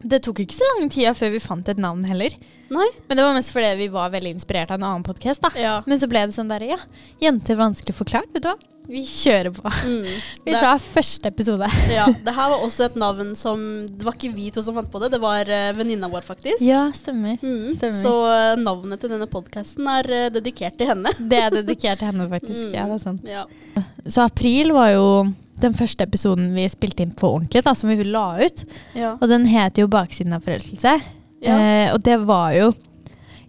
Det 0.00 0.20
tok 0.22 0.38
ikke 0.44 0.54
så 0.54 0.62
lang 0.78 0.88
tid 0.94 1.08
før 1.18 1.32
vi 1.34 1.38
fant 1.42 1.68
et 1.68 1.76
navn 1.82 2.04
heller. 2.06 2.30
Nei. 2.70 2.86
Men 3.08 3.16
det 3.18 3.24
var 3.24 3.34
mest 3.34 3.50
fordi 3.50 3.72
vi 3.80 3.88
var 3.90 4.10
veldig 4.12 4.30
inspirert 4.36 4.70
av 4.70 4.78
en 4.78 4.84
annen 4.86 5.02
podkast. 5.02 5.42
Ja. 5.58 5.80
Men 5.90 5.98
så 5.98 6.06
ble 6.08 6.22
det 6.28 6.36
sånn 6.36 6.48
der, 6.52 6.62
ja. 6.62 6.76
Jenter 7.20 7.56
vanskelig 7.58 7.96
forklart, 7.98 8.30
vet 8.32 8.44
du 8.44 8.48
hva. 8.52 8.54
Vi 8.88 9.02
kjører 9.04 9.50
på. 9.52 9.68
Mm. 9.84 10.04
Vi 10.46 10.52
Det- 10.52 10.60
tar 10.62 10.78
første 10.80 11.28
episode. 11.28 11.68
ja, 11.98 12.06
det 12.08 12.34
her 12.34 12.52
var 12.54 12.62
også 12.64 12.86
et 12.88 12.96
navn 13.04 13.34
som 13.36 13.60
Det 13.88 14.06
var 14.06 14.16
ikke 14.16 14.32
vi 14.34 14.48
to 14.54 14.62
som 14.64 14.78
fant 14.78 14.88
på 14.90 15.02
det, 15.02 15.10
det 15.12 15.20
var 15.22 15.44
uh, 15.44 15.72
venninna 15.76 16.08
vår, 16.08 16.24
faktisk. 16.24 16.62
Ja, 16.64 16.86
stemmer. 16.96 17.36
Mm. 17.42 17.74
stemmer. 17.76 18.00
Så 18.00 18.14
uh, 18.28 18.54
navnet 18.60 19.02
til 19.02 19.12
denne 19.12 19.28
podkasten 19.30 19.86
er 19.92 20.08
uh, 20.08 20.30
dedikert 20.32 20.78
til 20.80 20.88
henne. 20.88 21.12
Det 21.18 21.42
er 21.42 21.52
dedikert 21.60 22.00
til 22.00 22.10
henne, 22.10 22.28
faktisk. 22.32 22.70
Mm. 22.70 22.74
Ja, 22.74 22.88
det 22.88 22.96
er 22.96 23.04
sant. 23.04 23.28
Ja. 23.28 23.44
Så 24.08 24.24
april 24.24 24.72
var 24.76 24.92
jo 24.94 25.06
den 25.60 25.74
første 25.74 26.06
episoden 26.06 26.52
vi 26.54 26.64
spilte 26.70 27.02
inn 27.04 27.14
for 27.18 27.38
ordentlig, 27.38 27.64
da, 27.66 27.74
som 27.76 27.90
vi 27.90 28.04
la 28.06 28.26
ut. 28.40 28.64
Ja. 28.96 29.16
Og 29.18 29.28
den 29.30 29.46
heter 29.50 29.84
jo 29.84 29.88
'Baksiden 29.90 30.36
av 30.36 30.46
forelskelse'. 30.46 31.00
Ja. 31.42 31.56
Eh, 31.58 31.88
og 31.94 32.02
det 32.02 32.16
var 32.26 32.52
jo 32.56 32.72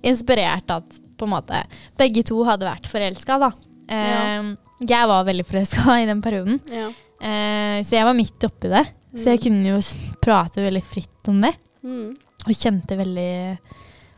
inspirert 0.05 0.69
at 0.73 0.99
på 1.19 1.27
en 1.27 1.33
måte 1.33 1.63
begge 1.99 2.23
to 2.27 2.41
hadde 2.47 2.67
vært 2.67 2.87
forelska, 2.89 3.39
da. 3.41 3.51
Eh, 3.89 4.51
Jeg 4.87 5.07
var 5.11 5.25
veldig 5.27 5.45
forelska 5.45 5.97
i 6.01 6.05
den 6.07 6.21
perioden, 6.23 6.59
Ja. 6.71 6.87
eh, 7.19 7.81
så 7.83 7.97
jeg 7.97 8.05
var 8.05 8.13
midt 8.15 8.39
oppi 8.47 8.69
det. 8.71 8.85
Så 9.17 9.25
jeg 9.33 9.41
kunne 9.41 9.65
jo 9.65 9.79
prate 10.21 10.61
veldig 10.61 10.83
fritt 10.85 11.27
om 11.27 11.41
det, 11.41 11.55
Mm. 11.83 12.15
og 12.45 12.53
kjente 12.53 12.95
veldig 12.95 13.57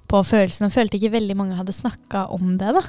på 0.07 0.19
følelsene. 0.27 0.67
Og 0.67 0.73
følte 0.75 0.97
ikke 0.99 1.13
veldig 1.13 1.35
mange 1.37 1.55
hadde 1.55 1.71
snakka 1.73 2.29
om 2.33 2.57
det, 2.57 2.73
da. 2.75 2.81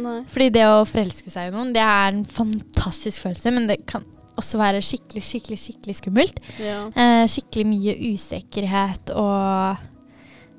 Nei. 0.00 0.22
Fordi 0.24 0.48
det 0.50 0.62
å 0.64 0.86
forelske 0.88 1.28
seg 1.30 1.48
i 1.52 1.56
noen, 1.56 1.72
det 1.74 1.82
er 1.82 2.08
en 2.08 2.24
fantastisk 2.24 3.20
følelse, 3.22 3.52
men 3.52 3.66
det 3.66 3.84
kan 3.86 4.02
også 4.38 4.56
være 4.56 4.80
skikkelig, 4.80 5.20
skikkelig, 5.22 5.58
skikkelig 5.60 5.96
skummelt. 6.00 6.38
Ja. 6.58 6.86
Eh, 6.96 7.26
skikkelig 7.28 7.66
mye 7.66 7.94
usikkerhet 8.14 9.10
og 9.14 9.76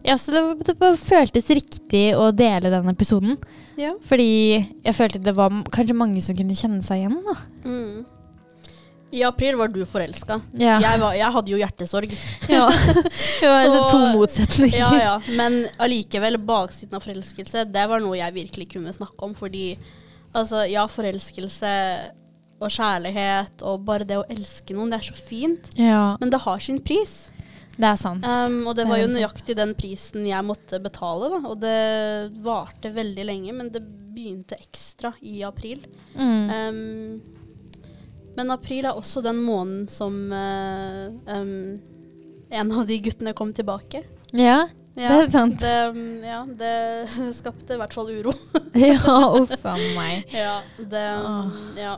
Ja, 0.03 0.15
så 0.17 0.31
det, 0.33 0.41
det 0.65 0.77
bare 0.79 0.97
føltes 0.97 1.49
riktig 1.53 2.07
å 2.17 2.31
dele 2.33 2.71
den 2.73 2.89
episoden. 2.89 3.37
Ja. 3.77 3.93
Fordi 4.05 4.29
jeg 4.85 4.95
følte 4.97 5.21
det 5.23 5.35
var 5.37 5.53
kanskje 5.73 5.95
mange 5.97 6.21
som 6.25 6.35
kunne 6.37 6.57
kjenne 6.57 6.81
seg 6.85 7.03
igjen. 7.03 7.19
da. 7.27 7.35
Mm. 7.65 8.01
I 9.11 9.23
april 9.27 9.57
var 9.59 9.67
du 9.67 9.81
forelska. 9.85 10.37
Ja. 10.55 10.77
Jeg, 10.79 11.01
jeg 11.19 11.31
hadde 11.35 11.51
jo 11.51 11.57
hjertesorg. 11.59 12.13
ja. 12.47 12.69
Det 13.41 13.49
var 13.49 13.65
altså 13.65 13.81
Så- 13.81 13.89
to 13.91 13.99
motsetninger. 14.15 14.77
Ja, 14.79 14.91
ja. 15.01 15.15
Men 15.35 15.65
allikevel, 15.83 16.37
baksiden 16.47 16.95
av 16.95 17.03
forelskelse, 17.03 17.65
det 17.73 17.83
var 17.91 17.99
noe 17.99 18.15
jeg 18.21 18.33
virkelig 18.37 18.69
kunne 18.77 18.93
snakke 18.95 19.27
om. 19.27 19.33
Fordi 19.35 19.73
altså, 20.33 20.63
ja, 20.71 20.85
forelskelse 20.87 21.73
og 22.61 22.69
kjærlighet 22.69 23.63
og 23.65 23.81
bare 23.87 24.05
det 24.05 24.19
å 24.21 24.25
elske 24.31 24.75
noen, 24.77 24.91
det 24.93 24.99
er 25.01 25.07
så 25.09 25.15
fint. 25.17 25.71
Ja, 25.81 26.15
Men 26.21 26.29
det 26.31 26.39
har 26.45 26.59
sin 26.63 26.77
pris. 26.79 27.30
Det 27.81 27.89
er 27.89 27.99
sant. 27.99 28.25
Um, 28.25 28.61
og 28.67 28.75
det 28.77 28.85
Det 28.85 28.91
var 28.91 29.01
jo 29.01 29.07
sant. 29.09 29.17
nøyaktig 29.17 29.55
den 29.57 29.73
prisen 29.77 30.25
jeg 30.29 30.45
måtte 30.45 30.79
betale. 30.83 31.29
Da. 31.33 31.39
Og 31.49 31.59
det 31.61 31.77
varte 32.45 32.91
veldig 32.93 33.25
lenge, 33.27 33.55
men 33.57 33.71
det 33.73 33.81
begynte 34.11 34.57
ekstra 34.59 35.13
i 35.21 35.41
april. 35.47 35.85
Mm. 36.15 36.51
Um, 36.51 37.21
men 38.37 38.53
april 38.53 38.85
er 38.87 38.95
også 38.97 39.23
den 39.25 39.41
måneden 39.43 39.87
som 39.91 40.13
uh, 40.31 41.09
um, 41.31 41.79
en 42.51 42.71
av 42.71 42.85
de 42.87 42.99
guttene 43.03 43.33
kom 43.35 43.53
tilbake. 43.55 44.03
ja, 44.95 45.07
det 45.07 45.17
er 45.25 45.29
sant. 45.31 45.59
Det, 45.61 46.25
ja, 46.27 46.41
det 46.45 46.75
skapte 47.39 47.75
i 47.75 47.79
hvert 47.79 47.93
fall 47.95 48.11
uro. 48.11 48.33
ja, 48.75 49.17
uff 49.39 49.65
a 49.65 49.75
meg. 49.95 50.27
ja, 50.43 50.57
det 50.77 51.05
Ja. 51.79 51.97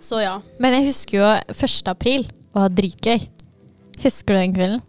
Så 0.00 0.20
ja. 0.22 0.36
Men 0.62 0.76
jeg 0.76 0.92
husker 0.92 1.18
jo 1.18 1.30
1. 1.50 1.88
april 1.90 2.28
var 2.54 2.70
dritgøy. 2.70 3.24
Husker 4.04 4.34
du 4.34 4.38
den 4.40 4.54
kvelden? 4.56 4.82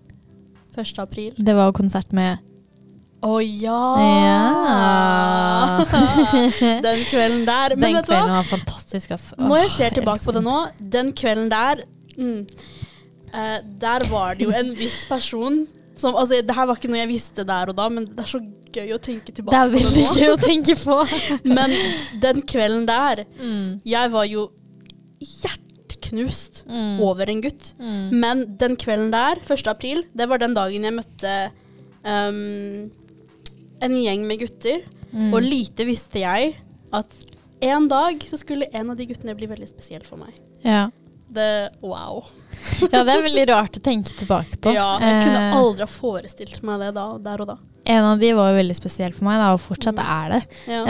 1. 0.80 1.00
april. 1.02 1.34
Det 1.38 1.56
var 1.58 1.72
konsert 1.76 2.14
med 2.16 2.38
Å 3.26 3.40
ja! 3.44 3.80
Ja. 4.00 5.84
den 6.86 7.02
kvelden 7.10 7.42
der. 7.48 7.74
Men 7.76 7.82
Den 7.84 7.98
vet 7.98 8.06
du 8.08 8.14
hva? 8.14 8.20
kvelden 8.22 8.36
var 8.38 8.48
fantastisk, 8.48 9.12
ass. 9.18 9.32
Når 9.40 9.58
jeg 9.66 9.72
ser 9.76 9.98
tilbake 9.98 10.24
på 10.24 10.36
det 10.38 10.44
nå, 10.46 10.54
den 10.94 11.10
kvelden 11.18 11.50
der 11.52 11.82
mm, 12.16 12.46
eh, 13.34 13.58
Der 13.82 14.06
var 14.12 14.38
det 14.40 14.48
jo 14.48 14.54
en 14.56 14.72
viss 14.80 15.02
person 15.10 15.66
som 16.00 16.16
Altså, 16.16 16.40
det 16.48 16.56
her 16.56 16.70
var 16.70 16.80
ikke 16.80 16.88
noe 16.94 17.02
jeg 17.02 17.12
visste 17.12 17.44
der 17.44 17.74
og 17.74 17.76
da, 17.76 17.90
men 17.92 18.06
det 18.08 18.24
er 18.24 18.30
så 18.32 18.40
gøy 18.72 18.94
å 18.96 19.02
tenke 19.04 19.34
Det 19.34 19.42
tilbake 19.42 19.66
er 19.66 19.74
på 19.74 19.82
nå. 19.84 19.90
det 19.98 20.06
nå. 20.06 20.14
gøy 20.16 20.30
å 20.32 20.40
tenke 20.40 20.76
på. 20.80 20.98
Men 21.58 21.74
den 22.24 22.40
kvelden 22.48 22.86
der 22.88 23.26
Mm. 23.36 23.82
Jeg 23.84 24.12
var 24.14 24.30
jo 24.30 24.46
hjerteknust 26.10 26.64
Mm. 26.68 27.00
over 27.02 27.30
en 27.30 27.42
gutt. 27.42 27.74
Mm. 27.80 28.20
Men 28.20 28.58
den 28.58 28.76
kvelden 28.76 29.12
der, 29.12 29.40
1. 29.48 29.68
april, 29.68 30.04
det 30.16 30.28
var 30.30 30.38
den 30.40 30.54
dagen 30.54 30.84
jeg 30.84 30.94
møtte 30.94 31.52
um, 32.04 32.92
en 33.82 33.92
gjeng 34.04 34.26
med 34.28 34.40
gutter. 34.40 34.82
Mm. 35.12 35.34
Og 35.34 35.42
lite 35.42 35.86
visste 35.86 36.20
jeg 36.20 36.56
at 36.94 37.14
en 37.62 37.88
dag 37.88 38.20
så 38.30 38.38
skulle 38.40 38.68
en 38.74 38.90
av 38.90 38.96
de 38.98 39.06
guttene 39.10 39.36
bli 39.36 39.48
veldig 39.48 39.68
spesiell 39.68 40.04
for 40.06 40.18
meg. 40.18 40.34
Ja. 40.64 40.90
Det, 41.30 41.70
wow. 41.86 42.24
ja, 42.92 43.04
det 43.06 43.14
er 43.14 43.22
veldig 43.28 43.44
rart 43.52 43.78
å 43.78 43.82
tenke 43.86 44.16
tilbake 44.18 44.58
på. 44.62 44.72
Ja, 44.74 44.96
jeg 45.04 45.24
kunne 45.28 45.42
Eh, 45.50 45.58
aldri 45.60 45.86
ha 45.86 45.90
forestilt 45.92 46.64
meg 46.66 46.80
det 46.82 46.94
da, 46.98 47.04
der 47.22 47.44
og 47.46 47.52
da. 47.52 47.58
En 47.90 48.04
av 48.06 48.20
de 48.22 48.32
var 48.38 48.52
jo 48.52 48.58
veldig 48.60 48.76
spesiell 48.78 49.14
for 49.16 49.26
meg, 49.26 49.40
da, 49.42 49.52
og 49.56 49.62
fortsatt 49.64 49.98
Mm. 49.98 50.10
er 50.14 50.34
det. 50.34 50.42
Ja. 50.70 50.82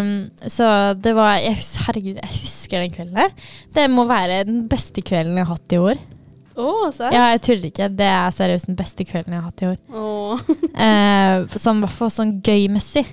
Um, 0.00 0.08
så 0.52 0.66
det 1.00 1.14
var 1.16 1.36
jeg, 1.40 1.56
Herregud, 1.86 2.18
jeg 2.20 2.40
husker 2.42 2.82
den 2.82 2.90
kvelden 2.92 3.14
der. 3.20 3.30
Det 3.72 3.86
må 3.92 4.04
være 4.08 4.42
den 4.48 4.66
beste 4.68 5.00
kvelden 5.04 5.36
jeg 5.38 5.46
har 5.46 5.54
hatt 5.56 5.72
i 5.72 5.80
år. 5.80 6.02
Oh. 6.56 6.90
Ja, 7.00 7.30
jeg 7.32 7.40
tuller 7.46 7.70
ikke. 7.70 7.88
Det 7.96 8.04
er 8.04 8.34
seriøst 8.36 8.66
den 8.68 8.76
beste 8.76 9.06
kvelden 9.08 9.32
jeg 9.32 9.40
har 9.40 9.48
hatt 9.48 9.62
i 9.62 9.70
år. 9.70 9.78
Oh. 9.96 10.36
uh, 10.36 11.46
sånn, 11.56 11.80
I 11.80 11.86
hvert 11.86 11.96
fall 11.96 12.12
sånn 12.12 12.34
gøymessig. 12.44 13.06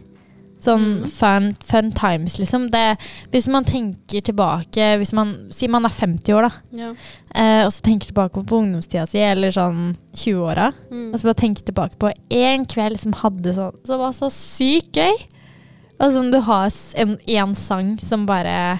Sånn 0.59 0.81
Mm. 1.03 1.09
fun, 1.09 1.45
fun 1.63 1.91
times, 1.95 2.37
liksom. 2.37 2.69
Det, 2.69 2.97
hvis 3.31 3.47
man 3.47 3.63
tenker 3.63 4.21
tilbake 4.21 4.97
hvis 4.99 5.13
man, 5.13 5.47
Si 5.55 5.67
man 5.67 5.85
er 5.85 5.89
50 5.89 6.33
år, 6.35 6.49
da. 6.49 6.51
Ja. 6.75 6.89
Eh, 7.33 7.65
og 7.65 7.71
så 7.71 7.81
tenker 7.81 8.07
tilbake 8.11 8.43
på 8.45 8.59
ungdomstida 8.59 9.07
si, 9.07 9.19
eller 9.23 9.51
sånn 9.55 9.95
20-åra. 10.13 10.73
Mm. 10.91 11.13
Og 11.13 11.19
så 11.19 11.23
bare 11.29 11.39
tenker 11.45 11.63
tilbake 11.63 11.95
på 11.97 12.11
én 12.29 12.65
kveld 12.67 12.99
som 12.99 13.13
hadde 13.13 13.53
sånn 13.55 13.75
Som 13.85 13.99
var 13.99 14.11
så 14.11 14.27
sykt 14.29 14.91
gøy. 14.99 15.15
Og 16.01 16.11
som 16.13 16.29
du 16.31 16.39
har 16.41 16.69
en, 16.95 17.17
en 17.27 17.55
sang 17.55 17.97
som 17.99 18.25
bare 18.25 18.79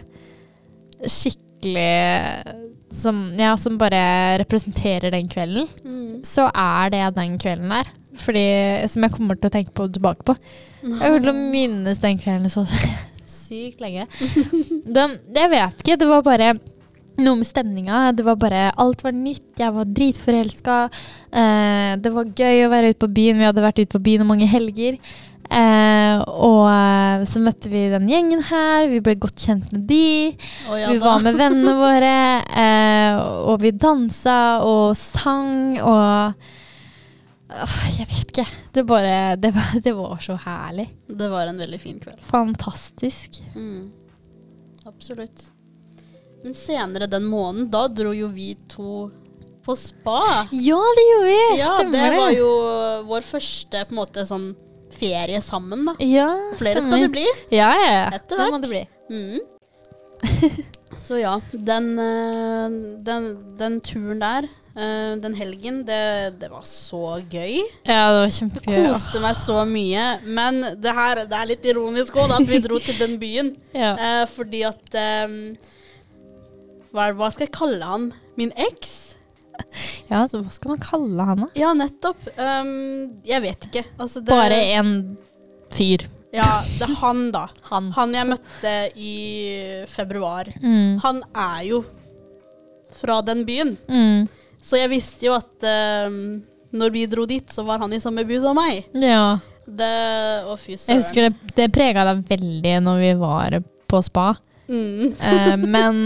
skikkelig 1.08 2.56
som, 2.92 3.20
ja, 3.38 3.54
som 3.58 3.78
bare 3.78 4.40
representerer 4.42 5.12
den 5.14 5.28
kvelden, 5.30 5.68
Mm. 5.86 6.22
så 6.26 6.50
er 6.54 6.90
det 6.90 7.16
den 7.16 7.38
kvelden 7.38 7.70
der. 7.70 7.88
Fordi, 8.20 8.46
som 8.92 9.06
jeg 9.06 9.14
kommer 9.16 9.40
til 9.40 9.50
å 9.50 9.54
tenke 9.54 9.76
på 9.76 9.88
tilbake 9.94 10.26
på. 10.28 10.36
Jeg 10.84 10.98
kommer 11.00 11.24
til 11.24 11.32
å 11.32 11.38
minnes 11.38 12.02
den 12.04 12.20
kvelden 12.20 12.52
så 12.52 12.66
sykt 13.40 13.82
lenge. 13.84 14.06
Den, 15.00 15.18
jeg 15.36 15.52
vet 15.52 15.82
ikke, 15.82 15.98
det 16.02 16.10
var 16.10 16.26
bare 16.26 16.54
noe 17.20 17.40
med 17.42 17.48
stemninga. 17.48 18.10
Det 18.16 18.26
var 18.26 18.38
bare, 18.40 18.68
Alt 18.80 19.04
var 19.06 19.16
nytt, 19.16 19.52
jeg 19.60 19.76
var 19.76 19.90
dritforelska. 19.96 20.78
Eh, 21.32 21.96
det 22.02 22.14
var 22.16 22.30
gøy 22.36 22.66
å 22.66 22.70
være 22.72 22.94
ute 22.94 23.02
på 23.04 23.12
byen. 23.18 23.42
Vi 23.42 23.50
hadde 23.50 23.66
vært 23.66 23.82
ute 23.82 23.92
på 23.98 24.04
byen 24.06 24.28
mange 24.30 24.48
helger. 24.50 25.00
Eh, 25.50 26.20
og 26.30 26.68
eh, 26.70 27.24
så 27.26 27.42
møtte 27.42 27.72
vi 27.72 27.88
den 27.92 28.10
gjengen 28.12 28.44
her. 28.52 28.86
Vi 28.92 29.02
ble 29.06 29.18
godt 29.20 29.48
kjent 29.48 29.72
med 29.74 29.88
de. 29.90 30.36
Oh, 30.70 30.78
ja 30.78 30.92
vi 30.94 31.02
var 31.02 31.26
med 31.26 31.40
vennene 31.40 31.76
våre. 31.86 32.16
Eh, 32.54 33.20
og 33.50 33.60
vi 33.64 33.74
dansa 33.74 34.40
og 34.66 34.94
sang 35.00 35.80
og 35.82 36.50
Jeg 37.50 38.06
vet 38.12 38.20
ikke. 38.30 38.44
Det, 38.76 38.84
bare, 38.86 39.36
det, 39.42 39.50
var, 39.56 39.72
det 39.82 39.94
var 39.98 40.20
så 40.22 40.36
herlig. 40.44 40.88
Det 41.10 41.30
var 41.32 41.48
en 41.50 41.58
veldig 41.58 41.80
fin 41.82 41.98
kveld. 42.04 42.20
Fantastisk. 42.30 43.40
Mm. 43.56 43.88
Absolutt. 44.86 45.48
Men 46.44 46.54
senere 46.56 47.08
den 47.12 47.26
måneden, 47.28 47.70
da 47.74 47.88
dro 47.92 48.14
jo 48.16 48.30
vi 48.32 48.54
to 48.72 49.10
på 49.66 49.76
spa. 49.76 50.20
Ja, 50.56 50.78
det 50.98 51.04
gjorde 51.10 51.26
vi! 51.28 51.40
Ja, 51.60 51.74
Stemmer 51.80 52.00
det 52.06 52.12
det. 52.14 52.20
var 52.22 52.32
jo 52.38 52.52
vår 53.10 53.26
første 53.28 53.82
på 53.90 53.94
en 53.96 54.00
måte 54.00 54.24
sånn 54.30 54.48
ferie 54.96 55.42
sammen, 55.46 55.84
da. 55.90 55.96
Ja, 56.06 56.30
Flere 56.58 56.80
stemmer. 56.82 56.96
skal 56.96 57.04
det 57.08 57.12
bli. 57.18 57.26
Ja, 57.54 57.74
ja, 57.78 57.90
ja. 57.98 58.06
Etter 58.18 58.38
Det 58.38 58.46
hvert. 58.46 58.54
må 58.56 58.62
det 58.64 58.72
bli. 58.72 58.86
Mm. 59.10 59.40
Så 61.06 61.18
ja, 61.20 61.36
den, 61.52 61.92
eh, 62.00 62.70
den, 63.06 63.28
den 63.60 63.80
turen 63.86 64.20
der, 64.22 64.48
eh, 64.76 65.16
den 65.22 65.36
helgen, 65.38 65.82
det, 65.88 66.36
det 66.42 66.50
var 66.52 66.64
så 66.68 67.20
gøy. 67.30 67.60
Ja, 67.88 68.10
det 68.14 68.22
var 68.22 68.34
kjempegøy. 68.38 68.76
Det 68.76 68.94
Koste 68.94 69.24
meg 69.24 69.40
så 69.40 69.58
mye. 69.70 70.06
Men 70.26 70.62
det 70.82 70.96
her 71.00 71.24
det 71.30 71.42
er 71.42 71.52
litt 71.52 71.68
ironisk 71.72 72.20
òg, 72.20 72.36
at 72.38 72.48
vi 72.50 72.62
dro 72.64 72.80
til 72.84 73.00
den 73.02 73.20
byen. 73.22 73.54
Ja. 73.80 73.94
uh, 73.96 74.26
fordi 74.34 74.64
at 74.68 74.96
um, 75.30 75.36
hva, 76.92 77.12
hva 77.16 77.30
skal 77.32 77.46
jeg 77.46 77.54
kalle 77.56 77.86
han? 77.86 78.10
Min 78.40 78.52
eks? 78.60 78.96
ja, 80.10 80.24
så 80.28 80.42
hva 80.42 80.52
skal 80.54 80.74
man 80.74 80.82
kalle 80.84 81.28
han, 81.32 81.44
da? 81.46 81.50
Ja, 81.60 81.74
nettopp. 81.78 82.30
Um, 82.36 83.20
jeg 83.28 83.44
vet 83.46 83.70
ikke. 83.70 83.86
Altså, 84.00 84.24
det, 84.24 84.34
Bare 84.34 84.60
en 84.80 84.94
fyr. 85.76 86.08
Ja, 86.34 86.62
det 86.78 86.86
er 86.86 86.98
han, 87.02 87.30
da. 87.34 87.48
Han. 87.72 87.92
Han 87.96 88.14
jeg 88.14 88.30
møtte 88.30 88.74
i 88.98 89.14
februar. 89.90 90.50
Mm. 90.62 91.00
Han 91.02 91.24
er 91.34 91.64
jo 91.70 91.80
fra 93.00 93.20
den 93.26 93.46
byen. 93.48 93.76
Mm. 93.90 94.28
Så 94.62 94.80
jeg 94.80 94.92
visste 94.92 95.28
jo 95.28 95.36
at 95.38 95.66
uh, 95.66 96.10
når 96.76 96.94
vi 96.94 97.06
dro 97.10 97.26
dit, 97.30 97.46
så 97.54 97.64
var 97.68 97.82
han 97.84 97.94
i 97.94 98.02
samme 98.02 98.26
by 98.28 98.42
som 98.44 98.58
meg. 98.58 98.90
Ja. 98.94 99.40
Det, 99.66 99.94
å, 100.50 100.56
fy 100.58 100.76
Jeg 100.76 100.98
husker 100.98 101.28
det, 101.28 101.54
det 101.58 101.70
prega 101.74 102.08
deg 102.08 102.24
veldig 102.30 102.76
når 102.86 103.04
vi 103.04 103.14
var 103.22 103.60
på 103.90 104.02
spa. 104.06 104.32
Mm. 104.70 105.16
uh, 105.18 105.56
men, 105.66 106.04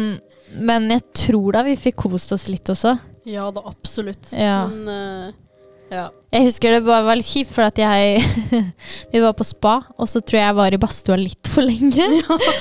men 0.60 0.92
jeg 0.94 1.04
tror 1.26 1.58
da 1.58 1.66
vi 1.68 1.78
fikk 1.80 2.04
kost 2.06 2.36
oss 2.36 2.48
litt 2.52 2.70
også. 2.72 2.96
Ja 3.28 3.48
da, 3.56 3.64
absolutt. 3.68 4.32
Ja. 4.36 4.66
Men 4.68 4.88
uh, 4.92 5.40
Ja. 5.94 6.08
Jeg 6.34 6.48
husker 6.48 6.74
det 6.74 6.80
var 6.88 7.06
litt 7.14 7.28
kjipt, 7.30 7.52
for 7.54 7.68
at 7.68 7.78
jeg 7.78 8.24
Vi 9.14 9.20
var 9.22 9.36
på 9.38 9.46
spa, 9.46 9.76
og 10.02 10.10
så 10.10 10.22
tror 10.24 10.40
jeg 10.40 10.48
jeg 10.48 10.58
var 10.58 10.74
i 10.74 10.80
badstua 10.82 11.18
litt 11.20 11.50
for 11.52 11.68
lenge. 11.68 12.08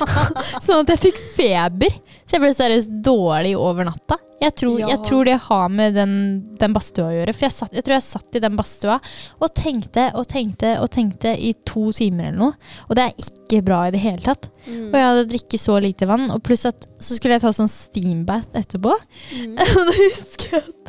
sånn 0.66 0.82
at 0.82 0.92
jeg 0.92 1.00
fikk 1.06 1.22
feber. 1.38 1.94
Så 2.26 2.36
jeg 2.36 2.44
ble 2.44 2.52
seriøst 2.56 2.92
dårlig 3.06 3.54
over 3.56 3.88
natta. 3.88 4.18
Jeg 4.42 4.56
tror, 4.58 4.78
Ja. 4.80 4.88
jeg 4.90 5.02
tror 5.06 5.24
det 5.28 5.36
har 5.44 5.68
med 5.70 5.94
den, 5.94 6.12
den 6.58 6.72
badstua 6.74 7.12
å 7.12 7.14
gjøre. 7.14 7.32
For 7.36 7.46
jeg, 7.46 7.54
satt, 7.54 7.76
jeg 7.78 7.84
tror 7.86 7.94
jeg 7.94 8.04
satt 8.08 8.38
i 8.38 8.42
den 8.42 8.56
badstua 8.58 8.96
og 9.38 9.52
tenkte 9.54 10.08
og 10.18 10.26
tenkte 10.32 10.72
og 10.82 10.90
tenkte 10.90 11.36
i 11.38 11.52
to 11.68 11.92
timer 11.94 12.32
eller 12.32 12.40
noe. 12.40 12.72
Og 12.88 12.98
det 12.98 13.04
er 13.06 13.22
ikke 13.22 13.62
bra 13.68 13.84
i 13.86 13.92
det 13.94 14.02
hele 14.02 14.24
tatt. 14.26 14.50
Mm. 14.66 14.88
Og 14.90 14.98
jeg 14.98 15.06
hadde 15.08 15.28
drikket 15.30 15.62
så 15.62 15.78
lite 15.84 16.08
vann, 16.10 16.26
og 16.34 16.42
pluss 16.42 16.66
at 16.68 16.88
så 16.98 17.14
skulle 17.16 17.38
jeg 17.38 17.46
ta 17.46 17.54
sånn 17.54 17.70
steambath 17.70 18.50
etterpå. 18.58 18.96
Mm. 19.38 19.54
Og 19.78 19.84
da 19.88 19.94
husker 20.02 20.56
jeg 20.58 20.64
at 20.66 20.81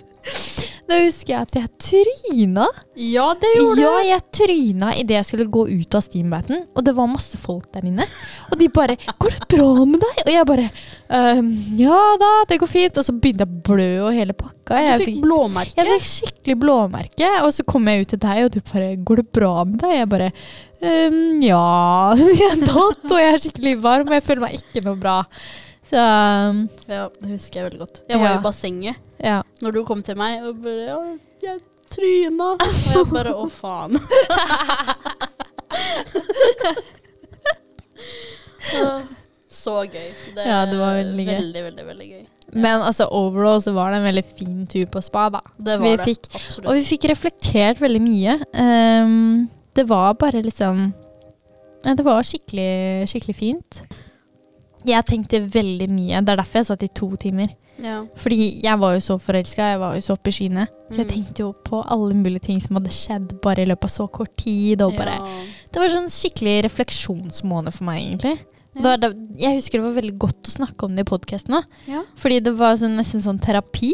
Da 0.94 1.00
husker 1.08 1.34
jeg 1.34 1.42
at 1.48 1.56
jeg 1.58 1.70
tryna. 1.82 2.66
Ja, 3.00 3.28
det 3.42 3.50
gjorde 3.58 3.82
Ja, 3.82 3.94
jeg 4.14 4.22
tryna 4.38 4.92
idet 5.00 5.16
jeg 5.18 5.26
skulle 5.26 5.48
gå 5.50 5.64
ut 5.72 5.96
av 5.98 6.04
steambaten, 6.06 6.68
og 6.78 6.84
det 6.86 6.94
var 6.96 7.08
masse 7.10 7.38
folk 7.42 7.66
der 7.74 7.88
inne. 7.90 8.06
Og 8.52 8.60
de 8.60 8.68
bare 8.70 8.96
'Går 8.98 9.30
det 9.40 9.48
bra 9.50 9.86
med 9.86 10.00
deg?' 10.04 10.22
Og 10.28 10.32
jeg 10.34 10.46
bare 10.46 10.70
«Ehm, 11.10 11.50
'Ja 11.78 12.18
da, 12.22 12.32
det 12.48 12.60
går 12.60 12.68
fint.' 12.70 12.98
Og 12.98 13.06
så 13.06 13.12
begynte 13.20 13.42
jeg 13.42 13.50
å 13.50 13.64
blø 13.64 14.08
og 14.08 14.14
hele 14.14 14.34
pakka. 14.34 14.78
Du 14.78 14.84
Jeg 14.84 15.02
fikk 15.08 15.22
blåmerke. 15.24 15.76
jeg 15.76 15.88
fikk 16.00 16.08
skikkelig 16.14 16.60
blåmerke, 16.60 17.30
og 17.44 17.50
så 17.54 17.66
kom 17.66 17.86
jeg 17.88 18.02
ut 18.02 18.08
til 18.10 18.20
deg, 18.20 18.46
og 18.46 18.52
du 18.52 18.60
bare 18.62 18.96
'Går 18.96 19.16
det 19.18 19.32
bra 19.34 19.64
med 19.64 19.80
deg?' 19.80 19.98
Jeg 19.98 20.10
bare 20.10 20.32
«Ehm, 20.82 21.42
'Ja, 21.42 22.14
jeg 22.18 22.60
tatt, 22.66 23.12
og 23.12 23.18
jeg 23.18 23.34
er 23.34 23.38
skikkelig 23.40 23.82
varm, 23.82 24.08
og 24.08 24.14
jeg 24.14 24.24
føler 24.24 24.42
meg 24.42 24.54
ikke 24.62 24.84
noe 24.86 24.96
bra'. 24.96 25.26
Så 25.90 25.98
Ja, 26.90 27.10
det 27.22 27.30
husker 27.30 27.62
jeg 27.62 27.72
veldig 27.72 27.80
godt. 27.80 28.02
Jeg 28.10 28.18
var 28.20 28.30
Ja. 28.34 28.40
i 28.40 28.44
bassenget 28.44 28.96
ja. 29.24 29.42
når 29.62 29.72
du 29.78 29.84
kom 29.88 30.04
til 30.04 30.16
meg 30.20 30.44
og 30.44 30.62
bare 30.64 30.84
ja, 30.88 30.98
'Jeg 31.44 31.60
tryna'. 31.94 32.54
Og 32.60 32.60
jeg 32.94 33.06
bare 33.14 33.34
'Å, 33.34 33.50
faen'. 33.62 33.98
Så- 38.60 39.04
Så 39.54 39.74
gøy. 39.86 40.10
Det, 40.36 40.46
Ja, 40.48 40.66
det 40.66 40.78
var 40.80 40.96
veldig 40.98 41.26
gøy. 41.28 41.34
Veldig, 41.36 41.64
veldig, 41.64 41.86
veldig 41.86 42.08
gøy. 42.10 42.26
Men 42.54 42.82
altså, 42.82 43.06
overall 43.12 43.62
så 43.62 43.72
var 43.74 43.92
det 43.92 43.98
en 44.00 44.08
veldig 44.08 44.24
fin 44.38 44.66
tur 44.68 44.86
på 44.86 45.02
spa, 45.02 45.28
da. 45.30 45.42
Det 45.58 45.80
var 45.80 45.86
Vi 45.90 45.96
det. 45.98 46.06
fikk- 46.06 46.36
Absolutt. 46.36 46.68
Og 46.68 46.74
vi 46.74 46.84
fikk 46.84 47.06
reflektert 47.10 47.78
veldig 47.82 48.02
mye. 48.02 48.40
Um, 48.54 49.50
det 49.76 49.88
var 49.90 50.14
bare 50.14 50.42
liksom 50.42 50.94
ja, 51.86 51.94
Det 51.94 52.06
var 52.06 52.22
skikkelig, 52.24 53.08
skikkelig 53.10 53.36
fint. 53.36 53.82
Jeg 54.86 55.06
tenkte 55.06 55.40
veldig 55.54 55.90
mye. 55.90 56.22
Det 56.22 56.30
er 56.30 56.36
derfor 56.38 56.60
jeg 56.60 56.66
satt 56.66 56.84
i 56.84 56.88
to 56.88 57.16
timer. 57.16 57.48
Ja. 57.82 58.06
Fordi 58.16 58.62
jeg 58.64 58.80
var 58.80 58.94
jo 58.94 59.00
så 59.02 59.18
forelska, 59.20 59.72
jeg 59.74 59.80
var 59.80 59.96
jo 59.96 60.02
så 60.02 60.14
oppe 60.14 60.30
i 60.30 60.32
skyene. 60.32 60.68
Så 60.92 60.98
jeg 61.02 61.08
Mm. 61.08 61.14
tenkte 61.14 61.40
jo 61.40 61.54
på 61.66 61.84
alle 61.90 62.14
mulige 62.14 62.42
ting 62.42 62.62
som 62.62 62.76
hadde 62.76 62.92
skjedd 62.92 63.42
bare 63.42 63.62
i 63.64 63.66
løpet 63.66 63.84
av 63.86 63.90
så 63.90 64.08
kort 64.12 64.36
tid. 64.38 64.78
Bare, 64.80 65.16
Ja. 65.18 65.44
Det 65.72 65.80
var 65.82 65.90
sånn 65.90 66.10
skikkelig 66.10 66.64
refleksjonsmåned 66.66 67.74
for 67.74 67.84
meg, 67.84 68.04
egentlig. 68.04 68.40
Ja. 68.76 68.96
Da, 68.98 69.10
jeg 69.38 69.58
husker 69.60 69.72
det 69.82 69.82
var 69.84 70.02
veldig 70.02 70.18
godt 70.18 70.44
å 70.44 70.52
snakke 70.52 70.84
om 70.86 70.96
det 70.96 71.06
i 71.08 71.10
podkasten 71.10 71.56
òg. 71.56 71.66
Ja. 71.88 72.04
Fordi 72.16 72.40
det 72.44 72.56
var 72.58 72.76
sånn, 72.76 72.96
nesten 72.98 73.22
sånn 73.22 73.40
terapi. 73.40 73.94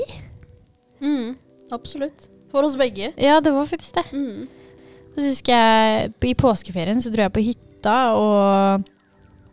Mm, 1.01 1.35
absolutt. 1.71 2.27
For 2.51 2.63
oss 2.63 2.75
begge. 2.75 3.13
Ja, 3.17 3.39
det 3.39 3.51
var 3.53 3.65
faktisk 3.65 3.93
det. 3.93 4.05
Mm. 4.11 4.47
Så 5.15 5.21
husker 5.25 5.53
jeg 5.53 6.13
I 6.21 6.33
påskeferien 6.33 6.97
så 7.01 7.11
dro 7.11 7.23
jeg 7.23 7.33
på 7.33 7.43
hytta, 7.43 8.13
og 8.15 8.83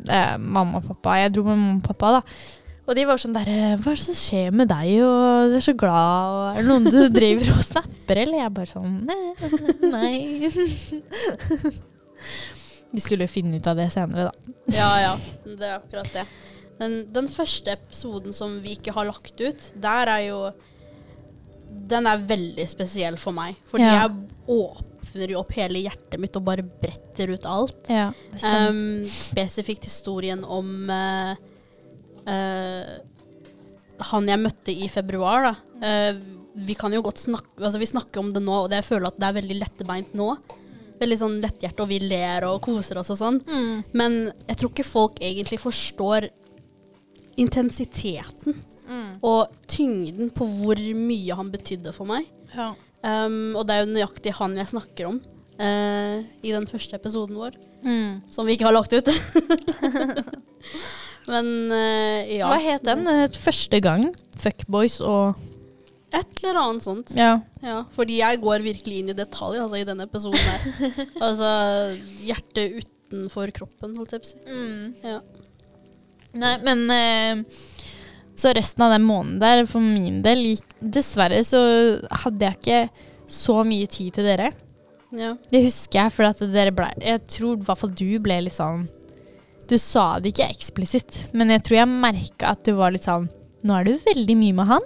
eh, 0.09 0.37
mamma 0.39 0.79
og 0.79 0.85
pappa 0.89 1.17
Jeg 1.23 1.33
dro 1.35 1.43
med 1.45 1.57
mamma 1.59 1.77
og 1.77 1.83
pappa, 1.83 2.11
da. 2.13 2.23
Og 2.87 2.95
de 2.95 3.03
var 3.09 3.19
sånn 3.19 3.35
der 3.35 3.49
eh, 3.51 3.73
Hva 3.83 3.91
er 3.93 3.99
det 3.99 4.05
som 4.05 4.15
skjer 4.15 4.53
med 4.55 4.69
deg, 4.71 4.93
og 5.03 5.51
du 5.51 5.57
er 5.59 5.65
så 5.67 5.75
glad, 5.75 6.35
og 6.37 6.45
er 6.53 6.61
det 6.63 6.69
noen 6.71 6.85
du 6.87 6.99
driver 7.11 7.49
og 7.57 7.65
snapper, 7.67 8.21
eller? 8.23 8.39
Jeg 8.45 8.55
bare 8.55 8.71
sånn 8.71 9.01
Nei. 9.09 9.23
nei. 9.97 10.19
De 12.95 13.03
skulle 13.03 13.27
jo 13.27 13.33
finne 13.33 13.59
ut 13.59 13.67
av 13.69 13.77
det 13.79 13.89
senere, 13.93 14.29
da. 14.31 14.55
Ja, 14.73 14.91
ja. 15.03 15.15
Det 15.45 15.67
er 15.67 15.75
akkurat 15.81 16.13
det. 16.15 16.23
Den, 16.81 16.95
den 17.13 17.29
første 17.33 17.75
episoden 17.75 18.35
som 18.37 18.59
vi 18.65 18.77
ikke 18.77 18.95
har 18.97 19.09
lagt 19.09 19.41
ut, 19.41 19.71
der 19.81 20.11
er 20.13 20.23
jo 20.29 20.39
Den 21.91 22.07
er 22.09 22.23
veldig 22.29 22.65
spesiell 22.71 23.17
for 23.21 23.35
meg. 23.37 23.57
Fordi 23.69 23.85
Ja. 23.85 24.07
jeg 24.07 24.11
åpner 24.53 25.33
jo 25.35 25.41
opp 25.43 25.53
hele 25.57 25.83
hjertet 25.83 26.21
mitt 26.23 26.37
og 26.39 26.45
bare 26.47 26.63
bretter 26.65 27.33
ut 27.35 27.47
alt. 27.49 27.91
Ja. 27.93 28.09
Um, 28.43 29.05
spesifikt 29.11 29.85
historien 29.89 30.43
om 30.45 30.91
eh, 30.91 31.35
han 34.11 34.27
jeg 34.29 34.43
møtte 34.43 34.73
i 34.75 34.89
februar, 34.93 35.47
da. 35.47 35.55
Eh, 35.87 36.19
vi 36.67 36.75
kan 36.75 36.93
jo 36.93 37.03
godt 37.05 37.21
snakke 37.21 37.61
Altså, 37.61 37.79
vi 37.79 37.87
snakker 37.89 38.21
om 38.23 38.31
det 38.33 38.41
nå, 38.43 38.55
og 38.65 38.71
det, 38.73 38.79
jeg 38.81 38.89
føler 38.91 39.07
at 39.11 39.19
det 39.21 39.27
er 39.29 39.37
veldig 39.41 39.57
lettebeint 39.61 40.15
nå. 40.17 40.31
Veldig 41.01 41.19
sånn 41.21 41.35
letthjerte, 41.43 41.83
og 41.85 41.91
vi 41.91 41.99
ler 42.01 42.47
og 42.49 42.63
koser 42.65 42.97
oss 43.01 43.11
og 43.13 43.19
sånn. 43.21 43.39
Mm. 43.45 43.83
Men 44.01 44.17
jeg 44.49 44.57
tror 44.57 44.71
ikke 44.73 44.87
folk 44.89 45.21
egentlig 45.21 45.61
forstår 45.63 46.31
intensiteten 47.37 48.63
Mm. 48.87 49.17
og 49.27 49.51
tyngden 49.67 50.29
på 50.31 50.47
hvor 50.47 50.79
mye 50.95 51.35
han 51.35 51.49
betydde 51.51 51.91
for 51.93 52.07
meg. 52.07 52.29
Ja. 52.55 52.69
Um, 53.03 53.57
og 53.59 53.67
det 53.67 53.75
er 53.75 53.81
jo 53.83 53.89
nøyaktig 53.91 54.33
han 54.39 54.55
jeg 54.55 54.71
snakker 54.71 55.09
om 55.09 55.17
uh, 55.59 56.23
i 56.47 56.53
den 56.55 56.69
første 56.71 56.95
episoden 56.95 57.35
vår, 57.35 57.57
Mm. 57.83 58.23
som 58.31 58.47
vi 58.47 58.55
ikke 58.55 58.69
har 58.69 58.77
lagt 58.79 58.95
ut. 58.95 59.11
Men 61.27 61.47
uh, 61.73 62.23
ja. 62.31 62.49
Hva 62.51 62.59
het 62.63 62.87
den? 62.87 63.07
Første 63.43 63.81
gang. 63.85 64.09
Fuckboys 64.39 65.01
og 65.05 65.37
Et 66.15 66.39
eller 66.41 66.57
annet 66.61 66.85
sånt. 66.87 67.11
Ja. 67.19 67.41
Ja, 67.61 67.81
fordi 67.93 68.21
jeg 68.21 68.39
går 68.41 68.63
virkelig 68.65 69.01
inn 69.03 69.11
i 69.11 69.17
detalj 69.17 69.59
altså, 69.61 69.81
i 69.81 69.85
denne 69.85 70.07
episoden 70.07 70.39
her. 70.39 70.93
altså 71.27 71.49
hjertet 72.25 72.79
utenfor 72.79 73.51
kroppen, 73.57 73.97
holdt 73.99 74.15
jeg 74.15 74.23
på 74.23 74.31
å 74.31 74.31
si. 74.31 75.03
Ja. 75.05 75.19
Nei, 76.37 76.55
men 76.65 76.85
uh, 76.93 77.59
Så 78.37 78.53
resten 78.57 78.87
av 78.87 78.95
den 78.95 79.05
måneden 79.09 79.43
der, 79.43 79.65
for 79.69 79.83
min 79.85 80.23
del, 80.25 80.43
gikk 80.55 80.75
Dessverre 80.81 81.43
så 81.45 81.61
hadde 82.23 82.49
jeg 82.51 82.61
ikke 82.61 83.07
så 83.33 83.59
mye 83.67 83.91
tid 83.91 84.17
til 84.17 84.29
dere. 84.31 84.53
ja. 85.17 85.35
Det 85.51 85.65
husker 85.67 86.05
jeg, 86.05 86.15
for 86.15 86.29
at 86.31 86.43
dere 86.55 86.73
ble 86.77 86.91
Jeg 87.03 87.25
tror 87.35 87.57
i 87.59 87.67
hvert 87.67 87.83
fall 87.83 87.95
du 87.99 88.09
ble 88.23 88.39
litt 88.47 88.57
sånn 88.57 88.87
Du 89.67 89.75
sa 89.83 90.19
det 90.23 90.31
ikke 90.35 90.47
eksplisitt, 90.53 91.25
men 91.35 91.51
jeg 91.51 91.65
tror 91.67 91.81
jeg 91.81 91.89
merka 91.91 92.53
at 92.55 92.63
du 92.67 92.73
var 92.79 92.95
litt 92.95 93.07
sånn 93.07 93.27
Nå 93.67 93.75
er 93.75 93.87
du 93.89 93.97
veldig 93.99 94.35
mye 94.39 94.55
med 94.55 94.69
han. 94.69 94.85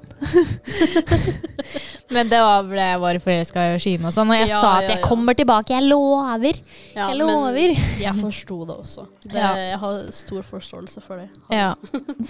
men 2.15 2.29
det 2.31 2.39
var 2.41 2.63
fordi 2.65 2.85
jeg 2.87 3.01
var 3.03 3.19
forelska 3.21 3.65
i 3.75 3.81
Skine 3.83 4.09
og 4.09 4.15
sånn, 4.17 4.31
og 4.33 4.39
jeg 4.39 4.49
Ja, 4.49 4.61
sa 4.63 4.71
at 4.79 4.87
ja, 4.87 4.95
jeg 4.95 5.03
kommer 5.05 5.37
tilbake, 5.37 5.75
jeg 5.75 5.85
lover. 5.91 6.61
Ja, 6.95 7.11
Jeg 7.11 7.19
men 7.19 7.21
lover. 7.27 7.75
Jeg 8.01 8.15
forsto 8.23 8.61
det 8.71 8.77
også. 8.79 9.05
Det, 9.27 9.35
Ja. 9.37 9.51
Jeg 9.59 9.79
har 9.83 10.01
stor 10.17 10.43
forståelse 10.55 11.03
for 11.05 11.21
det. 11.21 11.29
Ja. 11.53 11.75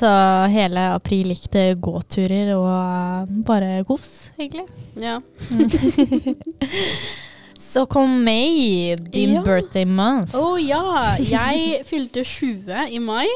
Så 0.00 0.10
hele 0.50 0.88
april 0.96 1.30
gikk 1.36 1.46
det 1.54 1.66
gåturer 1.86 2.50
og 2.56 3.30
bare 3.46 3.84
kos, 3.86 4.30
egentlig. 4.40 4.66
Ja. 4.98 5.20
Så 7.70 7.84
kom 7.86 8.10
May, 8.24 8.96
din 8.96 9.36
Ja. 9.36 9.42
birthday 9.46 9.84
month. 9.86 10.34
Å 10.34 10.56
ja! 10.58 11.14
Jeg 11.22 11.84
fylte 11.86 12.24
20 12.26 12.88
i 12.90 12.98
mai. 12.98 13.26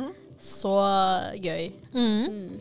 Så 0.44 0.72
gøy. 1.40 1.68
Mm. 1.94 2.58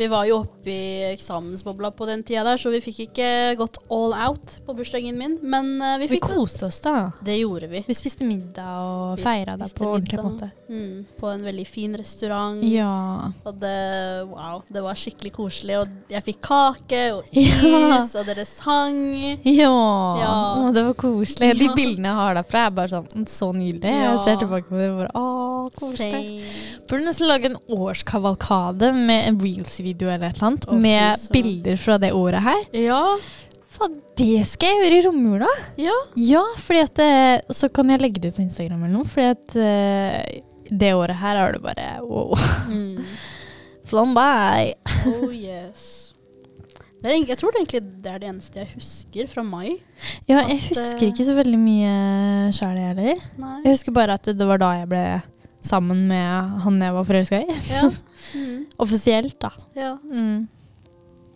Mm. 0.00 0.04
Vi 0.04 0.08
var 0.08 0.24
jo 0.24 0.36
oppe 0.40 0.70
i 0.70 1.12
eksamensbobla 1.12 1.90
på 1.92 2.06
den 2.08 2.22
tida 2.24 2.44
der, 2.46 2.56
så 2.56 2.70
vi 2.72 2.80
fikk 2.80 3.02
ikke 3.10 3.26
gått 3.60 3.76
all 3.92 4.14
out 4.16 4.54
på 4.64 4.72
bursdagen 4.78 5.18
min. 5.18 5.34
Men 5.42 5.74
eh, 5.82 5.98
vi 6.00 6.06
Vi 6.14 6.20
koste 6.24 6.66
oss, 6.70 6.80
da. 6.80 7.12
Det 7.24 7.36
gjorde 7.36 7.68
vi. 7.68 7.82
Vi 7.86 7.94
spiste 7.94 8.24
middag 8.24 8.70
og 8.80 9.20
feira 9.20 9.58
det 9.60 9.68
på 9.76 9.84
ordentlig 9.90 10.22
måte. 10.24 10.48
Mm, 10.70 11.04
på 11.18 11.28
en 11.28 11.44
veldig 11.44 11.66
fin 11.68 11.96
restaurant. 11.98 12.62
Ja. 12.64 13.28
Og 13.44 13.58
det, 13.60 13.76
wow, 14.30 14.62
det 14.72 14.82
var 14.84 14.96
skikkelig 14.96 15.32
koselig. 15.36 15.76
Og 15.82 16.12
jeg 16.14 16.24
fikk 16.30 16.40
kake 16.48 17.02
og 17.18 17.28
Ja. 17.36 18.00
is, 18.00 18.14
og 18.16 18.24
dere 18.28 18.46
sang. 18.48 18.96
Ja. 19.44 19.74
Ja. 20.22 20.32
Å, 20.64 20.72
det 20.72 20.86
var 20.88 20.96
koselig. 20.96 21.52
De 21.60 21.68
bildene 21.76 22.08
jeg 22.08 22.20
har 22.22 22.40
derfra, 22.40 22.64
er 22.70 22.76
bare 22.80 22.94
sånn 22.94 23.28
så 23.28 23.50
nydelig. 23.52 23.92
Ja. 24.00 24.14
Jeg 24.14 24.24
ser 24.24 24.40
tilbake 24.46 24.68
på 24.70 24.80
det 24.80 24.88
og 24.94 25.02
bare 25.02 25.12
Å, 25.20 25.68
koselig. 25.76 26.24
Burde 26.88 27.04
nesten 27.06 27.28
lage 27.28 27.50
en 27.52 27.60
årskavalkade 27.70 28.92
med 28.96 29.28
en 29.28 29.38
reels-video 29.90 30.08
eller 30.08 30.30
et 30.30 30.36
eller 30.36 30.46
annet, 30.46 30.66
oh, 30.68 30.80
med 30.80 31.16
søren. 31.18 31.32
bilder 31.32 31.76
fra 31.76 31.98
det 31.98 32.12
året 32.12 32.42
her. 32.42 32.64
Ja. 32.72 33.18
Faen, 33.70 33.96
det 34.18 34.46
skal 34.46 34.68
jeg 34.68 34.82
gjøre 34.82 34.98
i 34.98 35.06
romjula! 35.06 35.50
Ja. 35.78 35.96
Ja, 36.16 36.42
fordi 36.58 36.80
at 36.82 36.98
eh, 36.98 37.40
Så 37.54 37.68
kan 37.68 37.90
jeg 37.90 38.00
legge 38.00 38.20
det 38.20 38.32
ut 38.32 38.36
på 38.36 38.42
Instagram 38.42 38.82
eller 38.84 38.98
noe, 38.98 39.08
fordi 39.08 39.28
at 39.30 39.56
eh, 39.56 40.42
det 40.70 40.92
året 40.94 41.16
her 41.16 41.36
er 41.36 41.52
det 41.56 41.62
bare 41.62 41.88
wow. 42.02 42.34
Mm. 42.68 43.02
Flom 43.90 44.14
by. 44.14 44.72
Oh 45.06 45.32
yes. 45.34 46.12
Det 47.00 47.08
er, 47.08 47.16
jeg 47.30 47.38
tror 47.40 47.50
det 47.50 47.62
egentlig 47.62 47.80
det 48.04 48.10
er 48.12 48.18
det 48.20 48.28
eneste 48.28 48.60
jeg 48.60 48.68
husker 48.74 49.28
fra 49.30 49.42
mai. 49.42 49.78
Ja, 50.28 50.42
jeg 50.44 50.60
husker 50.68 51.06
eh, 51.06 51.12
ikke 51.14 51.24
så 51.26 51.34
veldig 51.38 51.58
mye 51.58 51.92
sjæl, 52.54 52.76
jeg 52.76 52.90
heller. 52.92 53.22
Jeg 53.64 53.72
husker 53.72 53.94
bare 53.96 54.18
at 54.20 54.28
det 54.36 54.46
var 54.46 54.60
da 54.60 54.74
jeg 54.82 54.90
ble 54.90 55.04
sammen 55.64 56.06
med 56.10 56.60
han 56.64 56.78
jeg 56.82 56.94
var 56.96 57.08
forelska 57.08 57.40
i. 57.40 57.56
Ja. 57.70 57.88
Mm. 58.34 58.66
Offisielt, 58.78 59.36
da. 59.42 59.50
ja. 59.76 59.96
Mm. 60.04 60.48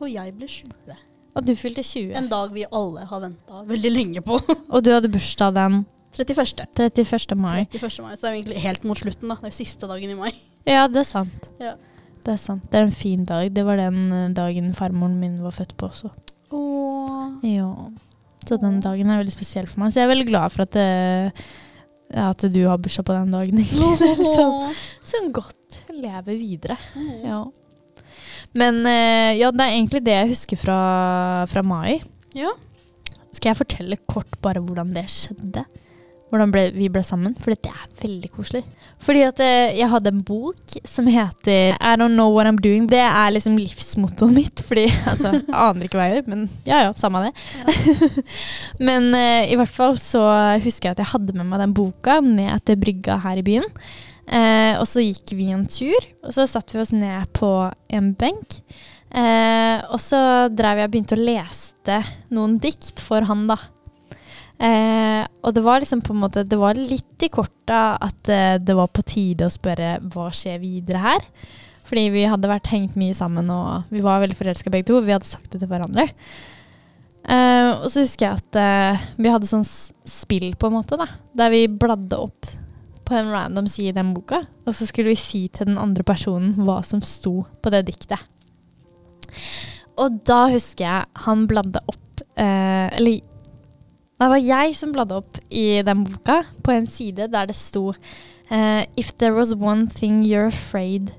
Og 0.03 0.11
jeg 0.11 0.35
ble 0.37 0.47
20. 0.51 1.03
Og 1.35 1.47
du 1.47 1.55
fylte 1.59 1.83
20. 1.83 2.13
En 2.19 2.29
dag 2.31 2.53
vi 2.55 2.65
alle 2.71 3.05
har 3.11 3.23
venta 3.23 3.63
veldig 3.67 3.91
lenge 3.91 4.23
på. 4.27 4.39
Og 4.75 4.85
du 4.85 4.93
hadde 4.95 5.11
bursdag 5.11 5.55
den 5.57 5.81
31. 6.15 6.67
31. 6.79 7.35
mai. 7.41 7.65
31. 7.73 8.03
mai. 8.05 8.13
Så 8.15 8.23
det 8.23 8.29
er 8.29 8.35
jo 8.35 8.39
egentlig 8.39 8.61
helt 8.63 8.85
mot 8.87 9.01
slutten, 9.01 9.33
da. 9.33 9.39
Det 9.41 9.49
er 9.49 9.55
jo 9.55 9.59
siste 9.59 9.91
dagen 9.91 10.15
i 10.15 10.19
mai. 10.19 10.31
Ja, 10.65 10.87
det 10.89 11.03
er 11.03 11.05
sant. 11.05 11.49
Ja. 11.61 11.75
Det 12.25 12.33
er 12.33 12.39
sant. 12.41 12.63
Det 12.73 12.79
er 12.79 12.87
en 12.87 12.95
fin 12.97 13.27
dag. 13.29 13.51
Det 13.53 13.65
var 13.67 13.77
den 13.77 13.99
eh, 14.09 14.31
dagen 14.33 14.71
farmoren 14.73 15.19
min 15.21 15.35
var 15.45 15.53
født 15.53 15.75
på 15.77 15.91
også. 15.91 16.09
Åh. 16.57 17.35
Ja. 17.45 17.69
Så 18.49 18.57
den 18.63 18.79
dagen 18.81 19.11
er 19.13 19.21
veldig 19.21 19.35
spesiell 19.35 19.69
for 19.69 19.83
meg. 19.83 19.93
Så 19.93 20.01
jeg 20.01 20.07
er 20.07 20.13
veldig 20.15 20.31
glad 20.31 20.55
for 20.55 20.65
at, 20.65 20.73
det, 20.73 21.45
at 22.23 22.47
du 22.55 22.63
har 22.65 22.81
bursdag 22.81 23.05
på 23.05 23.19
den 23.19 23.35
dagen. 23.35 23.61
sånn, 23.69 24.73
sånn 25.13 25.29
godt 25.37 25.59
leve 25.93 26.37
videre. 26.39 26.79
Ja. 27.25 27.45
Men 28.55 28.85
eh, 28.87 29.35
ja, 29.41 29.51
det 29.51 29.65
er 29.65 29.77
egentlig 29.77 30.05
det 30.07 30.19
jeg 30.19 30.33
husker 30.35 30.61
fra, 30.61 30.79
fra 31.51 31.65
mai. 31.67 32.03
Ja. 32.37 32.53
Skal 33.35 33.51
jeg 33.51 33.63
fortelle 33.65 33.99
kort 34.11 34.39
bare 34.45 34.63
hvordan 34.63 34.95
det 34.95 35.09
skjedde? 35.11 35.65
Hvordan 36.31 36.51
ble, 36.51 36.65
vi 36.75 36.89
ble 36.91 37.03
sammen? 37.07 37.35
For 37.39 37.55
det 37.55 37.71
er 37.71 37.91
veldig 38.01 38.31
koselig. 38.35 38.65
Fordi 39.05 39.21
at 39.27 39.41
eh, 39.43 39.75
jeg 39.79 39.91
hadde 39.91 40.11
en 40.11 40.23
bok 40.27 40.77
som 40.89 41.07
heter 41.11 41.77
I 41.77 41.93
Don't 42.01 42.17
Know 42.17 42.33
What 42.35 42.49
I'm 42.49 42.59
Doing. 42.63 42.89
Det 42.91 43.03
er 43.03 43.35
liksom 43.35 43.59
livsmottoet 43.61 44.35
mitt. 44.35 44.63
Fordi 44.67 44.87
altså, 45.11 45.35
jeg 45.37 45.45
aner 45.51 45.87
ikke 45.87 46.01
hva 46.01 46.09
jeg 46.09 46.19
gjør, 46.19 46.31
men 46.33 46.49
ja 46.67 46.81
ja, 46.87 46.95
samme 46.99 47.27
det. 47.27 47.35
men 48.89 49.11
uh, 49.15 49.45
i 49.47 49.59
hvert 49.61 49.75
fall 49.75 49.99
så 50.03 50.25
husker 50.65 50.91
jeg 50.91 50.97
at 50.97 51.05
jeg 51.05 51.13
hadde 51.13 51.37
med 51.37 51.51
meg 51.51 51.63
den 51.63 51.77
boka 51.77 52.19
ned 52.25 52.67
til 52.67 52.81
brygga 52.83 53.21
her 53.27 53.43
i 53.43 53.47
byen. 53.47 53.71
Eh, 54.25 54.75
og 54.79 54.87
så 54.89 55.05
gikk 55.05 55.35
vi 55.37 55.51
en 55.53 55.67
tur, 55.69 56.09
og 56.25 56.33
så 56.35 56.47
satte 56.49 56.77
vi 56.77 56.83
oss 56.83 56.95
ned 56.95 57.29
på 57.37 57.51
en 57.93 58.13
benk. 58.19 58.61
Eh, 59.15 59.79
og 59.93 60.01
så 60.03 60.49
drev 60.51 60.81
jeg 60.81 60.89
og 60.89 60.95
begynte 60.95 61.19
å 61.19 61.25
lese 61.25 62.01
noen 62.35 62.57
dikt 62.63 63.03
for 63.05 63.27
han, 63.29 63.45
da. 63.51 63.59
Eh, 64.65 65.23
og 65.45 65.55
det 65.55 65.65
var 65.65 65.83
liksom 65.83 65.99
på 66.07 66.13
en 66.15 66.21
måte 66.23 66.45
Det 66.47 66.55
var 66.55 66.79
litt 66.79 67.25
i 67.27 67.29
korta 67.29 67.97
at 67.99 68.29
eh, 68.31 68.55
det 68.63 68.77
var 68.79 68.87
på 68.95 69.03
tide 69.03 69.49
å 69.49 69.53
spørre 69.53 69.97
hva 70.15 70.29
skjer 70.35 70.61
videre 70.63 71.03
her. 71.03 71.29
Fordi 71.85 72.07
vi 72.15 72.25
hadde 72.31 72.49
vært 72.49 72.71
hengt 72.73 72.95
mye 72.97 73.15
sammen, 73.17 73.51
og 73.53 73.91
vi 73.93 74.01
var 74.05 74.23
veldig 74.23 74.39
forelska 74.39 74.73
begge 74.73 74.89
to. 74.89 75.03
Vi 75.05 75.13
hadde 75.13 75.29
sagt 75.29 75.51
det 75.53 75.61
til 75.61 75.69
hverandre. 75.69 76.09
Eh, 77.25 77.71
og 77.75 77.91
så 77.93 78.05
husker 78.05 78.27
jeg 78.27 78.41
at 78.41 78.61
eh, 78.61 79.05
vi 79.21 79.33
hadde 79.33 79.49
sånn 79.49 79.67
spill, 79.67 80.51
på 80.57 80.71
en 80.71 80.79
måte, 80.79 80.97
da. 81.01 81.11
Der 81.37 81.53
vi 81.53 81.67
bladde 81.69 82.21
opp 82.25 82.49
på 83.05 83.17
en 83.17 83.31
random 83.33 83.67
side 83.71 83.93
i 83.93 83.97
den 83.97 84.15
boka, 84.17 84.43
og 84.65 84.75
så 84.77 84.87
skulle 84.89 85.13
vi 85.13 85.21
si 85.21 85.47
til 85.53 85.69
den 85.71 85.81
andre 85.81 86.05
personen 86.07 86.55
hva 86.65 86.81
som 86.87 87.03
sto 87.05 87.43
på 87.63 87.73
det 87.75 87.85
diktet. 87.91 88.21
Og 90.01 90.21
da 90.27 90.47
husker 90.53 90.85
jeg 90.87 91.25
han 91.27 91.45
bladde 91.51 91.81
opp 91.91 92.23
eh, 92.39 92.89
Eller 92.95 93.23
det 94.21 94.29
var 94.31 94.41
jeg 94.41 94.77
som 94.79 94.93
bladde 94.95 95.17
opp 95.19 95.39
i 95.51 95.83
den 95.85 96.05
boka, 96.07 96.45
på 96.63 96.73
en 96.73 96.87
side 96.89 97.29
der 97.33 97.49
det 97.51 97.57
sto 97.59 97.93
eh, 98.51 98.87
If 98.97 99.13
there 99.19 99.35
was 99.35 99.55
one 99.55 99.89
thing 99.89 100.23
you're 100.25 100.47
afraid 100.47 101.13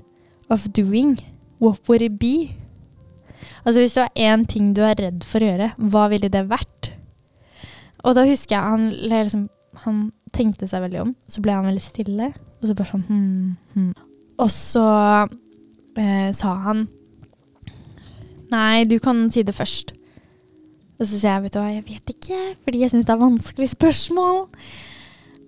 of 0.48 0.68
doing, 0.72 1.18
what 1.60 1.80
would 1.88 2.02
it 2.02 2.18
be? 2.18 2.56
Altså 3.64 3.80
hvis 3.80 3.94
det 3.94 4.02
var 4.02 4.12
én 4.16 4.46
ting 4.46 4.74
du 4.76 4.82
er 4.82 4.98
redd 4.98 5.24
for 5.26 5.42
å 5.42 5.50
gjøre, 5.50 5.72
hva 5.76 6.06
ville 6.10 6.30
det 6.32 6.44
vært? 6.50 6.92
Og 8.06 8.14
da 8.14 8.26
husker 8.26 8.56
jeg 8.56 8.62
han, 8.62 8.90
liksom, 9.10 9.48
han 9.82 10.02
tenkte 10.36 10.68
seg 10.70 10.84
veldig 10.84 11.02
om, 11.02 11.14
så 11.30 11.42
ble 11.44 11.56
han 11.56 11.68
veldig 11.68 11.82
stille, 11.84 12.30
og 12.60 12.68
så 12.68 12.76
bare 12.76 12.90
sånn 12.90 13.06
hmm, 13.08 13.54
hmm. 13.74 13.92
Og 14.44 14.50
så 14.52 14.86
eh, 15.96 16.30
sa 16.36 16.54
han 16.66 16.86
Nei, 18.52 18.84
du 18.86 19.00
kan 19.02 19.24
si 19.34 19.42
det 19.42 19.56
først. 19.56 19.90
Og 21.00 21.08
så 21.08 21.18
sier 21.18 21.32
jeg, 21.32 21.42
vet 21.44 21.56
du 21.56 21.58
hva, 21.58 21.72
jeg 21.72 21.82
vet 21.88 22.12
ikke, 22.12 22.36
fordi 22.62 22.84
jeg 22.84 22.92
syns 22.92 23.08
det 23.08 23.14
er 23.16 23.18
vanskelig 23.24 23.66
spørsmål. 23.72 24.38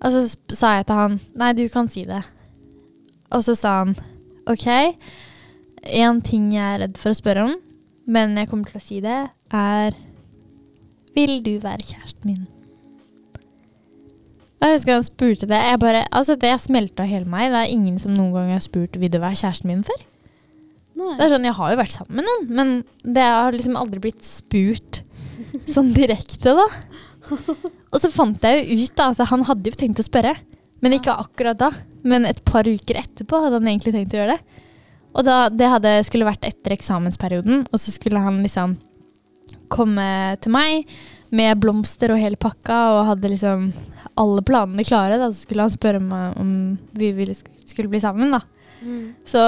Og 0.03 0.13
så 0.15 0.25
sa 0.51 0.73
jeg 0.75 0.89
til 0.89 0.99
han, 0.99 1.15
nei, 1.39 1.53
du 1.55 1.63
kan 1.71 1.87
si 1.91 2.03
det. 2.09 2.19
Og 3.31 3.45
så 3.47 3.55
sa 3.55 3.77
han, 3.85 3.95
ok, 4.51 4.67
en 6.03 6.21
ting 6.27 6.51
jeg 6.57 6.75
er 6.75 6.83
redd 6.83 6.99
for 6.99 7.13
å 7.13 7.17
spørre 7.21 7.47
om, 7.47 7.57
men 8.09 8.35
jeg 8.35 8.51
kommer 8.51 8.67
til 8.67 8.81
å 8.81 8.83
si 8.83 8.99
det, 9.05 9.19
er, 9.55 9.97
vil 11.15 11.39
du 11.45 11.55
være 11.63 11.87
kjæresten 11.87 12.33
min? 12.33 12.47
Jeg 14.59 14.75
husker 14.75 14.97
han 14.97 15.05
spurte 15.07 15.47
det, 15.47 15.59
jeg 15.69 15.79
bare, 15.79 16.03
altså 16.11 16.35
det 16.39 16.51
smelta 16.59 17.05
hele 17.07 17.29
meg, 17.31 17.53
det 17.53 17.61
er 17.61 17.73
ingen 17.73 17.99
som 18.01 18.11
noen 18.15 18.33
gang 18.35 18.49
har 18.51 18.63
spurt, 18.63 18.97
vil 18.99 19.11
du 19.11 19.19
være 19.21 19.39
kjæresten 19.39 19.71
min 19.71 19.85
før? 19.87 20.01
Nei. 20.99 21.13
Det 21.15 21.25
er 21.25 21.31
sånn, 21.31 21.47
Jeg 21.47 21.55
har 21.55 21.71
jo 21.71 21.79
vært 21.79 21.95
sammen 21.95 22.19
med 22.19 22.27
noen, 22.27 22.47
men 22.57 23.13
det 23.15 23.23
har 23.23 23.55
liksom 23.55 23.77
aldri 23.79 24.01
blitt 24.03 24.25
spurt 24.27 25.01
sånn 25.75 25.93
direkte, 25.95 26.57
da. 26.57 26.67
Og 27.89 28.01
så 28.03 28.11
fant 28.11 28.43
jeg 28.43 28.65
jo 28.65 28.83
ut, 28.83 28.95
da. 28.97 29.09
Altså, 29.11 29.27
han 29.31 29.45
hadde 29.47 29.71
jo 29.71 29.79
tenkt 29.79 30.01
å 30.03 30.05
spørre, 30.05 30.35
men 30.83 30.95
ikke 30.95 31.15
akkurat 31.23 31.59
da. 31.59 31.71
Men 32.07 32.27
et 32.27 32.41
par 32.47 32.67
uker 32.67 32.99
etterpå 32.99 33.39
hadde 33.43 33.61
han 33.61 33.71
egentlig 33.71 33.95
tenkt 33.95 34.15
å 34.15 34.19
gjøre 34.21 34.35
det. 34.35 34.65
Og 35.17 35.25
da, 35.25 35.37
det 35.49 35.71
hadde, 35.71 35.95
skulle 36.05 36.27
vært 36.27 36.45
etter 36.47 36.75
eksamensperioden, 36.75 37.63
og 37.71 37.81
så 37.81 37.93
skulle 37.95 38.21
han 38.21 38.43
liksom 38.43 38.75
komme 39.71 40.35
til 40.43 40.53
meg 40.53 40.91
med 41.33 41.57
blomster 41.61 42.13
og 42.13 42.21
hele 42.21 42.37
pakka, 42.39 42.77
og 42.97 43.07
hadde 43.13 43.31
liksom 43.33 43.69
alle 44.19 44.43
planene 44.45 44.85
klare. 44.87 45.19
Da. 45.21 45.31
Så 45.31 45.45
skulle 45.45 45.65
han 45.65 45.73
spørre 45.73 46.01
meg 46.03 46.39
om 46.39 46.51
vi 46.97 47.13
ville, 47.15 47.35
skulle 47.65 47.91
bli 47.91 48.01
sammen, 48.03 48.35
da. 48.35 48.43
Mm. 48.79 49.15
Så 49.27 49.41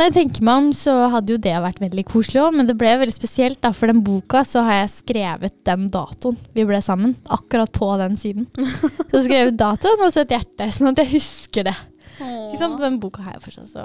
når 0.00 0.08
jeg 0.08 0.14
tenker 0.16 0.44
meg 0.48 0.62
om, 0.62 0.68
så 0.72 0.92
hadde 1.12 1.34
jo 1.34 1.40
det 1.44 1.52
vært 1.60 1.80
veldig 1.82 2.04
koselig 2.08 2.40
òg, 2.40 2.54
men 2.56 2.68
det 2.70 2.76
ble 2.80 2.94
veldig 3.02 3.12
spesielt, 3.12 3.58
da. 3.60 3.68
For 3.76 3.90
den 3.90 4.00
boka 4.06 4.40
så 4.48 4.62
har 4.64 4.78
jeg 4.78 4.94
skrevet 4.94 5.58
den 5.68 5.90
datoen 5.92 6.38
vi 6.56 6.64
ble 6.68 6.80
sammen. 6.84 7.18
Akkurat 7.28 7.72
på 7.74 7.90
den 8.00 8.16
siden. 8.20 8.46
Så 9.10 9.18
jeg 9.18 9.26
skrevet 9.26 9.58
datoen 9.60 10.06
og 10.06 10.14
så 10.14 10.22
et 10.22 10.32
hjerte, 10.32 10.70
sånn 10.72 10.92
at 10.92 11.02
jeg 11.02 11.10
husker 11.18 11.66
det. 11.66 11.76
Ikke 12.20 12.60
sant? 12.62 12.80
Den 12.80 12.96
boka 13.02 13.24
har 13.26 13.36
jeg 13.36 13.44
fortsatt, 13.44 13.68
så 13.72 13.84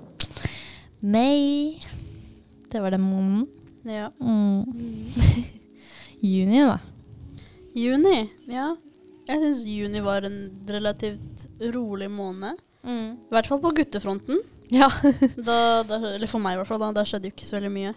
May. 1.03 1.75
Det 2.71 2.79
var 2.81 2.95
den 2.95 3.03
måneden. 3.03 3.47
Ja. 3.83 4.07
Mm. 4.23 4.63
Juni, 6.31 6.63
da. 6.63 6.79
Juni, 7.75 8.17
ja. 8.47 8.71
Jeg 9.25 9.41
syns 9.41 9.63
juni 9.65 10.01
var 10.05 10.27
en 10.27 10.39
relativt 10.69 11.47
rolig 11.73 12.09
måned. 12.13 12.59
I 12.85 13.33
hvert 13.33 13.47
fall 13.49 13.61
på 13.63 13.73
guttefronten. 13.79 14.41
Ja. 14.73 14.89
Da, 15.47 15.83
da, 15.85 15.99
eller 16.15 16.29
for 16.29 16.41
meg 16.41 16.55
i 16.55 16.59
hvert 16.61 16.69
fall, 16.69 16.81
da. 16.81 16.91
Da 16.95 17.05
skjedde 17.07 17.29
jo 17.29 17.35
ikke 17.35 17.47
så 17.47 17.57
veldig 17.57 17.73
mye. 17.73 17.93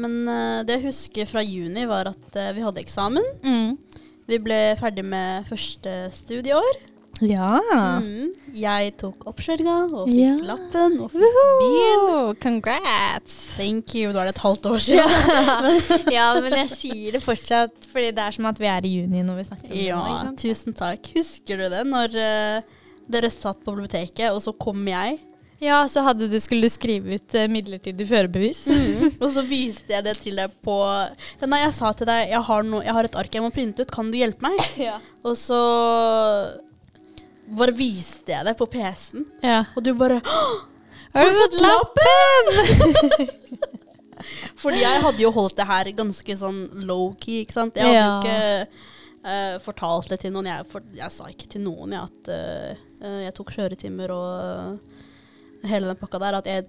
Men 0.00 0.14
uh, 0.28 0.62
det 0.64 0.78
jeg 0.78 0.86
husker 0.88 1.28
fra 1.28 1.42
juni, 1.44 1.84
var 1.88 2.12
at 2.12 2.38
uh, 2.38 2.52
vi 2.56 2.64
hadde 2.64 2.80
eksamen. 2.80 3.28
Mm. 3.44 4.00
Vi 4.28 4.38
ble 4.40 4.60
ferdig 4.80 5.04
med 5.04 5.48
første 5.50 5.96
studieår. 6.16 6.80
Ja. 7.22 7.56
Mm. 8.02 8.32
Jeg 8.56 8.92
tok 9.00 9.24
oppkjøringa 9.30 9.76
og 9.94 10.08
fikk 10.08 10.18
Ja. 10.18 10.34
lappen 10.50 10.98
og 11.04 11.12
fikk 11.12 11.38
bil. 11.62 12.34
Congrats! 12.42 13.36
Thank 13.56 13.94
you. 13.94 14.12
Da 14.12 14.24
er 14.24 14.30
det 14.30 14.36
et 14.36 14.42
halvt 14.42 14.68
år 14.72 14.78
siden. 14.82 15.08
ja, 16.16 16.28
men 16.42 16.58
jeg 16.64 16.70
sier 16.74 17.16
det 17.16 17.22
fortsatt, 17.24 17.74
fordi 17.92 18.12
det 18.12 18.26
er 18.26 18.36
som 18.36 18.48
at 18.50 18.60
vi 18.60 18.70
er 18.70 18.86
i 18.88 18.94
juni 18.98 19.22
når 19.26 19.40
vi 19.40 19.48
snakker 19.48 19.68
om 19.70 19.76
det. 19.76 19.88
Ja, 19.88 20.32
tusen 20.42 20.76
takk. 20.76 21.12
Husker 21.16 21.62
du 21.62 21.68
det 21.72 21.84
når 21.88 22.16
uh, 22.18 22.80
dere 23.12 23.30
satt 23.32 23.62
på 23.62 23.74
biblioteket, 23.74 24.30
og 24.32 24.42
så 24.44 24.52
kom 24.52 24.82
jeg? 24.90 25.20
Ja, 25.62 25.84
så 25.86 26.02
du, 26.18 26.26
skulle 26.42 26.66
du 26.66 26.72
skrive 26.72 27.14
ut 27.14 27.34
eh, 27.38 27.46
midlertidig 27.46 28.08
førerbevis. 28.10 28.64
og 29.22 29.28
så 29.30 29.44
viste 29.46 29.94
jeg 29.94 30.02
det 30.08 30.16
til 30.18 30.40
deg 30.40 30.50
på 30.66 30.74
Nei, 31.46 31.60
jeg 31.62 31.76
sa 31.76 31.92
til 31.94 32.08
deg 32.10 32.32
jeg 32.32 32.42
har, 32.48 32.66
no, 32.66 32.80
jeg 32.82 32.96
har 32.96 33.06
et 33.06 33.18
ark 33.20 33.38
jeg 33.38 33.44
må 33.44 33.52
printe 33.54 33.86
ut, 33.86 33.94
kan 33.94 34.10
du 34.10 34.18
hjelpe 34.18 34.42
meg? 34.48 34.58
Ja. 34.82 34.98
Og 35.22 35.38
så 35.38 35.60
bare 37.46 37.74
viste 37.76 38.32
jeg 38.32 38.46
det 38.46 38.54
på 38.58 38.66
PC-en, 38.70 39.24
ja. 39.42 39.64
og 39.76 39.82
du 39.84 39.92
bare 39.98 40.20
Har 41.12 41.28
du 41.28 41.36
fått 41.36 41.56
lappen? 41.60 42.50
Fordi 44.62 44.78
jeg 44.80 45.02
hadde 45.02 45.22
jo 45.24 45.32
holdt 45.34 45.56
det 45.58 45.66
her 45.66 45.90
ganske 45.98 46.36
sånn 46.38 46.60
low-key, 46.86 47.42
ikke 47.42 47.56
sant. 47.56 47.76
Jeg 47.76 47.84
hadde 47.88 47.98
Ja. 47.98 48.06
jo 48.06 48.20
ikke 48.22 48.68
uh, 49.26 49.56
fortalt 49.64 50.08
det 50.12 50.20
til 50.22 50.32
noen. 50.34 50.46
Jeg, 50.52 50.66
for, 50.70 50.84
jeg 50.94 51.10
sa 51.14 51.26
ikke 51.32 51.48
til 51.50 51.64
noen 51.66 51.92
jeg, 51.96 52.06
at 52.06 52.30
eh, 52.32 52.82
jeg 53.26 53.34
tok 53.36 53.50
kjøretimer 53.56 54.14
og 54.14 54.91
hele 55.68 55.86
den 55.90 55.98
pakka 56.00 56.18
der. 56.22 56.36
At 56.40 56.46
jeg 56.50 56.66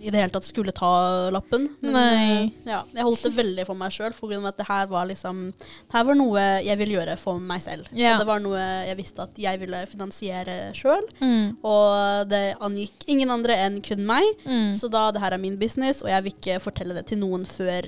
i 0.00 0.10
det 0.10 0.20
hele 0.20 0.32
tatt 0.32 0.46
skulle 0.46 0.72
ta 0.72 1.28
lappen. 1.34 1.66
Men, 1.82 1.92
Nei. 1.92 2.44
eh, 2.46 2.70
ja, 2.70 2.78
jeg 2.94 3.04
holdt 3.04 3.22
det 3.26 3.32
veldig 3.36 3.66
for 3.68 3.76
meg 3.78 3.92
sjøl, 3.92 4.14
av 4.16 4.46
at 4.48 4.56
det 4.60 4.66
her 4.68 4.86
var 4.88 5.06
liksom 5.10 5.42
Det 5.58 5.92
her 5.92 6.04
var 6.08 6.14
noe 6.16 6.44
jeg 6.64 6.78
ville 6.78 6.96
gjøre 6.96 7.16
for 7.20 7.40
meg 7.40 7.60
selv. 7.64 7.88
Ja. 7.92 8.14
Og 8.14 8.22
det 8.24 8.28
var 8.30 8.40
noe 8.40 8.62
jeg 8.88 8.96
visste 8.96 9.22
at 9.26 9.36
jeg 9.38 9.60
ville 9.60 9.82
finansiere 9.90 10.56
sjøl. 10.76 11.04
Mm. 11.20 11.56
Og 11.62 12.28
det 12.30 12.56
angikk 12.60 13.04
ingen 13.08 13.30
andre 13.30 13.58
enn 13.66 13.80
kun 13.84 14.04
meg. 14.08 14.24
Mm. 14.46 14.72
Så 14.78 14.90
da 14.92 15.10
det 15.12 15.20
her 15.20 15.36
er 15.36 15.42
min 15.42 15.58
business, 15.60 16.02
og 16.02 16.08
jeg 16.12 16.22
vil 16.24 16.36
ikke 16.38 16.60
fortelle 16.64 16.94
det 16.96 17.06
til 17.10 17.20
noen 17.20 17.44
før 17.44 17.82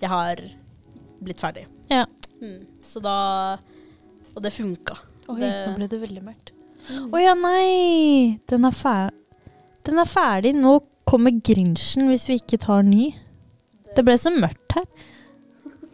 jeg 0.00 0.08
har 0.08 0.40
blitt 1.20 1.40
ferdig. 1.42 1.66
Ja. 1.90 2.06
Mm. 2.40 2.62
Så 2.86 3.02
da 3.02 3.58
Og 4.36 4.42
det 4.44 4.52
funka. 4.54 4.94
Oi, 5.28 5.40
Det- 5.40 5.68
nå 5.68 5.74
ble 5.76 5.86
det 5.88 6.00
veldig 6.00 6.22
mørkt. 6.22 6.52
Å 7.12 7.18
ja, 7.20 7.34
nei! 7.34 8.38
Den 8.48 8.64
er, 8.64 8.70
fer 8.70 9.10
den 9.86 10.00
er 10.02 10.08
ferdig. 10.08 10.54
Nå 10.56 10.78
kommer 11.08 11.32
Grinchen 11.44 12.08
hvis 12.10 12.28
vi 12.28 12.38
ikke 12.40 12.60
tar 12.62 12.82
ny. 12.86 13.10
Det 13.96 14.04
ble 14.06 14.16
så 14.20 14.32
mørkt 14.34 14.76
her. 14.76 14.86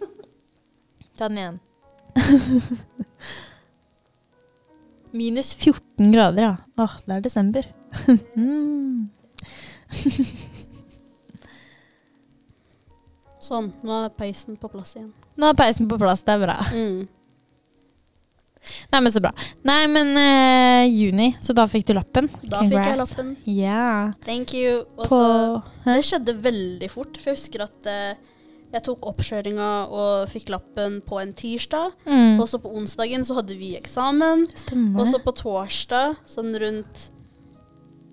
Ta 1.18 1.28
den 1.28 1.40
igjen. 1.42 1.60
Minus 5.14 5.52
14 5.54 6.12
grader, 6.12 6.42
ja. 6.42 6.54
Åh, 6.82 6.96
det 7.06 7.16
er 7.16 7.20
desember. 7.22 7.68
mm. 8.34 9.08
Sånn, 13.44 13.68
nå 13.84 14.00
er 14.00 14.14
peisen 14.16 14.56
på 14.58 14.70
plass 14.72 14.96
igjen. 14.96 15.12
Nå 15.38 15.52
er 15.52 15.58
peisen 15.58 15.86
på 15.90 15.98
plass, 16.00 16.24
det 16.26 16.34
er 16.34 16.42
bra. 16.42 16.56
Mm. 16.74 17.04
Nei, 18.92 19.00
men 19.00 19.12
så 19.12 19.20
bra. 19.24 19.32
Nei, 19.66 19.80
men 19.92 20.12
uh, 20.16 20.84
juni, 20.88 21.30
så 21.42 21.54
da 21.56 21.66
fikk 21.70 21.88
du 21.90 21.94
lappen. 21.98 22.28
Da 22.42 22.62
fikk 22.64 22.78
jeg 22.80 23.00
lappen. 23.00 23.32
Ja. 23.50 24.12
Thank 24.24 24.54
you. 24.56 24.84
Og 24.96 25.08
På 25.10 25.20
Det 25.84 25.98
skjedde 26.06 26.36
veldig 26.44 26.90
fort, 26.92 27.18
for 27.20 27.32
jeg 27.32 27.40
husker 27.40 27.66
at 27.66 27.90
uh, 27.90 28.30
jeg 28.74 28.82
tok 28.88 29.04
oppkjøringa 29.06 29.68
og 29.94 30.30
fikk 30.32 30.48
lappen 30.50 30.98
på 31.06 31.20
en 31.22 31.32
tirsdag. 31.36 31.92
mm. 32.08 32.40
Og 32.42 32.48
så 32.50 32.58
på 32.58 32.72
onsdagen 32.74 33.22
så 33.26 33.36
hadde 33.38 33.54
vi 33.58 33.74
eksamen. 33.78 34.48
Stemmer 34.58 35.04
Og 35.04 35.10
så 35.12 35.20
på 35.22 35.34
torsdag, 35.38 36.16
sånn 36.26 36.50
rundt 36.58 37.04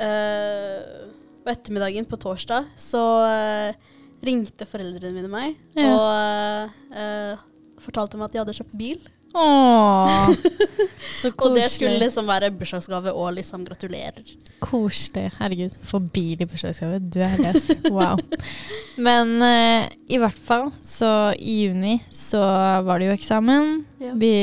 eh, 0.01 1.07
På 1.41 1.49
ettermiddagen 1.53 2.05
på 2.05 2.19
torsdag, 2.21 2.67
så 2.77 3.01
eh, 3.25 3.79
ringte 4.21 4.67
foreldrene 4.69 5.15
mine 5.15 5.31
meg 5.31 5.55
Ja. 5.73 5.87
og 5.95 6.93
eh, 6.93 7.41
fortalte 7.81 8.19
meg 8.19 8.29
at 8.29 8.35
de 8.35 8.41
hadde 8.43 8.57
kjøpt 8.59 8.77
bil. 8.77 9.01
Åh, 9.33 10.29
så 11.21 11.31
Og 11.37 11.55
det 11.55 11.67
skulle 11.71 11.99
liksom 12.01 12.27
være 12.27 12.49
bursdagsgave 12.57 13.13
og 13.15 13.33
liksom 13.37 13.63
gratulerer. 13.67 14.25
Koselig. 14.63 15.29
Herregud, 15.39 15.75
for 15.87 16.03
bil 16.13 16.41
i 16.43 16.47
bursdagsgave. 16.49 16.99
Du 17.13 17.19
er 17.23 17.37
løs. 17.39 17.69
Wow. 17.89 18.19
Men 19.07 19.35
uh, 19.41 19.87
i 20.11 20.19
hvert 20.21 20.37
fall, 20.37 20.71
så 20.85 21.31
i 21.39 21.61
juni 21.65 21.97
så 22.13 22.41
var 22.85 22.99
det 23.01 23.07
jo 23.11 23.15
eksamen. 23.17 23.71
Ja. 24.03 24.13
Vi 24.19 24.33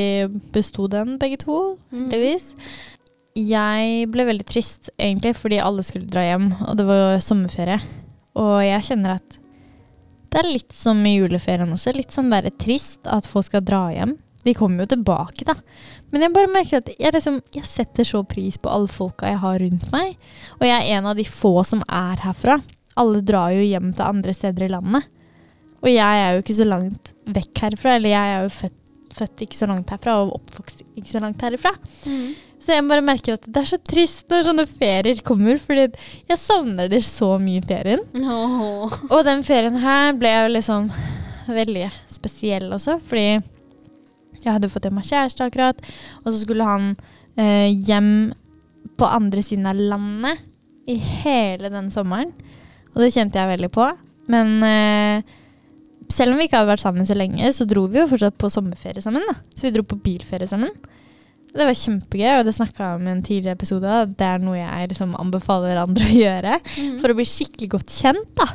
besto 0.55 0.89
den 0.93 1.19
begge 1.21 1.41
to, 1.45 1.77
Mm. 1.93 2.09
heldigvis. 2.11 2.53
Jeg 3.39 4.09
ble 4.11 4.25
veldig 4.27 4.45
trist, 4.51 4.89
egentlig, 4.99 5.35
fordi 5.39 5.61
alle 5.63 5.85
skulle 5.87 6.09
dra 6.11 6.25
hjem, 6.27 6.49
og 6.67 6.77
det 6.81 6.87
var 6.89 7.21
sommerferie. 7.23 7.79
Og 8.39 8.57
jeg 8.67 8.83
kjenner 8.89 9.15
at 9.19 9.37
det 10.29 10.41
er 10.43 10.49
litt 10.51 10.75
som 10.77 10.99
i 11.09 11.15
juleferien 11.17 11.71
også. 11.73 11.95
Litt 11.97 12.13
sånn 12.13 12.29
der 12.33 12.51
trist 12.61 13.07
at 13.09 13.27
folk 13.31 13.47
skal 13.47 13.63
dra 13.65 13.87
hjem. 13.95 14.17
De 14.47 14.55
kommer 14.55 14.85
jo 14.85 14.93
tilbake, 14.95 15.45
da. 15.49 15.55
Men 16.13 16.25
jeg 16.25 16.35
bare 16.35 16.51
merker 16.53 16.83
at 16.83 16.91
jeg, 16.95 17.13
liksom, 17.15 17.41
jeg 17.55 17.69
setter 17.69 18.07
så 18.07 18.23
pris 18.29 18.57
på 18.61 18.71
alle 18.73 18.91
folka 18.91 19.29
jeg 19.29 19.43
har 19.43 19.61
rundt 19.65 19.89
meg. 19.93 20.17
Og 20.61 20.67
jeg 20.69 20.77
er 20.79 20.99
en 20.99 21.09
av 21.11 21.19
de 21.19 21.27
få 21.27 21.57
som 21.67 21.83
er 21.85 22.23
herfra. 22.23 22.61
Alle 22.99 23.23
drar 23.27 23.53
jo 23.55 23.65
hjem 23.67 23.93
til 23.93 24.07
andre 24.07 24.35
steder 24.37 24.67
i 24.69 24.73
landet. 24.73 25.09
Og 25.83 25.91
jeg 25.91 26.23
er 26.25 26.35
jo 26.35 26.43
ikke 26.43 26.59
så 26.59 26.67
langt 26.67 27.13
vekk 27.29 27.65
herfra. 27.67 27.97
Eller 27.99 28.15
jeg 28.15 28.35
er 28.35 28.47
jo 28.47 28.55
født, 28.57 28.79
født 29.19 29.45
ikke 29.47 29.59
så 29.59 29.71
langt 29.71 29.91
herfra 29.95 30.21
og 30.23 30.37
oppvokst 30.39 30.85
ikke 30.87 31.11
så 31.11 31.23
langt 31.25 31.43
herfra. 31.45 31.75
Mm. 32.07 32.29
Så 32.63 32.75
jeg 32.75 32.87
bare 32.91 33.05
merker 33.07 33.37
at 33.39 33.47
det 33.47 33.61
er 33.61 33.69
så 33.71 33.79
trist 33.87 34.27
når 34.31 34.49
sånne 34.49 34.65
ferier 34.71 35.21
kommer, 35.27 35.61
fordi 35.63 35.87
jeg 36.29 36.41
savner 36.41 36.91
det 36.91 37.05
så 37.07 37.37
mye 37.43 37.63
i 37.63 37.67
ferien. 37.67 38.03
Oh. 38.19 38.91
Og 39.13 39.23
den 39.27 39.45
ferien 39.47 39.79
her 39.83 40.11
ble 40.19 40.33
jo 40.35 40.51
liksom 40.57 40.91
veldig 41.49 41.87
spesiell 42.13 42.67
også, 42.75 42.99
fordi 43.09 43.39
jeg 44.45 44.53
hadde 44.55 44.71
fått 44.73 44.89
meg 44.95 45.05
kjæreste 45.09 45.47
akkurat, 45.49 45.81
og 46.25 46.29
så 46.33 46.39
skulle 46.43 46.65
han 46.67 46.93
eh, 47.37 47.69
hjem 47.89 48.33
på 48.99 49.07
andre 49.07 49.43
siden 49.43 49.67
av 49.71 49.77
landet 49.79 50.39
i 50.89 50.97
hele 51.23 51.69
den 51.71 51.91
sommeren. 51.95 52.31
Og 52.95 53.03
det 53.05 53.13
kjente 53.15 53.39
jeg 53.39 53.51
veldig 53.53 53.71
på. 53.75 53.85
Men 54.33 54.55
eh, 54.67 55.23
selv 56.11 56.33
om 56.33 56.39
vi 56.41 56.47
ikke 56.49 56.59
hadde 56.63 56.71
vært 56.73 56.83
sammen 56.83 57.07
så 57.07 57.15
lenge, 57.19 57.51
så 57.55 57.67
dro 57.69 57.85
vi 57.93 58.01
jo 58.01 58.07
fortsatt 58.11 58.39
på 58.41 58.49
sommerferie 58.51 59.03
sammen. 59.05 59.23
da. 59.29 59.37
Så 59.55 59.67
vi 59.69 59.75
dro 59.75 59.85
på 59.87 59.99
bilferie 60.03 60.49
sammen. 60.51 60.73
Det 61.49 61.65
var 61.65 61.77
kjempegøy, 61.77 62.39
og 62.39 62.47
det 62.47 62.55
snakka 62.57 62.85
jeg 62.91 62.99
om 63.01 63.07
i 63.09 63.13
en 63.13 63.23
tidligere 63.25 63.57
episode. 63.57 63.89
at 64.05 64.17
Det 64.19 64.27
er 64.27 64.39
noe 64.45 64.57
jeg 64.59 64.91
liksom 64.93 65.15
anbefaler 65.19 65.81
andre 65.81 66.05
å 66.09 66.17
gjøre 66.25 66.57
Mm. 66.79 66.99
for 67.01 67.11
å 67.13 67.17
bli 67.19 67.25
skikkelig 67.29 67.69
godt 67.77 67.95
kjent, 67.95 68.29
da. 68.37 68.47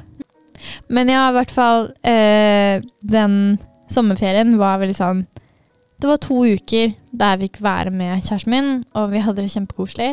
Men 0.93 1.09
ja, 1.11 1.25
i 1.29 1.33
hvert 1.35 1.51
fall 1.51 1.89
eh, 2.07 2.79
Den 3.03 3.57
sommerferien 3.91 4.53
var 4.57 4.77
veldig 4.79 4.95
sånn 4.95 5.23
Det 6.03 6.09
var 6.09 6.19
to 6.19 6.35
uker 6.43 6.89
der 7.15 7.37
vi 7.39 7.47
fikk 7.47 7.61
være 7.63 7.91
med 7.95 8.19
kjæresten 8.25 8.51
min, 8.51 8.71
og 8.91 9.13
vi 9.13 9.21
hadde 9.23 9.39
det 9.39 9.53
kjempekoselig. 9.53 10.09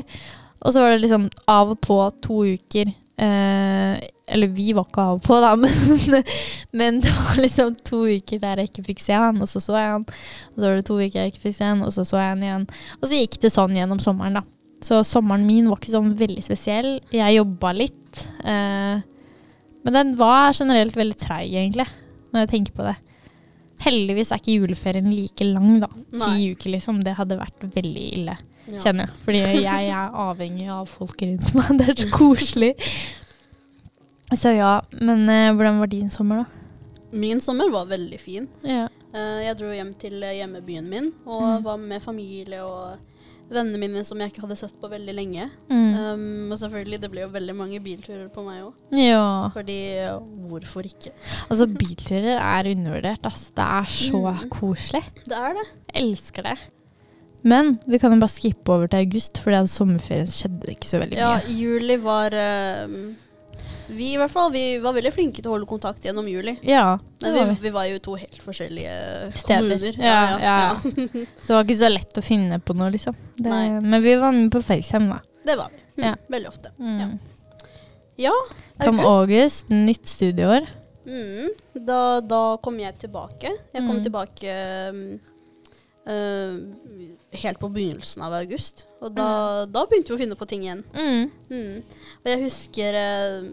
Og 0.60 0.70
så 0.70 0.84
var 0.84 0.92
det 0.92 1.00
liksom 1.02 1.24
av 1.50 1.72
og 1.72 1.80
på 1.82 1.96
to 2.22 2.44
uker 2.52 2.92
eh, 2.92 3.96
Eller 4.30 4.52
vi 4.54 4.68
var 4.76 4.86
ikke 4.86 5.02
av 5.02 5.16
og 5.16 5.24
på, 5.24 5.38
da, 5.42 5.54
men, 5.62 6.20
men 6.78 7.00
det 7.02 7.10
var 7.16 7.40
liksom 7.42 7.74
to 7.82 8.04
uker 8.06 8.38
der 8.38 8.62
jeg 8.62 8.70
ikke 8.70 8.86
fikk 8.92 9.02
se 9.02 9.18
han, 9.18 9.42
og 9.42 9.50
så 9.50 9.64
så 9.64 9.74
jeg 9.80 9.90
han. 9.96 10.06
Og 10.52 10.60
så 10.60 10.68
var 10.68 10.78
det 10.78 10.86
to 10.86 11.00
uker 11.00 11.18
jeg 11.24 11.34
ikke 11.34 11.44
fikk 11.48 11.58
se 11.58 11.72
han, 11.72 11.82
og 11.82 11.90
så 11.96 12.06
så 12.06 12.22
jeg 12.22 12.36
han 12.36 12.46
igjen. 12.46 12.70
Og 13.00 13.10
så 13.10 13.22
gikk 13.24 13.40
det 13.42 13.54
sånn 13.56 13.74
gjennom 13.80 14.04
sommeren, 14.04 14.38
da. 14.38 14.46
Så 14.86 15.02
sommeren 15.04 15.42
min 15.48 15.66
var 15.72 15.82
ikke 15.82 15.96
sånn 15.96 16.14
veldig 16.22 16.46
spesiell. 16.46 16.92
Jeg 17.10 17.40
jobba 17.40 17.74
litt. 17.74 18.26
Eh, 18.46 19.02
men 19.82 19.98
den 19.98 20.14
var 20.22 20.54
generelt 20.54 20.94
veldig 20.94 21.18
treig, 21.18 21.50
egentlig, 21.50 21.90
når 22.30 22.46
jeg 22.46 22.54
tenker 22.54 22.78
på 22.78 22.92
det. 22.92 22.98
Heldigvis 23.80 24.30
er 24.32 24.40
ikke 24.42 24.58
juleferien 24.60 25.08
like 25.14 25.44
lang, 25.48 25.80
da. 25.80 25.88
Ti 26.12 26.50
uker, 26.52 26.70
liksom. 26.74 27.02
Det 27.04 27.14
hadde 27.16 27.38
vært 27.40 27.64
veldig 27.74 28.06
ille, 28.18 28.36
Ja. 28.70 28.78
kjenner 28.84 29.06
jeg. 29.08 29.14
Fordi 29.24 29.38
jeg 29.64 29.88
er 29.90 30.10
avhengig 30.26 30.68
av 30.70 30.86
folk 30.88 31.22
rundt 31.22 31.54
meg. 31.56 31.70
Det 31.80 31.88
er 31.88 31.94
så 32.04 32.10
koselig. 32.12 32.74
Så 34.36 34.52
ja, 34.54 34.80
men 35.00 35.24
eh, 35.28 35.50
hvordan 35.56 35.80
var 35.82 35.86
din 35.90 36.10
sommer, 36.10 36.44
da? 36.44 36.44
Min 37.18 37.40
sommer 37.42 37.70
var 37.72 37.88
veldig 37.90 38.20
fin. 38.22 38.46
Ja. 38.62 38.84
Eh, 39.12 39.40
jeg 39.48 39.56
dro 39.58 39.72
hjem 39.74 39.94
til 39.98 40.22
eh, 40.22 40.36
hjemmebyen 40.38 40.86
min 40.88 41.08
og 41.26 41.42
Mm. 41.42 41.62
var 41.64 41.76
med 41.82 42.02
familie 42.04 42.60
og 42.62 42.98
vennene 43.50 43.78
mine 43.82 44.04
som 44.06 44.18
jeg 44.22 44.30
ikke 44.32 44.44
hadde 44.46 44.56
sett 44.60 44.74
på 44.80 44.88
veldig 44.92 45.14
lenge. 45.16 45.48
Mm. 45.68 45.94
Um, 45.98 46.52
og 46.52 46.58
selvfølgelig, 46.60 47.00
det 47.02 47.10
ble 47.10 47.24
jo 47.24 47.30
veldig 47.34 47.54
mange 47.58 47.80
bilturer 47.82 48.28
på 48.32 48.44
meg 48.46 48.62
òg. 48.68 48.74
ja. 48.96 49.50
Fordi 49.54 49.78
hvorfor 50.50 50.86
ikke? 50.86 51.12
Altså, 51.50 51.66
bilturer 51.66 52.38
er 52.38 52.70
undervurdert, 52.74 53.26
ass. 53.26 53.50
Det 53.50 53.64
er 53.66 53.88
så 53.90 54.20
Mm. 54.34 54.48
koselig. 54.50 55.02
Det 55.26 55.36
er 55.36 55.54
det. 55.58 55.66
Jeg 55.94 56.02
elsker 56.04 56.42
det. 56.42 56.58
Men 57.42 57.78
vi 57.88 57.98
kan 57.98 58.12
jo 58.12 58.20
bare 58.20 58.28
skippe 58.28 58.68
over 58.68 58.86
til 58.86 58.98
august, 59.06 59.38
for 59.38 59.50
sommerferien 59.66 60.26
skjedde 60.28 60.60
det 60.66 60.74
ikke 60.76 60.88
så 60.90 60.98
veldig 61.00 61.16
Ja, 61.16 61.38
mye. 61.38 61.56
juli 61.56 61.96
var 61.96 62.30
eh, 62.34 62.86
Vi 63.90 64.12
i 64.14 64.18
hvert 64.20 64.30
fall, 64.32 64.52
vi 64.54 64.62
var 64.82 64.94
veldig 64.96 65.12
flinke 65.14 65.42
til 65.42 65.50
å 65.50 65.54
holde 65.56 65.66
kontakt 65.70 66.04
gjennom 66.06 66.26
juli. 66.30 66.56
Ja, 66.66 66.98
det 67.20 67.32
var 67.34 67.50
vi, 67.50 67.56
vi. 67.64 67.70
var 67.74 67.88
jo 67.90 67.98
to 68.04 68.14
helt 68.20 68.42
forskjellige 68.44 68.94
Steder. 69.34 69.66
kommuner. 69.66 69.98
Ja, 69.98 70.20
ja. 70.40 70.58
Så 71.42 71.48
det 71.48 71.56
var 71.56 71.64
ikke 71.66 71.78
så 71.82 71.90
lett 71.90 72.20
å 72.20 72.24
finne 72.24 72.60
på 72.62 72.76
noe, 72.78 72.90
liksom. 72.94 73.16
Det, 73.36 73.48
Nei. 73.50 73.80
men 73.80 74.02
vi 74.04 74.14
var 74.20 74.32
med 74.36 74.50
på 74.54 74.62
FaceTime, 74.62 75.08
da. 75.16 75.20
Det 75.50 75.56
var 75.58 75.70
vi. 75.74 75.80
Mm, 76.00 76.04
Ja. 76.06 76.14
Veldig 76.32 76.48
ofte. 76.52 76.70
Mm. 76.78 77.18
Ja. 78.20 78.32
Kom 78.80 79.00
august, 79.00 79.68
nytt 79.72 80.06
studieår. 80.08 80.68
Mm, 81.10 81.48
da, 81.86 82.20
da 82.20 82.40
kom 82.62 82.76
jeg 82.80 82.94
tilbake. 83.02 83.50
Jeg 83.74 83.82
kom 83.86 83.96
Mm. 83.98 84.02
tilbake 84.04 84.54
um, 84.92 86.74
helt 87.32 87.58
på 87.60 87.68
begynnelsen 87.72 88.22
av 88.24 88.32
august. 88.40 88.84
Og 89.00 89.12
da, 89.16 89.66
da 89.66 89.84
begynte 89.88 90.12
vi 90.12 90.16
å 90.18 90.20
finne 90.22 90.36
på 90.38 90.46
ting 90.48 90.64
igjen. 90.66 90.82
Mm. 90.94 91.30
Mm. 91.50 91.82
Og 92.22 92.30
jeg 92.32 92.42
husker 92.44 92.98
uh, 93.00 93.50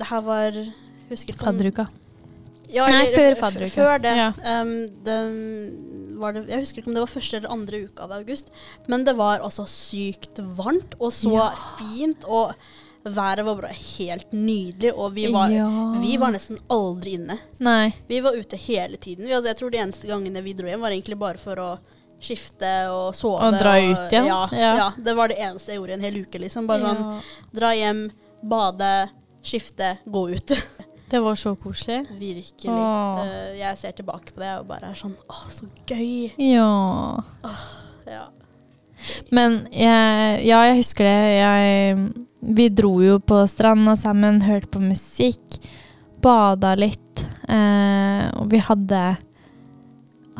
Det 0.00 0.08
her 0.08 0.22
var 0.26 0.58
husker 1.10 1.34
ikke 1.34 1.44
Fadderuka. 1.44 1.88
Ja, 2.70 2.84
Nei, 2.86 3.06
før 3.10 3.34
fadderuka. 3.34 3.72
Før 3.74 4.02
det. 4.02 4.12
Ja. 4.14 4.28
Um, 4.62 4.74
det, 5.02 5.16
var 6.20 6.36
det. 6.36 6.44
Jeg 6.52 6.62
husker 6.62 6.82
ikke 6.82 6.92
om 6.92 6.94
det 6.94 7.02
var 7.02 7.10
første 7.10 7.40
eller 7.40 7.50
andre 7.50 7.80
uka 7.88 8.04
av 8.06 8.12
august, 8.20 8.52
men 8.86 9.02
det 9.08 9.16
var 9.18 9.42
altså 9.42 9.64
sykt 9.66 10.38
varmt 10.56 10.94
og 11.00 11.10
så 11.16 11.32
Ja. 11.34 11.48
fint. 11.80 12.24
Og 12.30 12.54
været 13.02 13.42
var 13.44 13.56
bare 13.58 13.72
helt 13.74 14.30
nydelig, 14.36 14.92
og 14.94 15.14
vi 15.16 15.26
var, 15.32 15.48
Ja. 15.50 15.66
vi 16.00 16.16
var 16.20 16.30
nesten 16.30 16.58
aldri 16.70 17.14
inne. 17.18 17.38
Nei. 17.58 17.94
Vi 18.06 18.20
var 18.20 18.36
ute 18.38 18.56
hele 18.56 18.96
tiden. 18.96 19.26
Vi, 19.26 19.32
altså, 19.32 19.48
jeg 19.50 19.56
tror 19.56 19.70
de 19.72 19.78
eneste 19.78 20.06
gangene 20.06 20.42
vi 20.44 20.52
dro 20.52 20.66
hjem, 20.68 20.80
var 20.80 20.90
egentlig 20.90 21.18
bare 21.18 21.38
for 21.38 21.56
å 21.56 21.78
skifte 22.20 22.70
og 22.92 23.14
sove. 23.16 23.40
Og 23.40 23.58
dra 23.58 23.78
ut 23.80 24.12
igjen. 24.12 24.26
Ja, 24.26 24.48
Ja. 24.52 24.76
ja. 24.76 24.90
Det 24.96 25.16
var 25.16 25.28
det 25.28 25.38
eneste 25.38 25.72
jeg 25.72 25.78
gjorde 25.80 25.90
i 25.90 25.94
en 25.94 26.00
hel 26.06 26.22
uke. 26.22 26.38
liksom. 26.38 26.66
Bare 26.68 26.80
sånn 26.80 27.20
dra 27.52 27.72
hjem, 27.74 28.10
bade, 28.44 29.10
skifte, 29.42 29.96
gå 30.04 30.28
ut. 30.30 30.54
Det 31.10 31.18
var 31.18 31.34
så 31.34 31.56
koselig. 31.58 32.04
Virkelig. 32.20 32.70
Eh, 32.70 33.56
jeg 33.58 33.78
ser 33.80 33.94
tilbake 33.98 34.30
på 34.30 34.42
det 34.44 34.52
og 34.60 34.68
bare 34.68 34.92
er 34.92 34.98
sånn 34.98 35.16
Å, 35.26 35.38
så 35.50 35.66
gøy. 35.90 36.30
Ja. 36.38 36.68
Ja. 38.06 38.28
Men 39.34 39.64
jeg, 39.74 40.44
ja, 40.46 40.60
jeg 40.68 40.76
husker 40.78 41.08
det. 41.08 41.16
Jeg, 41.40 41.96
vi 42.58 42.68
dro 42.70 42.92
jo 43.02 43.18
på 43.18 43.40
stranda 43.50 43.96
sammen, 43.98 44.38
hørte 44.46 44.70
på 44.76 44.84
musikk, 44.84 45.58
bada 46.22 46.76
litt. 46.78 47.24
Eh, 47.50 48.30
og 48.38 48.46
vi 48.52 48.62
hadde 48.62 49.02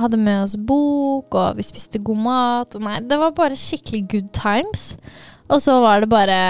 hadde 0.01 0.21
med 0.21 0.45
oss 0.47 0.55
bok, 0.57 1.35
og 1.35 1.59
vi 1.59 1.67
spiste 1.67 2.01
god 2.05 2.23
mat. 2.25 2.79
Nei, 2.81 3.01
det 3.05 3.19
var 3.21 3.35
bare 3.37 3.59
skikkelig 3.59 4.05
good 4.13 4.31
times. 4.37 4.95
Og 5.51 5.61
så 5.61 5.81
var 5.83 6.05
det 6.05 6.13
bare 6.13 6.41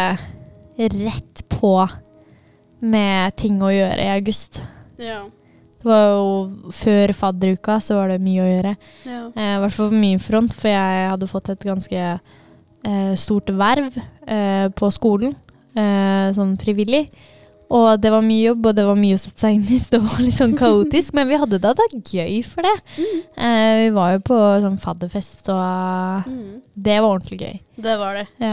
rett 0.78 1.42
på 1.50 1.74
med 2.80 3.36
ting 3.36 3.60
å 3.62 3.70
gjøre 3.72 4.00
i 4.04 4.10
august. 4.16 4.62
ja. 4.98 5.22
Det 5.80 5.88
var 5.88 6.10
jo 6.12 6.72
før 6.76 7.08
fadderuka, 7.16 7.78
så 7.80 7.94
var 7.96 8.10
det 8.12 8.18
mye 8.20 8.42
å 8.44 8.48
gjøre. 8.50 8.72
Ja. 9.08 9.20
Eh, 9.32 9.54
hvert 9.62 9.72
fall 9.72 9.88
på 9.88 9.96
min 10.02 10.18
front, 10.20 10.52
for 10.52 10.68
jeg 10.68 11.06
hadde 11.08 11.28
fått 11.30 11.48
et 11.54 11.64
ganske 11.64 12.02
eh, 12.84 13.14
stort 13.16 13.48
verv 13.56 13.96
eh, 14.28 14.66
på 14.76 14.90
skolen, 14.92 15.32
eh, 15.72 16.34
sånn 16.36 16.52
frivillig. 16.60 17.06
Og 17.72 17.96
det 18.02 18.10
var 18.12 18.20
mye 18.20 18.50
jobb, 18.50 18.66
og 18.66 18.76
det 18.76 18.84
var 18.84 19.00
mye 19.00 19.16
å 19.16 19.22
sette 19.24 19.40
seg 19.40 19.56
inn 19.56 19.64
i, 19.72 19.78
så 19.80 19.94
det 19.96 20.02
var 20.04 20.20
litt 20.20 20.36
sånn 20.36 20.56
kaotisk. 20.60 21.14
Men 21.16 21.30
vi 21.32 21.40
hadde 21.40 21.62
det 21.64 21.72
da 21.80 21.88
gøy 21.96 22.42
for 22.44 22.68
det. 22.68 22.76
Mm. 23.00 23.18
Eh, 23.40 23.74
vi 23.86 23.90
var 23.96 24.12
jo 24.18 24.22
på 24.28 24.38
sånn 24.66 24.80
fadderfest, 24.84 25.48
og 25.48 26.28
Mm. 26.28 26.60
det 26.76 27.00
var 27.00 27.08
ordentlig 27.16 27.40
gøy. 27.40 27.60
Det 27.88 27.96
var 28.04 28.20
det. 28.20 28.26
Ja. 28.36 28.52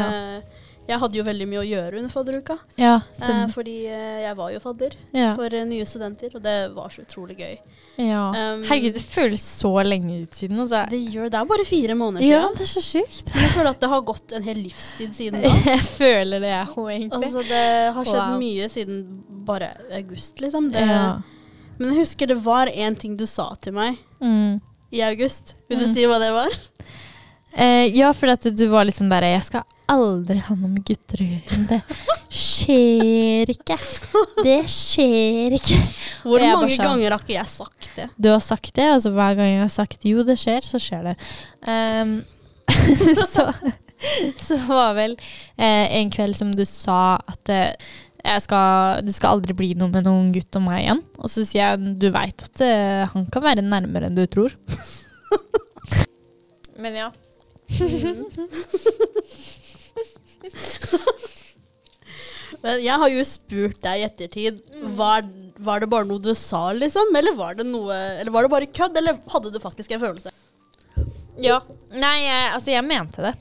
Jeg 0.87 0.99
hadde 1.01 1.17
jo 1.19 1.23
veldig 1.27 1.47
mye 1.51 1.59
å 1.59 1.67
gjøre 1.67 1.97
under 1.99 2.09
fadderuka. 2.13 2.55
Ja, 2.79 3.01
Eh, 3.21 3.47
fordi 3.51 3.73
eh, 3.91 4.21
jeg 4.23 4.35
var 4.37 4.51
jo 4.53 4.59
fadder 4.63 4.93
Ja. 5.13 5.33
for 5.35 5.51
eh, 5.53 5.65
nye 5.67 5.85
studenter, 5.85 6.29
og 6.35 6.41
det 6.43 6.73
var 6.75 6.89
så 6.89 7.01
utrolig 7.03 7.35
gøy. 7.37 7.57
ja. 7.97 8.21
Um, 8.31 8.63
Herregud, 8.69 8.93
det 8.93 9.01
føles 9.03 9.41
så 9.41 9.71
lenge 9.83 10.21
ut 10.23 10.33
siden. 10.37 10.59
Altså. 10.63 10.85
Det 10.89 10.99
gjør 11.11 11.29
det 11.33 11.39
er 11.41 11.45
bare 11.49 11.65
fire 11.65 11.95
måneder 11.97 12.21
siden. 12.23 12.31
Ja, 12.31 12.47
det 12.55 12.61
er 12.61 12.71
så 12.71 12.81
sykt. 12.85 13.23
Men 13.33 13.43
jeg 13.43 13.51
føler 13.57 13.69
at 13.73 13.79
det 13.81 13.89
har 13.89 14.01
gått 14.01 14.31
en 14.37 14.43
hel 14.43 14.57
livstid 14.63 15.15
siden 15.17 15.41
da. 15.43 15.49
Jeg 15.73 15.81
føler 15.81 16.39
det, 16.39 16.53
jeg 16.53 16.67
òg, 16.77 16.91
egentlig. 16.95 17.23
Altså, 17.27 17.43
det 17.49 17.93
har 17.97 18.03
skjedd 18.05 18.23
Wow. 18.31 18.39
mye 18.39 18.69
siden 18.69 19.03
bare 19.45 19.71
august, 19.91 20.39
liksom. 20.39 20.71
Det, 20.71 20.85
ja. 20.87 21.17
Men 21.79 21.91
jeg 21.93 21.99
husker 22.05 22.27
det 22.31 22.37
var 22.45 22.67
én 22.71 22.95
ting 22.97 23.17
du 23.17 23.25
sa 23.25 23.49
til 23.61 23.73
meg 23.73 23.97
Mm. 24.21 24.61
i 24.91 25.01
august. 25.01 25.55
Vil 25.69 25.79
du 25.79 25.85
Mm. 25.85 25.93
si 25.93 26.05
hva 26.05 26.17
det 26.19 26.31
var? 26.33 26.49
Eh, 27.57 27.87
ja, 27.95 28.11
for 28.13 28.27
at 28.29 28.41
du 28.55 28.67
var 28.69 28.85
liksom 28.85 29.09
der 29.09 29.21
Jeg 29.23 29.43
skal 29.43 29.63
aldri 29.91 30.39
ha 30.43 30.55
noe 30.57 30.69
med 30.71 30.83
gutter 30.87 31.21
å 31.23 31.27
gjøre. 31.27 31.57
Det 31.69 31.79
skjer 32.37 33.51
ikke. 33.53 33.77
Det 34.43 34.57
skjer 34.71 35.55
ikke. 35.57 35.77
Hvor 36.25 36.43
mange 36.43 36.75
sa- 36.75 36.87
ganger 36.89 37.15
har 37.15 37.23
ikke 37.23 37.37
jeg 37.37 37.51
sagt 37.53 37.89
det? 37.95 38.07
Du 38.17 38.29
har 38.31 38.41
sagt 38.43 38.73
det, 38.75 38.87
og 38.93 39.01
så 39.03 39.11
hver 39.15 39.37
gang 39.39 39.51
jeg 39.53 39.61
har 39.63 39.73
sagt 39.73 40.07
jo, 40.09 40.23
det 40.27 40.37
skjer, 40.41 40.65
så 40.65 40.81
skjer 40.81 41.11
det. 41.11 41.15
Um, 41.67 42.17
så, 43.35 43.47
så 44.43 44.57
var 44.67 44.97
vel 44.97 45.15
eh, 45.55 45.85
en 46.01 46.11
kveld 46.13 46.35
som 46.37 46.51
du 46.51 46.65
sa 46.67 47.15
at 47.23 47.53
eh, 47.53 47.93
skal, 48.43 48.99
det 49.07 49.15
skal 49.15 49.37
aldri 49.37 49.55
bli 49.55 49.69
noe 49.79 49.91
med 49.93 50.03
noen 50.07 50.33
gutt 50.35 50.59
og 50.59 50.65
meg 50.67 50.83
igjen. 50.83 51.03
Og 51.21 51.31
så 51.31 51.45
sier 51.47 51.63
jeg 51.77 51.95
du 52.01 52.09
veit 52.11 52.43
at 52.49 52.65
eh, 52.65 53.05
han 53.13 53.29
kan 53.31 53.45
være 53.45 53.63
nærmere 53.65 54.11
enn 54.11 54.19
du 54.19 54.25
tror. 54.27 54.51
Men 56.77 56.99
ja. 56.99 57.07
Men 62.63 62.79
jeg 62.81 63.01
har 63.01 63.11
jo 63.11 63.25
spurt 63.27 63.81
deg 63.83 64.01
i 64.01 64.05
ettertid. 64.07 64.61
Var, 64.97 65.27
var 65.61 65.83
det 65.83 65.89
bare 65.91 66.07
noe 66.09 66.23
du 66.23 66.31
sa, 66.37 66.71
liksom? 66.73 67.11
Eller 67.15 67.35
var 67.37 67.57
det 67.59 67.67
noe 67.67 67.93
Eller 67.93 68.33
var 68.33 68.45
det 68.45 68.53
bare 68.53 68.69
kødd? 68.79 68.97
Eller 68.97 69.19
hadde 69.33 69.51
du 69.53 69.59
faktisk 69.61 69.93
en 69.93 70.01
følelse? 70.01 70.33
Ja. 71.43 71.59
Nei, 71.93 72.15
jeg, 72.23 72.47
altså 72.55 72.73
jeg 72.73 72.87
mente 72.87 73.23
det. 73.23 73.35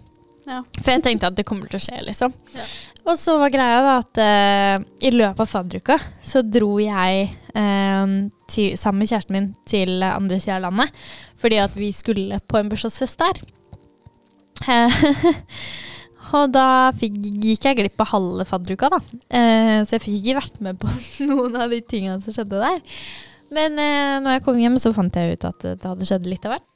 Ja. 0.47 0.61
For 0.79 0.93
jeg 0.93 1.03
tenkte 1.03 1.31
at 1.31 1.39
det 1.39 1.47
kommer 1.49 1.71
til 1.71 1.81
å 1.81 1.83
skje, 1.83 1.97
liksom. 2.07 2.35
Ja. 2.55 2.67
Og 3.07 3.19
så 3.19 3.37
var 3.39 3.53
greia 3.55 3.81
da 3.83 3.97
at 4.03 4.21
uh, 4.21 4.85
i 5.03 5.11
løpet 5.15 5.43
av 5.43 5.51
fadderuka 5.51 5.97
så 6.27 6.43
dro 6.43 6.77
jeg 6.83 7.29
uh, 7.55 8.07
til, 8.51 8.77
sammen 8.79 9.03
med 9.03 9.11
kjæresten 9.11 9.37
min 9.37 9.53
til 9.67 10.03
andre 10.07 10.41
sida 10.43 10.59
av 10.59 10.69
landet. 10.69 11.05
Fordi 11.41 11.61
at 11.63 11.77
vi 11.79 11.93
skulle 11.95 12.41
på 12.47 12.61
en 12.61 12.71
bursdagsfest 12.71 13.23
der. 13.23 13.37
Og 16.35 16.51
da 16.55 16.91
fikk, 16.99 17.19
gikk 17.45 17.69
jeg 17.69 17.79
glipp 17.81 18.03
av 18.03 18.11
halve 18.15 18.47
fadderuka, 18.49 18.91
da. 18.97 19.01
Eh, 19.31 19.79
så 19.87 19.97
jeg 19.97 20.05
fikk 20.05 20.17
ikke 20.21 20.39
vært 20.41 20.61
med 20.65 20.81
på 20.83 20.91
noen 21.31 21.59
av 21.63 21.73
de 21.73 21.83
tingene 21.85 22.19
som 22.25 22.35
skjedde 22.35 22.63
der. 22.63 22.81
Men 23.55 23.79
eh, 23.79 24.17
når 24.25 24.39
jeg 24.39 24.47
kom 24.47 24.59
hjem, 24.59 24.79
så 24.83 24.95
fant 24.97 25.15
jeg 25.15 25.37
ut 25.37 25.47
at 25.49 25.67
det 25.69 25.87
hadde 25.87 26.09
skjedd 26.09 26.27
litt 26.31 26.49
av 26.49 26.57
hvert. 26.57 26.71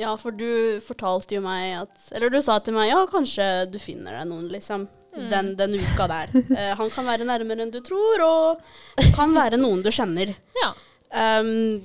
Ja, 0.00 0.14
for 0.16 0.32
du 0.32 0.80
fortalte 0.80 1.36
jo 1.36 1.42
meg 1.44 1.74
at 1.82 2.06
Eller 2.16 2.32
du 2.32 2.38
sa 2.40 2.54
til 2.64 2.72
meg 2.72 2.88
ja, 2.88 3.02
kanskje 3.12 3.66
du 3.68 3.76
finner 3.82 4.16
deg 4.16 4.30
noen, 4.30 4.46
liksom. 4.52 4.86
Den, 5.12 5.50
den 5.58 5.74
uka 5.76 6.06
der. 6.08 6.30
Eh, 6.32 6.70
han 6.78 6.92
kan 6.94 7.04
være 7.04 7.26
nærmere 7.28 7.66
enn 7.66 7.72
du 7.74 7.82
tror, 7.84 8.22
og 8.24 8.62
det 8.96 9.10
kan 9.12 9.34
være 9.36 9.58
noen 9.60 9.84
du 9.84 9.90
kjenner. 9.92 10.32
Ja. 10.62 10.70
Um, 11.12 11.82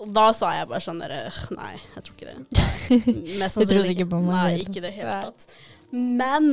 og 0.00 0.08
da 0.16 0.30
sa 0.32 0.54
jeg 0.56 0.68
bare 0.70 0.80
sånn 0.80 1.02
derre 1.02 1.28
Nei, 1.52 1.74
jeg 1.76 2.04
tror 2.06 2.14
ikke 2.14 2.30
det. 2.30 2.62
Mest 3.42 3.60
Du 3.60 3.66
trodde 3.68 3.92
ikke 3.92 4.06
på 4.08 4.20
meg 4.24 4.38
Nei, 4.38 4.62
ikke 4.62 4.80
i 4.80 4.84
det 4.86 4.92
hele 4.96 5.18
tatt. 5.26 5.44
Men 5.94 6.46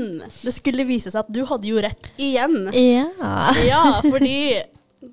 det 0.44 0.54
skulle 0.54 0.86
vise 0.86 1.10
seg 1.10 1.24
at 1.24 1.32
du 1.34 1.42
hadde 1.50 1.66
jo 1.70 1.82
rett 1.82 2.12
igjen. 2.22 2.68
Ja. 2.78 3.08
Ja, 3.66 3.84
fordi 4.06 4.36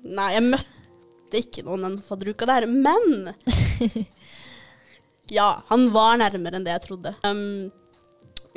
Nei, 0.05 0.27
jeg 0.35 0.43
møtte 0.45 1.39
ikke 1.39 1.63
noen 1.65 1.81
den 1.87 1.95
fadderuka 2.05 2.45
der, 2.49 2.67
men 2.69 3.31
Ja, 5.33 5.63
han 5.69 5.87
var 5.93 6.17
nærmere 6.21 6.57
enn 6.57 6.65
det 6.65 6.73
jeg 6.75 6.83
trodde. 6.87 7.11
Um, 7.25 7.69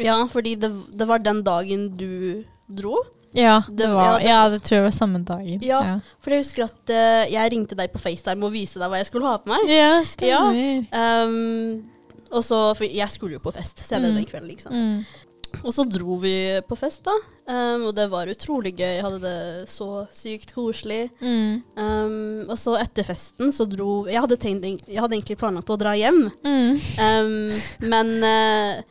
ja, 0.01 0.19
fordi 0.33 0.55
det, 0.61 0.71
det 0.97 1.07
var 1.09 1.21
den 1.25 1.43
dagen 1.45 1.91
du 2.01 2.45
dro. 2.73 2.99
Ja, 3.37 3.63
det 3.69 3.89
var, 3.89 4.21
ja, 4.21 4.49
det- 4.49 4.61
ja, 4.61 4.61
tror 4.65 4.77
jeg 4.79 4.85
var 4.87 4.95
samme 4.97 5.21
dagen. 5.29 5.61
Ja. 5.65 5.81
ja. 5.89 5.97
For 6.21 6.33
jeg 6.37 6.45
husker 6.45 6.67
at 6.69 6.93
uh, 6.93 7.25
jeg 7.33 7.53
ringte 7.55 7.77
deg 7.79 7.93
på 7.93 8.01
FaceTime 8.01 8.45
og 8.49 8.53
viste 8.57 8.81
deg 8.81 8.93
hva 8.93 9.01
jeg 9.01 9.09
skulle 9.09 9.29
ha 9.29 9.39
på 9.41 9.53
meg. 9.53 9.69
Ja, 9.73 9.91
stemmer. 10.05 10.89
Um, 10.93 11.91
og 12.33 12.41
så, 12.45 12.63
for 12.77 12.89
jeg 12.89 13.09
skulle 13.13 13.37
jo 13.37 13.45
på 13.45 13.53
fest 13.57 13.81
senere 13.85 14.13
Mm. 14.15 14.17
den 14.21 14.29
kvelden. 14.29 14.51
ikke 14.53 14.65
sant? 14.69 14.77
Mm. 14.77 15.29
Og 15.61 15.75
så 15.75 15.85
dro 15.87 16.17
vi 16.23 16.35
på 16.67 16.79
fest, 16.79 17.05
da. 17.07 17.15
Um, 17.43 17.89
og 17.89 17.93
det 17.97 18.07
var 18.13 18.31
utrolig 18.31 18.73
gøy. 18.79 18.97
Jeg 18.97 19.05
hadde 19.05 19.21
det 19.23 19.71
så 19.71 19.89
sykt 20.15 20.55
koselig. 20.57 21.05
Mm. 21.21 21.61
Um, 21.77 22.49
og 22.49 22.57
så 22.61 22.77
etter 22.81 23.07
festen 23.07 23.53
så 23.55 23.67
dro 23.69 24.05
Jeg 24.11 24.23
hadde, 24.23 24.39
tenkt, 24.41 24.87
jeg 24.87 25.03
hadde 25.03 25.19
egentlig 25.19 25.39
planlagt 25.41 25.73
å 25.73 25.79
dra 25.81 25.95
hjem. 25.99 26.25
Mm. 26.47 26.81
Um, 27.03 27.89
men 27.93 28.15
uh, 28.25 28.83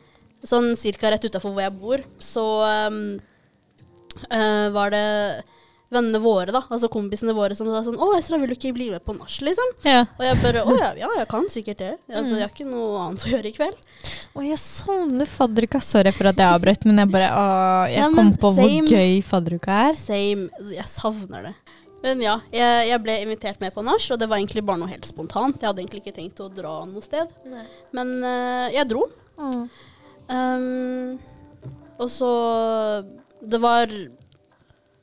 sånn 0.46 0.72
cirka 0.78 1.10
rett 1.12 1.24
utafor 1.24 1.54
hvor 1.54 1.64
jeg 1.64 1.78
bor, 1.78 2.02
så 2.22 2.46
eh, 4.28 4.68
var 4.74 4.90
det 4.94 5.06
vennene 5.92 6.20
våre, 6.22 6.52
da, 6.54 6.62
altså 6.72 6.88
kompisene 6.92 7.34
våre, 7.36 7.54
som 7.58 7.68
sa 7.68 7.82
sånn 7.86 7.98
'Å, 8.00 8.08
Esra, 8.18 8.38
vil 8.40 8.52
du 8.52 8.56
ikke 8.56 8.72
bli 8.74 8.88
med 8.90 9.04
på 9.04 9.14
nach?' 9.16 9.40
liksom. 9.44 9.74
Ja. 9.84 10.06
Og 10.18 10.24
jeg 10.26 10.40
bare 10.42 10.62
'Å 10.64 10.78
ja, 10.78 10.90
ja, 11.04 11.10
jeg 11.18 11.28
kan 11.28 11.44
sikkert 11.52 11.82
det'. 11.84 11.98
Altså, 12.08 12.38
jeg 12.38 12.46
har 12.46 12.54
ikke 12.54 12.68
noe 12.70 13.02
annet 13.06 13.26
å 13.26 13.32
gjøre 13.34 13.50
i 13.50 13.54
kveld. 13.56 13.76
Og 14.34 14.46
jeg 14.48 14.58
savner 14.58 15.26
fadderuka. 15.28 15.80
Sorry 15.84 16.12
for 16.16 16.30
at 16.32 16.40
jeg 16.40 16.48
avbrøt, 16.48 16.84
men 16.88 16.98
jeg 17.04 17.12
bare 17.12 17.30
å, 17.36 17.46
Jeg 17.92 18.00
Ja, 18.00 18.08
kom 18.10 18.32
på 18.32 18.54
same. 18.54 18.80
hvor 18.80 18.96
gøy 18.96 19.22
fadderuka 19.22 19.78
er. 19.90 19.94
Same. 19.94 20.48
Jeg 20.72 20.88
savner 20.88 21.42
det. 21.50 21.54
Men 22.02 22.20
ja, 22.20 22.40
jeg, 22.50 22.88
jeg 22.88 23.02
ble 23.02 23.14
invitert 23.22 23.60
med 23.62 23.72
på 23.74 23.82
nach, 23.86 24.02
og 24.10 24.18
det 24.18 24.26
var 24.28 24.40
egentlig 24.40 24.64
bare 24.66 24.80
noe 24.80 24.90
helt 24.90 25.06
spontant. 25.06 25.60
Jeg 25.60 25.68
hadde 25.68 25.82
egentlig 25.84 26.02
ikke 26.02 26.16
tenkt 26.16 26.40
å 26.42 26.48
dra 26.50 26.80
noe 26.84 27.02
sted. 27.04 27.30
Men 27.94 28.16
eh, 28.26 28.72
jeg 28.74 28.88
dro. 28.90 29.04
Mm. 29.38 29.68
Um, 30.32 31.18
og 31.98 32.08
så 32.10 32.32
Det 33.42 33.58
var 33.60 33.90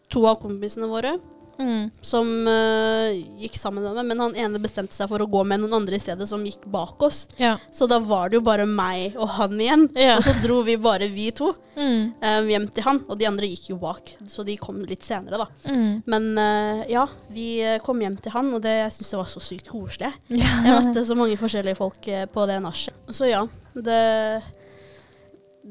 to 0.10 0.26
av 0.30 0.39
kompisene 0.41 0.89
våre 0.91 1.18
Mm. 1.60 1.89
som 1.99 2.24
uh, 2.47 3.10
gikk 3.36 3.57
sammen 3.60 3.84
med 3.84 3.97
meg, 3.97 4.05
men 4.07 4.22
han 4.24 4.36
ene 4.39 4.62
bestemte 4.64 4.95
seg 4.95 5.10
for 5.12 5.20
å 5.20 5.26
gå 5.28 5.41
med 5.43 5.60
noen 5.60 5.74
andre 5.82 5.97
i 5.97 5.99
stedet 5.99 6.24
som 6.30 6.39
gikk 6.47 6.62
bak 6.72 7.03
oss. 7.03 7.26
Ja. 7.36 7.57
Så 7.76 7.84
da 7.91 7.97
var 7.99 8.30
det 8.32 8.38
jo 8.38 8.43
bare 8.47 8.64
meg 8.64 9.18
og 9.20 9.28
han 9.36 9.57
igjen. 9.60 9.84
Ja. 9.91 10.14
Og 10.16 10.24
så 10.24 10.32
dro 10.39 10.62
vi 10.64 10.78
bare 10.80 11.10
vi 11.12 11.26
to 11.36 11.49
Mm. 11.76 12.14
uh, 12.24 12.47
hjem 12.47 12.70
til 12.72 12.84
han, 12.86 13.01
og 13.10 13.20
de 13.20 13.28
andre 13.28 13.49
gikk 13.51 13.74
jo 13.74 13.78
bak. 13.82 14.14
Så 14.32 14.45
de 14.47 14.55
kom 14.55 14.80
litt 14.88 15.03
senere, 15.03 15.36
da. 15.43 15.49
Mm. 15.68 15.99
Men 16.07 16.30
uh, 16.39 16.86
ja, 16.88 17.03
vi 17.28 17.49
kom 17.84 17.99
hjem 18.07 18.16
til 18.24 18.32
han, 18.38 18.53
og 18.55 18.64
det, 18.64 18.78
jeg 18.86 18.95
syns 18.95 19.12
det 19.12 19.20
var 19.20 19.30
så 19.36 19.43
sykt 19.43 19.68
koselig. 19.76 20.14
Ja. 20.32 20.53
Jeg 20.64 20.88
møtte 20.88 21.03
så 21.12 21.20
mange 21.20 21.36
forskjellige 21.43 21.76
folk 21.82 22.07
på 22.32 22.47
det 22.47 22.62
nachet. 22.64 22.95
Så 23.12 23.28
ja, 23.28 23.43
det 23.76 23.99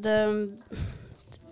Det 0.05 0.19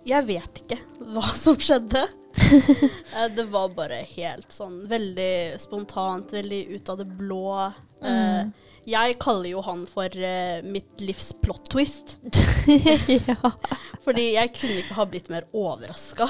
Jeg 0.05 0.29
vet 0.29 0.61
ikke 0.63 0.77
hva 1.09 1.25
som 1.33 1.57
skjedde. 1.57 2.05
Eh, 3.17 3.27
det 3.33 3.47
var 3.49 3.69
bare 3.73 3.97
helt 4.13 4.51
sånn 4.53 4.83
veldig 4.89 5.57
spontant, 5.59 6.31
veldig 6.35 6.59
ut 6.75 6.89
av 6.93 6.97
det 7.01 7.07
blå. 7.17 7.73
Eh, 8.03 8.43
Mm. 8.43 8.51
jeg 8.85 9.15
kaller 9.19 9.49
jo 9.49 9.61
han 9.65 9.85
for 9.89 10.05
eh, 10.05 10.61
mitt 10.63 11.01
livs 11.01 11.31
plot 11.41 11.65
twist. 11.73 12.17
ja. 13.07 13.51
Fordi 14.05 14.27
jeg 14.35 14.53
kunne 14.55 14.77
ikke 14.83 14.97
ha 14.99 15.05
blitt 15.09 15.29
mer 15.33 15.47
overraska. 15.53 16.29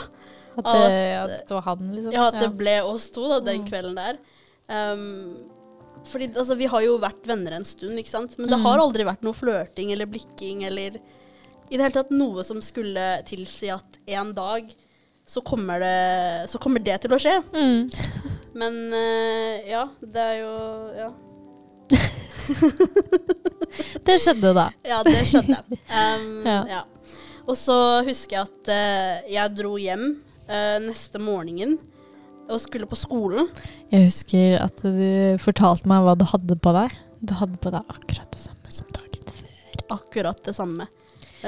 At, 0.57 0.65
At, 0.65 1.29
det, 1.29 1.51
var 1.53 1.61
han, 1.67 1.83
liksom. 1.93 2.13
Ja, 2.15 2.29
at 2.31 2.39
det 2.41 2.49
ble 2.57 2.79
oss 2.87 3.09
to 3.13 3.27
da, 3.29 3.39
den 3.45 3.61
Mm. 3.61 3.67
kvelden 3.69 3.99
der. 3.99 4.17
Um, 4.67 5.51
fordi 6.07 6.31
altså, 6.33 6.55
vi 6.57 6.65
har 6.71 6.81
jo 6.85 6.95
vært 7.03 7.27
venner 7.27 7.51
en 7.59 7.65
stund, 7.67 7.97
ikke 7.99 8.09
sant? 8.15 8.37
men 8.39 8.47
det 8.49 8.57
Mm. 8.57 8.63
har 8.65 8.79
aldri 8.79 9.03
vært 9.05 9.21
noe 9.27 9.33
flørting 9.37 9.91
eller 9.93 10.05
blikking 10.09 10.63
eller 10.65 10.97
i 11.69 11.75
det 11.75 11.81
hele 11.83 11.91
tatt 11.99 12.11
noe 12.15 12.43
som 12.47 12.61
skulle 12.63 13.21
tilsi 13.27 13.69
at 13.73 13.97
en 14.07 14.33
dag 14.33 14.71
så 15.27 15.41
kommer 15.43 15.79
det, 15.83 16.49
så 16.51 16.57
kommer 16.63 16.79
det 16.83 17.01
til 17.03 17.13
å 17.13 17.19
skje. 17.19 17.41
Mm. 17.53 17.89
Men 18.57 18.73
uh, 18.93 19.67
ja, 19.67 19.83
det 20.01 20.21
er 20.23 20.37
jo 20.39 20.53
Ja, 20.97 21.09
Det 24.07 24.15
skjedde 24.23 24.53
da. 24.55 24.69
ja 24.91 25.01
det 25.05 25.25
skjedde. 25.29 25.57
Um, 25.91 26.45
Ja. 26.47 26.61
ja. 26.71 26.81
Og 27.47 27.55
så 27.59 27.75
husker 28.07 28.35
jeg 28.41 28.47
at 28.47 28.71
uh, 28.71 29.27
jeg 29.31 29.53
dro 29.55 29.75
hjem 29.79 30.09
uh, 30.49 30.77
neste 30.83 31.19
morgenen. 31.23 31.77
og 32.47 32.61
skulle 32.63 32.87
på 32.87 32.95
skolen. 32.95 33.47
Jeg 33.91 34.05
husker 34.07 34.53
at 34.63 34.79
du 34.83 35.35
fortalte 35.43 35.87
meg 35.91 35.99
hva 36.05 36.13
du 36.15 36.23
hadde 36.27 36.55
på 36.55 36.71
deg. 36.75 36.93
Du 37.19 37.33
hadde 37.35 37.57
på 37.59 37.69
deg 37.73 37.83
akkurat 37.91 38.31
det 38.31 38.39
samme 38.39 38.71
som 38.71 38.85
dagen 38.95 39.27
før. 39.27 39.83
Akkurat 39.97 40.39
det 40.45 40.53
samme. 40.55 40.87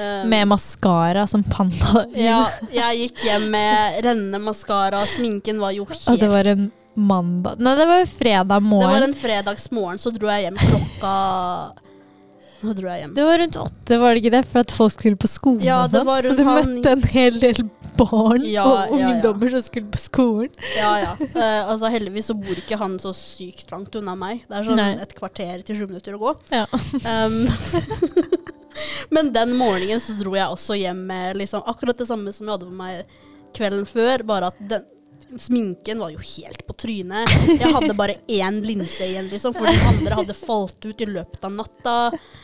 Um, 0.00 0.28
Med 0.32 0.48
maskara 0.48 1.26
som 1.28 1.42
panda. 1.44 2.04
Ja, 2.16 2.46
jeg 2.72 3.04
gikk 3.04 3.24
hjem 3.26 3.50
med 3.52 4.00
rennende 4.06 4.40
maskara, 4.42 5.02
sminken 5.06 5.60
var 5.60 5.74
jo 5.76 5.84
helt 5.90 6.08
Og 6.08 6.20
det 6.20 6.30
var 6.32 6.48
en 6.48 6.70
mandag 6.94 7.60
Nei, 7.60 7.74
det 7.78 7.86
var 7.90 8.00
jo 8.02 8.08
fredag 8.10 8.64
Det 8.64 8.90
var 8.94 9.06
en 9.06 9.16
fredagsmorgen, 9.16 10.00
så 10.00 10.12
dro 10.14 10.30
jeg 10.32 10.48
hjem 10.48 10.58
klokka 10.62 11.14
Nå 12.60 12.74
dro 12.76 12.90
jeg 12.90 13.04
hjem. 13.04 13.12
Det 13.16 13.24
var 13.24 13.38
rundt 13.40 13.56
åtte, 13.56 13.98
var 14.02 14.12
det 14.12 14.20
ikke 14.22 14.32
det? 14.34 14.40
For 14.50 14.60
at 14.64 14.72
folk 14.74 14.92
skulle 14.92 15.20
på 15.20 15.30
skolen. 15.30 15.62
Ja, 15.64 15.78
det 15.88 16.02
var 16.04 16.24
rundt 16.26 16.36
Så 16.36 16.44
du 16.44 16.48
møtte 16.48 16.92
en 16.92 17.06
hel 17.08 17.38
del 17.40 17.62
barn 18.00 18.44
Ja, 18.46 18.64
og 18.64 18.94
ja, 18.94 18.98
ja. 19.00 19.08
ungdommer 19.14 19.52
som 19.54 19.64
skulle 19.64 19.88
på 19.92 20.00
skolen. 20.00 20.52
Ja, 20.76 20.92
ja. 21.00 21.14
Uh, 21.34 21.72
altså 21.72 21.90
Heldigvis 21.92 22.30
så 22.30 22.36
bor 22.38 22.60
ikke 22.60 22.78
han 22.80 22.98
så 23.02 23.14
sykt 23.16 23.72
langt 23.72 23.96
unna 23.96 24.16
meg. 24.18 24.44
Det 24.48 24.60
er 24.60 24.68
sånn 24.68 24.80
Nei. 24.80 24.92
et 25.00 25.16
kvarter 25.16 25.64
til 25.66 25.80
sju 25.80 25.86
minutter 25.88 26.16
å 26.16 26.22
gå. 26.22 26.34
Ja. 26.52 26.66
Um, 27.08 27.42
men 29.16 29.32
den 29.36 29.56
morgenen 29.58 30.04
så 30.04 30.16
dro 30.20 30.36
jeg 30.36 30.48
også 30.52 30.78
hjem 30.80 31.04
med 31.10 31.40
liksom 31.40 31.64
akkurat 31.70 32.00
det 32.00 32.08
samme 32.10 32.32
som 32.36 32.46
jeg 32.46 32.56
hadde 32.58 32.70
på 32.70 32.80
meg 32.80 33.20
kvelden 33.56 33.86
før, 33.88 34.24
bare 34.28 34.52
at 34.52 34.66
den 34.70 34.84
Sminken 35.38 36.00
var 36.02 36.10
jo 36.10 36.18
helt 36.18 36.64
på 36.66 36.74
trynet. 36.74 37.30
Jeg 37.54 37.70
hadde 37.74 37.94
bare 37.98 38.16
én 38.26 38.58
linse 38.64 39.06
igjen, 39.06 39.28
liksom, 39.30 39.54
for 39.54 39.68
de 39.68 39.76
andre 39.92 40.18
hadde 40.22 40.34
falt 40.34 40.88
ut 40.88 41.04
i 41.04 41.08
løpet 41.10 41.44
av 41.46 41.54
natta. 41.54 41.96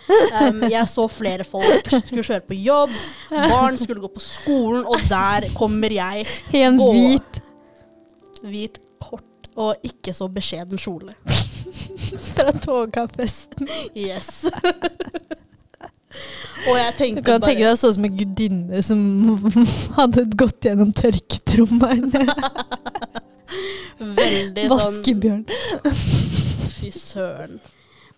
Um, 0.06 0.62
jeg 0.70 0.86
så 0.92 1.08
flere 1.10 1.46
folk 1.48 1.90
skulle 1.90 2.22
kjøre 2.22 2.44
på 2.46 2.60
jobb, 2.60 2.92
barn 3.32 3.80
skulle 3.80 4.04
gå 4.04 4.12
på 4.14 4.22
skolen, 4.22 4.86
og 4.86 5.02
der 5.10 5.48
kommer 5.56 5.90
jeg 5.90 6.26
I 6.54 6.62
en 6.68 6.78
Gå. 6.78 6.92
hvit 6.94 7.42
hvit, 8.46 8.78
kort 9.02 9.50
og 9.56 9.86
ikke 9.86 10.14
så 10.14 10.28
beskjeden 10.32 10.80
kjole. 10.80 11.14
fra 12.34 12.52
togkafesten. 12.52 13.68
Yes. 13.96 14.44
Og 16.66 16.76
jeg 16.78 16.92
Du 16.98 17.22
kan 17.22 17.24
kan 17.40 17.40
tenke 17.48 17.64
deg 17.68 17.78
sånn 17.78 17.94
som 17.94 18.04
en 18.08 18.16
gudinne 18.18 18.82
som 18.82 19.00
hadde 19.98 20.24
gått 20.40 20.66
gjennom 20.66 20.92
tørketrommelen. 20.96 22.10
veldig 24.00 24.66
sånn 24.66 24.74
Vaskebjørn. 24.74 25.42
Fy 26.80 26.90
søren. 26.92 27.58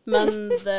Men 0.09 0.31
det 0.65 0.77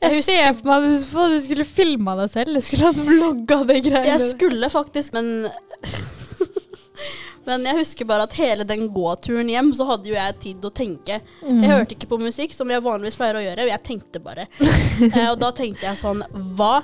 Jeg 0.00 0.12
Jeg, 0.14 0.24
ser 0.24 0.54
for 0.56 0.70
meg 0.70 0.86
at 0.88 1.10
du- 1.12 1.42
skulle 1.44 1.66
filma 1.68 2.14
deg 2.16 2.30
selv. 2.32 2.54
Du 2.56 2.60
skulle 2.64 2.86
hatt 2.88 2.96
vlogga 3.04 3.58
det 3.68 3.82
greiene. 3.84 4.06
jeg 4.16 4.30
skulle 4.38 4.70
faktisk, 4.72 5.12
men 5.12 5.50
Men 7.46 7.64
jeg 7.64 7.78
husker 7.80 8.04
bare 8.08 8.26
at 8.28 8.34
hele 8.36 8.64
den 8.68 8.88
gåturen 8.92 9.48
hjem, 9.48 9.70
så 9.74 9.86
hadde 9.88 10.10
jo 10.10 10.14
jeg 10.16 10.34
tid 10.42 10.64
å 10.68 10.70
tenke. 10.76 11.20
Mm. 11.40 11.62
Jeg 11.64 11.70
hørte 11.72 11.96
ikke 11.96 12.10
på 12.10 12.18
musikk, 12.20 12.52
som 12.52 12.68
jeg 12.70 12.82
vanligvis 12.84 13.16
pleier 13.16 13.38
å 13.40 13.44
gjøre. 13.46 13.68
Jeg 13.72 13.82
tenkte 13.86 14.20
bare. 14.24 14.46
Eh, 15.10 15.30
og 15.30 15.38
da 15.40 15.48
tenkte 15.56 15.86
jeg 15.86 15.96
sånn 15.96 16.20
Hva 16.58 16.82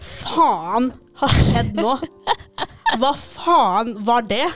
faen 0.00 0.86
har 1.20 1.34
skjedd 1.36 1.76
nå? 1.76 1.92
Hva 3.00 3.10
faen 3.16 3.92
var 4.08 4.24
det? 4.24 4.46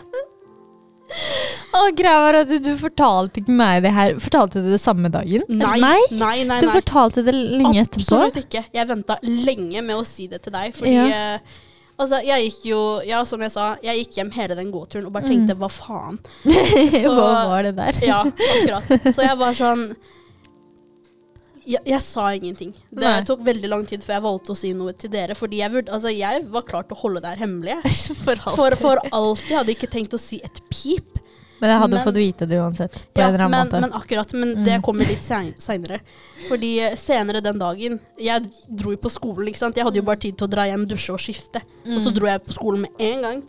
Og 1.76 1.94
greia 1.98 2.20
var 2.22 2.36
at 2.40 2.48
du, 2.50 2.56
du 2.62 2.70
fortalte 2.78 3.40
ikke 3.42 3.54
meg 3.56 3.82
det 3.84 3.92
her. 3.94 4.14
Fortalte 4.22 4.62
du 4.64 4.68
det 4.72 4.80
samme 4.82 5.10
dagen? 5.12 5.44
Nei, 5.50 5.76
Nei? 5.82 5.98
nei, 6.18 6.36
nei. 6.48 6.60
Du 6.62 6.68
fortalte 6.72 7.24
det 7.26 7.34
lenge 7.36 7.82
etterpå? 7.84 8.04
Absolutt 8.06 8.40
ikke. 8.44 8.62
Jeg 8.74 8.88
venta 8.90 9.16
lenge 9.26 9.82
med 9.86 9.98
å 9.98 10.04
si 10.06 10.28
det 10.30 10.40
til 10.46 10.54
deg, 10.54 10.74
fordi 10.76 10.94
Ja. 10.96 11.06
eh, 11.36 11.58
Altså, 12.00 12.20
jeg 12.24 12.46
gikk 12.48 12.62
jo 12.70 12.78
Ja, 13.04 13.18
som 13.28 13.42
jeg 13.44 13.52
sa, 13.52 13.74
jeg 13.84 13.98
gikk 14.04 14.14
hjem 14.20 14.30
hele 14.38 14.56
den 14.56 14.70
gåturen 14.72 15.06
og 15.06 15.12
bare 15.12 15.28
Mm. 15.28 15.32
tenkte 15.34 15.56
hva 15.60 15.68
faen? 15.68 16.16
Hva 17.04 17.26
var 17.52 17.66
det 17.68 17.74
der? 17.76 17.98
Ja, 18.06 18.22
akkurat. 18.24 18.94
Så 19.14 19.20
jeg 19.26 19.36
var 19.42 19.52
sånn 19.58 19.82
jeg, 21.70 21.80
jeg 21.86 22.00
sa 22.02 22.24
ingenting. 22.34 22.72
Det 22.90 23.04
Nei. 23.04 23.20
tok 23.28 23.42
veldig 23.46 23.68
lang 23.70 23.84
tid 23.86 24.02
før 24.02 24.16
jeg 24.16 24.24
valgte 24.24 24.54
å 24.54 24.58
si 24.58 24.72
noe 24.74 24.94
til 24.98 25.12
dere. 25.12 25.36
Fordi 25.38 25.60
jeg, 25.60 25.70
vurd- 25.74 25.90
altså, 25.92 26.10
jeg 26.14 26.44
var 26.50 26.64
klar 26.66 26.86
til 26.88 26.96
å 26.96 27.00
holde 27.04 27.20
det 27.22 27.34
her 27.34 27.42
hemmelig. 27.44 27.76
jeg. 27.84 27.92
For 28.24 28.40
For, 28.56 28.76
for 28.80 29.02
alltid. 29.12 29.50
Jeg 29.52 29.58
hadde 29.60 29.74
ikke 29.76 29.90
tenkt 29.92 30.16
å 30.16 30.20
si 30.22 30.40
et 30.42 30.60
pip. 30.72 31.20
Men 31.60 31.70
jeg 31.70 31.78
hadde 31.82 31.96
Men- 31.96 32.04
fått 32.06 32.14
vite 32.16 32.46
det 32.48 32.58
uansett. 32.58 32.92
På 33.14 33.20
Ja, 33.20 33.28
en 33.28 33.34
eller 33.34 33.44
annen 33.44 33.50
men, 33.50 33.66
måte. 33.68 33.80
men 33.80 33.92
akkurat, 33.92 34.32
men 34.34 34.54
Mm. 34.56 34.64
det 34.64 34.82
kommer 34.82 35.04
litt 35.06 35.22
seinere. 35.22 36.00
Fordi 36.48 36.78
eh, 36.80 36.94
senere 36.96 37.42
den 37.42 37.58
dagen 37.58 38.00
Jeg 38.18 38.50
dro 38.68 38.90
jo 38.90 38.96
på 38.96 39.10
skolen, 39.10 39.46
ikke 39.48 39.58
sant. 39.58 39.76
Jeg 39.76 39.84
hadde 39.84 39.96
jo 39.96 40.02
bare 40.02 40.16
tid 40.18 40.36
til 40.38 40.46
å 40.46 40.50
dra 40.50 40.62
hjem, 40.64 40.86
dusje 40.86 41.10
og 41.12 41.18
skifte. 41.20 41.60
Og 41.86 41.98
Mm. 41.98 42.00
så 42.00 42.14
dro 42.14 42.26
jeg 42.26 42.44
på 42.44 42.52
skolen 42.52 42.80
med 42.80 42.90
en 42.98 43.20
gang. 43.22 43.42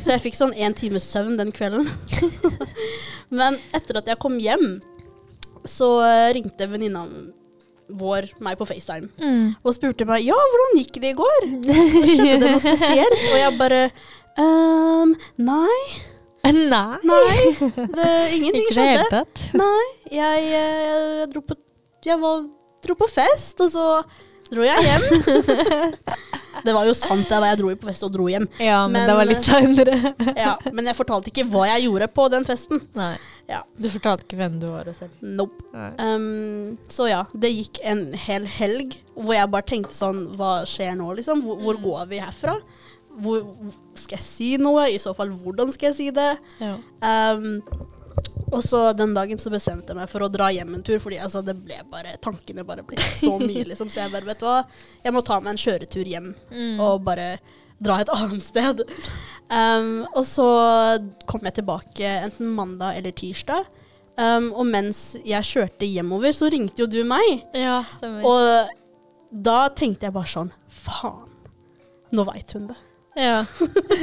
Så 0.00 0.06
jeg 0.16 0.20
fikk 0.22 0.34
sånn 0.34 0.54
én 0.56 0.74
times 0.74 1.04
søvn 1.04 1.36
den 1.36 1.52
kvelden. 1.52 1.86
men 3.30 3.58
etter 3.74 3.98
at 3.98 4.06
jeg 4.06 4.18
kom 4.18 4.38
hjem, 4.38 4.80
så 5.66 5.88
eh, 6.06 6.32
ringte 6.34 6.68
venninna 6.70 7.06
vår 7.90 8.28
meg 8.40 8.58
på 8.58 8.66
FaceTime 8.68 9.08
Mm. 9.18 9.56
og 9.64 9.74
spurte 9.74 10.06
meg 10.06 10.22
ja, 10.24 10.34
hvordan 10.36 10.78
gikk 10.84 11.00
det 11.00 11.10
i 11.12 11.16
går. 11.18 11.40
Så 11.64 12.16
Skjedde 12.16 12.40
det 12.40 12.50
noe 12.52 12.60
spesielt? 12.60 13.22
Og 13.32 13.38
jeg 13.42 13.58
bare 13.58 13.90
ehm, 14.38 15.14
nei, 15.38 15.80
Nei! 16.44 16.98
nei. 17.04 17.40
Det, 17.58 18.08
ingenting 18.36 18.62
Ikke 18.62 18.72
i 18.72 18.76
det 18.78 18.86
hele 18.88 19.08
tatt. 19.12 19.42
Nei, 19.58 19.84
jeg, 20.12 20.44
jeg, 20.48 20.88
jeg 21.18 21.28
dro 21.34 21.42
på 21.44 21.56
Jeg 22.06 22.20
var, 22.22 22.42
dro 22.86 22.96
på 23.02 23.08
fest, 23.10 23.60
og 23.64 23.70
så 23.72 23.86
dro 24.48 24.64
jeg 24.64 24.84
hjem. 24.86 25.02
det 26.66 26.72
var 26.74 26.86
jo 26.88 26.94
sant, 26.96 27.26
det 27.28 27.40
var 27.42 27.50
jeg 27.52 27.60
dro 27.60 27.72
på 27.82 27.90
fest 27.90 28.06
og 28.06 28.14
dro 28.14 28.28
hjem. 28.32 28.46
Ja, 28.62 28.84
men, 28.86 29.02
Men- 29.02 29.10
det 29.10 29.16
var 29.18 29.28
litt 29.28 29.44
seinere. 29.44 29.98
Ja, 30.38 30.54
men 30.72 30.88
jeg 30.88 30.96
fortalte 30.96 31.32
ikke 31.32 31.44
hva 31.50 31.66
jeg 31.74 31.84
gjorde 31.88 32.08
på 32.16 32.28
den 32.32 32.48
festen. 32.48 32.80
Nei. 32.96 33.12
Ja. 33.48 33.62
Du 33.80 33.88
fortalte 33.92 34.26
ikke 34.26 34.38
hvem 34.40 34.58
du 34.60 34.66
var 34.70 34.88
og 34.88 34.96
selv. 34.96 35.14
Nope. 35.24 35.62
Um, 36.00 36.76
så 36.92 37.08
ja, 37.08 37.22
det 37.32 37.52
gikk 37.54 37.80
en 37.88 38.10
hel 38.16 38.48
helg 38.58 38.98
hvor 39.18 39.34
jeg 39.34 39.50
bare 39.50 39.66
tenkte 39.66 39.96
sånn 39.96 40.20
Hva 40.38 40.60
skjer 40.68 40.92
nå, 40.94 41.08
liksom? 41.18 41.40
Hvor, 41.42 41.56
hvor 41.64 41.78
går 41.82 42.10
vi 42.12 42.20
herfra? 42.22 42.58
Hvor, 43.22 43.44
skal 43.98 44.18
jeg 44.18 44.24
si 44.26 44.48
noe? 44.62 44.86
I 44.94 44.98
så 45.02 45.14
fall, 45.16 45.30
hvordan 45.42 45.72
skal 45.74 45.90
jeg 45.90 45.96
si 45.98 46.08
det? 46.14 46.30
Ja. 46.62 46.76
Um, 47.02 47.62
og 48.48 48.62
så 48.64 48.94
den 48.96 49.12
dagen 49.12 49.36
så 49.42 49.50
bestemte 49.52 49.92
jeg 49.92 49.98
meg 49.98 50.08
for 50.08 50.24
å 50.24 50.30
dra 50.32 50.46
hjem 50.54 50.70
en 50.78 50.82
tur, 50.86 50.96
fordi 51.02 51.18
altså, 51.20 51.42
det 51.44 51.52
ble 51.60 51.76
bare, 51.92 52.14
tankene 52.24 52.64
bare 52.64 52.84
ble 52.88 52.96
så 53.14 53.34
mye, 53.42 53.66
liksom. 53.70 53.90
Så 53.92 54.00
jeg 54.04 54.12
bare, 54.14 54.24
vet 54.30 54.40
du 54.40 54.46
hva, 54.48 54.62
jeg 55.04 55.12
må 55.14 55.20
ta 55.26 55.36
meg 55.42 55.52
en 55.56 55.60
kjøretur 55.64 56.08
hjem 56.08 56.30
Mm. 56.48 56.78
og 56.80 57.02
bare 57.04 57.26
dra 57.78 58.00
et 58.02 58.08
annet 58.10 58.42
sted. 58.42 58.80
Um, 59.52 60.06
og 60.16 60.24
så 60.26 60.46
kom 61.30 61.44
jeg 61.46 61.58
tilbake 61.60 62.08
enten 62.24 62.50
mandag 62.56 62.96
eller 62.98 63.12
tirsdag. 63.14 63.68
Um, 64.18 64.48
og 64.58 64.66
mens 64.66 65.12
jeg 65.22 65.46
kjørte 65.46 65.86
hjemover, 65.86 66.32
så 66.34 66.48
ringte 66.50 66.82
jo 66.82 66.88
du 66.90 67.02
meg. 67.06 67.44
ja, 67.54 67.82
stemmer. 67.92 68.24
Og 68.26 68.72
da 69.44 69.68
tenkte 69.76 70.08
jeg 70.08 70.14
bare 70.16 70.26
sånn 70.32 70.50
Faen, 70.72 71.28
nå 72.16 72.24
veit 72.26 72.50
hun 72.56 72.66
det. 72.72 72.78
Ja. 73.18 73.38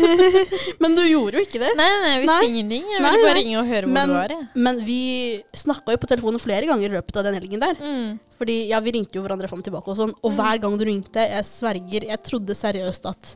Men 0.84 0.96
du 0.98 1.02
gjorde 1.08 1.40
jo 1.40 1.46
ikke 1.46 1.62
det. 1.62 1.72
Nei, 1.80 1.88
nei, 2.02 2.12
jeg 2.16 2.22
visste 2.26 2.36
Nei. 2.42 2.50
ingenting. 2.52 2.86
Jeg 2.92 3.02
Nei, 3.04 3.12
ville 3.16 3.28
bare 3.30 3.40
ringe 3.40 3.58
og 3.62 3.70
høre 3.70 3.88
hvor 3.88 3.96
Men, 3.96 4.12
du 4.12 4.16
var. 4.18 4.34
Jeg. 4.36 4.48
men 4.68 4.82
vi 4.88 5.00
snakka 5.56 5.96
jo 5.96 6.02
på 6.04 6.10
telefonen 6.12 6.42
flere 6.44 6.68
ganger 6.70 6.90
i 6.90 6.96
løpet 6.98 7.20
av 7.22 7.28
den 7.30 7.38
helgen 7.40 7.64
der. 7.64 7.80
Mm. 7.80 8.12
Fordi 8.40 8.58
ja, 8.74 8.82
vi 8.84 8.94
ringte 8.98 9.16
jo 9.20 9.24
hverandre 9.26 9.48
fram 9.52 9.62
og 9.64 9.68
tilbake 9.70 9.94
og 9.94 10.00
sånn. 10.02 10.14
Og 10.26 10.36
hver 10.36 10.60
gang 10.66 10.76
du 10.80 10.86
ringte, 10.88 11.24
jeg 11.32 11.48
sverger, 11.48 12.08
jeg 12.12 12.24
trodde 12.28 12.58
seriøst 12.60 13.08
at 13.14 13.34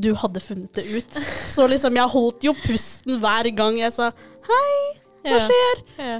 du 0.00 0.12
hadde 0.14 0.40
funnet 0.44 0.72
det 0.78 0.86
ut. 0.96 1.20
Så 1.54 1.66
liksom, 1.70 1.96
jeg 1.98 2.12
holdt 2.16 2.46
jo 2.48 2.56
pusten 2.64 3.20
hver 3.22 3.50
gang 3.58 3.78
jeg 3.82 3.92
sa 3.96 4.10
hei, 4.50 4.74
hva 5.26 5.36
Ja. 5.36 5.46
skjer? 5.48 5.82
Ja. 6.00 6.18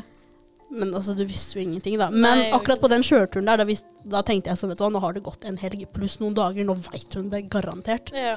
Men 0.71 0.93
altså, 0.95 1.17
du 1.19 1.25
visste 1.27 1.59
jo 1.59 1.65
ingenting, 1.65 1.97
da. 1.99 2.11
Men 2.11 2.23
Nei, 2.45 2.51
akkurat 2.55 2.81
på 2.81 2.89
den 2.93 3.03
kjøreturen 3.03 3.49
der, 3.51 3.57
da, 3.59 3.65
visst, 3.67 3.85
da 4.07 4.21
tenkte 4.23 4.53
jeg 4.53 4.61
sånn, 4.61 4.71
vet 4.71 4.79
du 4.79 4.85
hva, 4.87 4.93
nå 4.95 5.01
har 5.03 5.17
det 5.17 5.23
gått 5.27 5.45
en 5.51 5.57
helg 5.59 5.83
pluss 5.93 6.21
noen 6.23 6.37
dager, 6.39 6.65
nå 6.69 6.77
veit 6.87 7.17
hun 7.19 7.29
det 7.33 7.49
garantert. 7.51 8.13
Ja. 8.15 8.37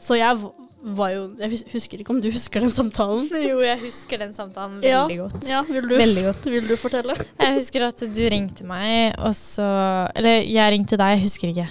Så 0.00 0.14
jeg 0.16 0.38
var 0.78 1.08
jo 1.10 1.22
Jeg 1.40 1.58
husker 1.72 1.98
ikke 1.98 2.12
om 2.14 2.20
du 2.22 2.28
husker 2.30 2.62
den 2.62 2.70
samtalen? 2.70 3.24
Jo, 3.48 3.56
jeg 3.66 3.80
husker 3.82 4.20
den 4.22 4.30
samtalen 4.32 4.78
Ja. 4.86 5.00
veldig 5.08 5.16
godt. 5.24 5.48
Ja, 5.50 5.62
vil 5.66 5.88
du, 5.90 5.96
Veldig 5.98 6.22
godt. 6.28 6.44
Vil 6.54 6.68
du 6.70 6.76
fortelle? 6.78 7.16
Jeg 7.40 7.56
husker 7.58 7.88
at 7.88 7.98
du 8.14 8.22
ringte 8.30 8.62
meg, 8.64 9.16
og 9.18 9.34
så 9.34 9.66
Eller 10.14 10.44
jeg 10.46 10.72
ringte 10.76 10.96
deg, 11.00 11.16
jeg 11.18 11.24
husker 11.26 11.50
ikke. 11.50 11.66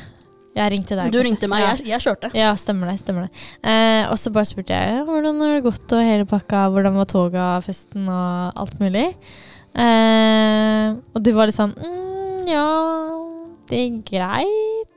Jeg 0.57 0.71
ringte 0.73 0.95
deg. 0.97 1.11
Du 1.13 1.19
kanskje. 1.19 1.23
ringte 1.29 1.47
meg, 1.47 1.61
Ja. 1.63 1.71
jeg, 1.77 1.85
jeg 1.87 2.03
kjørte. 2.03 2.31
Ja, 2.35 2.51
stemmer 2.59 2.91
det. 2.91 2.97
stemmer 2.99 3.27
det. 3.29 3.31
Eh, 3.63 4.11
og 4.11 4.17
så 4.19 4.31
bare 4.33 4.49
spurte 4.49 4.73
jeg 4.75 5.03
hvordan 5.07 5.39
har 5.39 5.53
det 5.55 5.63
gått 5.63 5.93
og 5.95 6.01
hele 6.03 6.25
pakka, 6.27 6.65
hvordan 6.73 6.97
var 6.97 7.05
toga, 7.07 7.45
festen 7.63 8.09
og 8.09 8.57
alt 8.59 8.79
mulig. 8.81 9.07
Eh, 9.77 10.95
og 11.13 11.21
du 11.21 11.31
var 11.37 11.49
litt 11.49 11.57
sånn 11.57 11.75
mm, 11.77 12.47
ja, 12.49 12.65
det 13.69 13.81
er 13.83 13.97
greit. 14.07 14.93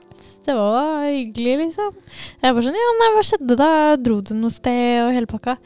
Det 0.46 0.54
var 0.56 1.04
hyggelig, 1.04 1.56
liksom. 1.66 1.92
Jeg 2.40 2.54
bare 2.56 2.64
sånn 2.64 2.78
ja, 2.78 2.92
nei, 3.00 3.10
hva 3.16 3.24
skjedde 3.26 3.56
da? 3.60 3.70
Dro 4.00 4.20
du 4.24 4.32
noe 4.38 4.54
sted 4.54 5.02
og 5.04 5.12
hele 5.14 5.28
pakka? 5.30 5.58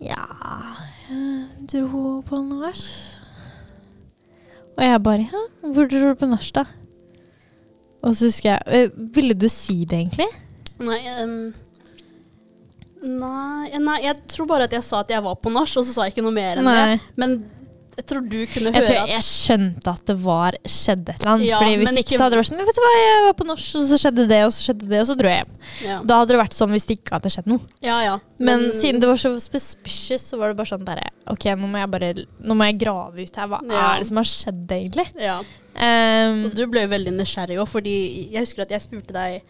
Ja, 0.00 0.24
jeg 1.10 1.68
dro 1.74 2.18
på 2.26 2.40
nach. 2.46 2.84
Og 4.78 4.84
jeg 4.86 5.02
bare 5.04 5.26
ja, 5.26 5.44
hvor 5.66 5.88
dro 5.90 6.02
du 6.06 6.18
på 6.18 6.30
nach, 6.30 6.48
da? 6.54 6.64
Og 8.06 8.14
så 8.14 8.28
husker 8.28 8.52
jeg 8.52 8.60
eh, 8.86 8.92
Ville 9.16 9.34
du 9.34 9.48
si 9.50 9.80
det, 9.82 9.98
egentlig? 10.04 10.28
Nei, 10.78 11.00
um, 11.18 11.50
Nei, 12.98 13.78
nei, 13.78 13.98
jeg 14.02 14.16
tror 14.30 14.46
bare 14.50 14.66
at 14.66 14.74
jeg 14.74 14.82
sa 14.86 15.02
at 15.04 15.10
jeg 15.12 15.22
var 15.22 15.36
på 15.38 15.50
nach, 15.54 15.70
og 15.70 15.86
så 15.86 15.92
sa 15.92 16.06
jeg 16.06 16.16
ikke 16.16 16.24
noe 16.26 16.34
mer 16.34 16.58
enn 16.58 16.66
Nei. 16.66 16.78
det. 16.94 17.02
Men 17.20 17.36
jeg 17.98 18.06
tror 18.06 18.20
du 18.30 18.36
kunne 18.46 18.70
Jeg 18.70 18.74
høre 18.78 18.86
tror 18.86 18.98
at 19.02 19.10
jeg 19.10 19.24
skjønte 19.26 19.92
at 19.92 20.02
det 20.06 20.14
var 20.22 20.56
skjedde 20.62 21.14
et 21.14 21.18
eller 21.24 21.32
annet. 21.32 21.46
Ja, 21.48 21.58
Fordi 21.58 21.76
Hvis 21.80 21.90
ikke, 21.90 22.02
ikke- 22.04 22.18
så 22.18 22.22
hadde 22.22 22.34
det 22.36 22.38
vært 22.38 22.48
sånn 22.52 22.60
Vet 22.68 22.78
du 22.78 22.82
hva, 22.84 22.92
jeg 22.98 23.24
var 23.26 23.34
på 23.40 23.46
norsk, 23.48 23.70
og 23.80 23.86
så 23.88 23.98
skjedde 23.98 24.26
det, 24.30 24.38
og 24.46 24.52
så 24.54 24.60
skjedde 24.68 24.88
det, 24.92 25.00
og 25.02 25.06
så 25.08 25.16
dro 25.18 25.28
jeg 25.32 25.40
hjem. 25.42 25.54
ja. 25.88 25.96
Da 26.06 26.18
hadde 26.20 26.28
det 26.28 26.38
vært 26.38 26.54
sånn 26.54 26.70
hvis 26.76 26.86
det 26.86 26.96
ikke 26.98 27.16
hadde 27.16 27.32
skjedd 27.34 27.46
noe. 27.50 27.60
ja, 27.82 27.96
ja. 28.06 28.18
Men, 28.38 28.60
siden 28.70 29.00
det 29.02 29.08
var 29.10 29.16
så 29.18 29.32
suspicious, 29.40 30.22
så 30.30 30.38
var 30.38 30.48
det 30.52 30.56
bare 30.60 30.70
sånn 30.70 30.84
derre 30.86 31.08
Ok, 31.26 31.44
nå 31.58 31.66
må 31.66 31.78
jeg 31.82 31.90
bare 31.90 32.14
Nå 32.40 32.54
må 32.54 32.64
jeg 32.70 32.78
grave 32.78 33.18
ut 33.18 33.36
her. 33.36 33.48
Hva 33.48 33.60
Ja. 33.66 33.94
er 33.94 33.98
det 33.98 34.06
som 34.06 34.16
har 34.16 34.24
skjedd, 34.24 34.66
egentlig? 34.68 35.08
ja. 35.18 35.40
Um, 35.78 36.46
Og 36.46 36.54
du 36.54 36.66
ble 36.66 36.80
jo 36.82 36.88
veldig 36.88 37.12
nysgjerrig 37.14 37.58
òg, 37.58 37.68
fordi 37.68 38.30
jeg 38.32 38.42
husker 38.42 38.62
at 38.62 38.70
jeg 38.70 38.80
spurte 38.82 39.12
deg 39.14 39.42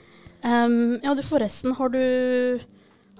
um, 0.44 0.98
Ja, 1.02 1.14
du 1.14 1.22
forresten, 1.22 1.74
har 1.76 1.88
du 1.88 2.60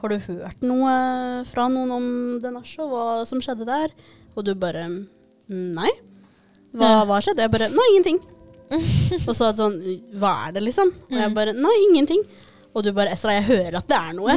Har 0.00 0.08
du 0.10 0.18
hørt 0.18 0.60
noe 0.62 1.44
fra 1.44 1.68
noen 1.68 1.90
om 1.90 2.40
og 2.44 2.64
hva 2.92 3.26
som 3.26 3.40
skjedde 3.40 3.66
der? 3.66 3.88
Og 4.36 4.44
du 4.44 4.54
bare 4.54 4.84
«Mm, 4.86 5.08
Nei. 5.49 5.90
Hva, 6.76 6.90
hva 7.09 7.18
skjedde? 7.24 7.46
Jeg 7.46 7.53
bare 7.55 7.70
Nei, 7.72 7.86
ingenting. 7.94 8.18
og 9.28 9.32
så 9.32 9.49
sånn 9.57 9.78
Hva 10.20 10.34
er 10.49 10.59
det, 10.59 10.66
liksom? 10.66 10.90
Og 11.09 11.16
jeg 11.16 11.32
bare 11.36 11.55
Nei, 11.57 11.72
ingenting. 11.88 12.20
Og 12.76 12.84
du 12.84 12.90
bare 12.94 13.14
Esra, 13.14 13.32
jeg 13.38 13.46
hører 13.49 13.78
at 13.80 13.88
det 13.88 13.96
er 13.96 14.12
noe. 14.18 14.34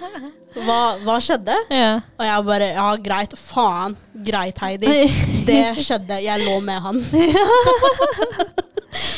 Hva, 0.66 0.76
hva 1.02 1.14
skjedde? 1.24 1.54
ja. 1.72 1.94
Og 2.20 2.26
jeg 2.28 2.44
bare 2.46 2.68
Ja, 2.76 2.84
greit. 3.02 3.32
Faen. 3.40 3.96
Greit, 4.26 4.60
Heidi. 4.62 4.92
Det 5.48 5.62
skjedde. 5.86 6.20
Jeg 6.22 6.44
lå 6.44 6.58
med 6.62 6.84
han. 6.84 7.00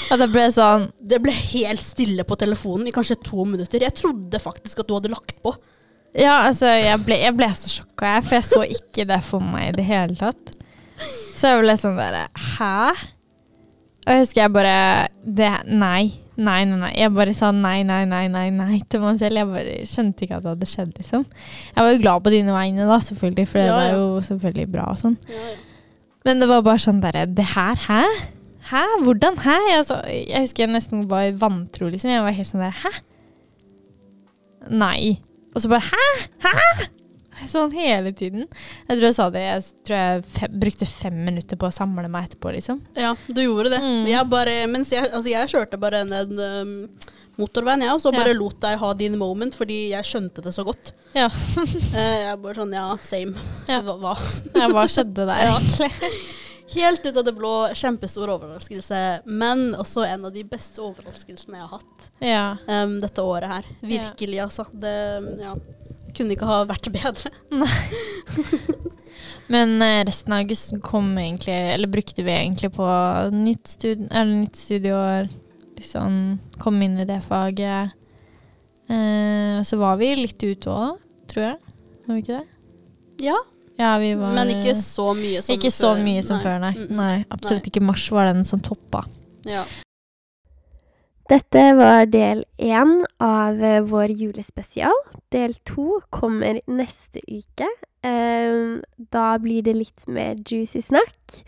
Og 0.06 0.20
det 0.22 0.28
ble 0.32 0.44
sånn 0.54 0.86
Det 0.96 1.18
ble 1.20 1.34
helt 1.34 1.82
stille 1.84 2.24
på 2.24 2.38
telefonen 2.40 2.88
i 2.88 2.94
kanskje 2.94 3.18
to 3.26 3.44
minutter. 3.44 3.82
Jeg 3.84 3.96
trodde 3.98 4.40
faktisk 4.40 4.80
at 4.80 4.88
du 4.88 4.94
hadde 4.96 5.12
lagt 5.12 5.36
på. 5.44 5.52
Ja, 6.16 6.46
altså, 6.46 6.70
jeg 6.72 6.96
ble, 7.04 7.18
jeg 7.20 7.34
ble 7.36 7.50
så 7.58 7.68
sjokka, 7.68 8.14
jeg, 8.14 8.22
for 8.24 8.38
jeg 8.38 8.46
så 8.48 8.62
ikke 8.78 9.04
det 9.10 9.18
for 9.26 9.44
meg 9.44 9.66
i 9.68 9.76
det 9.76 9.84
hele 9.84 10.16
tatt. 10.16 10.54
Så 11.36 11.50
jeg 11.52 11.62
ble 11.64 11.74
sånn 11.80 11.98
bare 11.98 12.26
Hæ? 12.56 12.76
Og 14.06 14.12
jeg 14.14 14.22
husker 14.22 14.40
jeg 14.44 14.52
bare 14.54 14.76
det, 15.26 15.50
Nei. 15.66 16.12
Nei, 16.36 16.60
nei, 16.68 16.76
nei. 16.76 16.90
Jeg 16.98 17.10
bare 17.16 17.32
sa 17.34 17.48
nei, 17.50 17.80
nei, 17.88 18.02
nei, 18.04 18.26
nei, 18.28 18.50
nei 18.52 18.80
til 18.92 19.00
meg 19.00 19.16
selv. 19.18 19.40
Jeg 19.40 19.48
bare 19.48 19.76
skjønte 19.88 20.26
ikke 20.26 20.36
at 20.36 20.44
det 20.44 20.50
hadde 20.52 20.68
skjedd, 20.68 20.90
liksom. 21.00 21.22
Jeg 21.72 21.80
var 21.86 21.94
jo 21.94 22.02
glad 22.02 22.24
på 22.26 22.32
dine 22.34 22.52
vegne, 22.52 22.84
da, 22.90 22.98
selvfølgelig, 23.00 23.46
for 23.48 23.58
det 23.62 23.70
Ja, 23.70 23.72
var 23.78 23.86
er 23.86 23.96
jo 23.96 24.20
selvfølgelig 24.26 24.66
bra 24.74 24.84
og 24.92 24.98
sånn. 25.00 25.16
Men 26.28 26.42
det 26.42 26.48
var 26.50 26.64
bare 26.66 26.82
sånn 26.82 27.00
derre 27.00 27.24
Det 27.32 27.46
her, 27.54 27.80
hæ? 27.86 28.02
Hæ? 28.68 28.82
Hvordan? 29.06 29.38
Hæ? 29.40 29.56
Jeg, 29.70 29.78
altså, 29.80 30.00
jeg 30.10 30.44
husker 30.44 30.66
jeg 30.66 30.74
nesten 30.74 31.06
var 31.08 31.30
vantro, 31.40 31.88
liksom. 31.88 32.12
Jeg 32.12 32.24
var 32.26 32.36
helt 32.36 32.50
sånn 32.50 32.64
der 32.66 32.76
Hæ? 32.84 32.92
Nei. 34.76 35.16
Og 35.54 35.62
så 35.64 35.70
bare 35.72 35.88
Hæ? 35.88 36.06
Hæ? 36.44 36.88
Sånn 37.54 37.72
hele 37.76 38.12
tiden. 38.16 38.46
Jeg 38.88 38.96
tror 38.98 39.06
jeg 39.08 39.16
sa 39.18 39.26
det 39.34 39.42
Jeg 39.44 39.64
tror 39.86 39.96
jeg 40.00 40.24
fem, 40.36 40.54
brukte 40.62 40.86
fem 40.88 41.18
minutter 41.26 41.58
på 41.60 41.68
å 41.68 41.74
samle 41.74 42.08
meg 42.12 42.30
etterpå, 42.30 42.52
liksom. 42.56 42.80
Ja, 42.96 43.14
du 43.28 43.42
gjorde 43.44 43.74
det. 43.76 43.82
Mm. 43.84 44.06
Jeg 44.10 44.30
bare, 44.32 44.56
mens 44.72 44.92
jeg, 44.94 45.10
altså 45.12 45.30
jeg 45.32 45.52
kjørte 45.52 45.80
bare 45.80 46.04
ned 46.08 46.32
um, 46.38 46.72
motorveien, 47.36 47.82
jeg, 47.84 47.92
og 47.92 48.00
så 48.00 48.12
bare 48.14 48.32
Ja. 48.32 48.38
lot 48.38 48.56
deg 48.62 48.78
ha 48.80 48.92
din 48.96 49.18
moment, 49.20 49.54
fordi 49.54 49.90
jeg 49.90 50.08
skjønte 50.08 50.40
det 50.44 50.54
så 50.56 50.64
godt. 50.64 50.94
Ja. 51.16 51.28
Eh, 51.96 52.16
jeg 52.26 52.40
bare 52.42 52.54
sånn, 52.62 52.72
ja, 52.76 52.86
same. 53.04 53.36
Ja. 53.68 53.82
Hva, 53.84 53.94
hva? 54.00 54.14
ja 54.56 54.66
hva 54.72 54.86
skjedde 54.88 55.28
der, 55.28 55.46
egentlig? 55.50 55.90
Helt 56.72 57.04
ut 57.06 57.16
av 57.20 57.24
det 57.28 57.32
blå, 57.36 57.52
kjempestor 57.78 58.32
overraskelse, 58.32 58.98
men 59.28 59.68
også 59.78 60.02
en 60.08 60.24
av 60.26 60.32
de 60.34 60.42
beste 60.48 60.82
overraskelsene 60.82 61.60
jeg 61.60 61.62
har 61.68 61.76
hatt 61.78 62.08
Ja. 62.24 62.46
um, 62.66 62.96
dette 63.04 63.22
året 63.22 63.52
her. 63.52 63.68
Virkelig, 63.86 64.40
altså. 64.48 64.64
Det 64.74 64.94
ja, 65.44 65.52
kunne 66.16 66.36
ikke 66.36 66.48
ha 66.48 66.62
vært 66.68 66.88
bedre. 66.94 67.30
Men 69.52 69.76
eh, 69.82 70.02
resten 70.04 70.34
av 70.34 70.42
august 70.42 70.74
kom 70.84 71.12
egentlig 71.18 71.54
Eller 71.54 71.88
brukte 71.88 72.24
vi 72.26 72.32
egentlig 72.34 72.72
på 72.74 72.86
nytt, 73.32 73.68
stud 73.76 74.08
eller 74.10 74.32
nytt 74.32 74.58
studieår. 74.58 75.28
Liksom 75.76 76.38
kom 76.58 76.82
inn 76.82 76.98
i 76.98 77.06
det 77.08 77.20
faget. 77.28 77.94
Eh, 78.88 79.62
så 79.62 79.78
var 79.80 79.98
vi 80.00 80.14
litt 80.16 80.42
ute 80.42 80.72
òg, 80.72 80.98
tror 81.30 81.44
jeg. 81.50 81.76
Var 82.06 82.14
vi 82.14 82.24
ikke 82.24 82.40
det? 82.40 82.46
Ja, 83.26 83.36
Ja, 83.76 83.98
vi 84.00 84.14
var 84.16 84.32
men 84.32 84.48
ikke 84.54 84.72
så 84.78 85.10
mye 85.16 85.42
som 85.44 85.52
Ikke 85.52 85.70
så 85.74 85.90
mye 86.00 86.22
som 86.24 86.38
før, 86.40 86.56
nei. 86.62 86.72
Mm, 86.78 86.86
mm. 86.88 86.96
nei 86.96 87.16
absolutt 87.28 87.66
Nei. 87.66 87.72
ikke. 87.72 87.82
Mars 87.84 88.06
var 88.12 88.30
den 88.30 88.46
som 88.48 88.62
toppa. 88.64 89.02
Ja. 89.44 89.66
Dette 91.26 91.62
var 91.74 92.04
del 92.06 92.44
én 92.62 93.00
av 93.18 93.58
eh, 93.58 93.80
vår 93.82 94.12
julespesial. 94.14 94.94
Del 95.34 95.56
to 95.66 95.98
kommer 96.14 96.60
neste 96.70 97.18
uke. 97.26 97.66
Eh, 98.06 98.78
da 99.10 99.24
blir 99.42 99.64
det 99.66 99.74
litt 99.74 100.06
mer 100.06 100.38
juicy 100.38 100.84
snakk. 100.86 101.40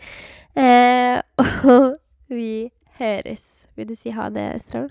Eh, 0.59 1.15
og 1.71 1.95
vi 2.27 2.73
høres. 2.99 3.45
Vil 3.79 3.87
du 3.87 3.95
si 3.95 4.11
ha 4.11 4.27
det, 4.35 4.49
Strøm? 4.65 4.89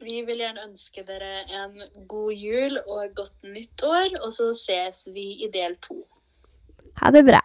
Vi 0.00 0.22
vil 0.24 0.38
gjerne 0.40 0.68
ønske 0.70 1.02
dere 1.04 1.42
en 1.50 1.74
god 2.08 2.32
jul 2.38 2.78
og 2.86 3.02
et 3.02 3.16
godt 3.18 3.50
nytt 3.50 3.82
år, 3.82 4.14
og 4.22 4.30
så 4.32 4.52
ses 4.54 5.08
vi 5.10 5.26
i 5.42 5.50
del 5.52 5.74
to. 5.82 5.98
Ha 7.02 7.10
det 7.10 7.26
bra. 7.26 7.42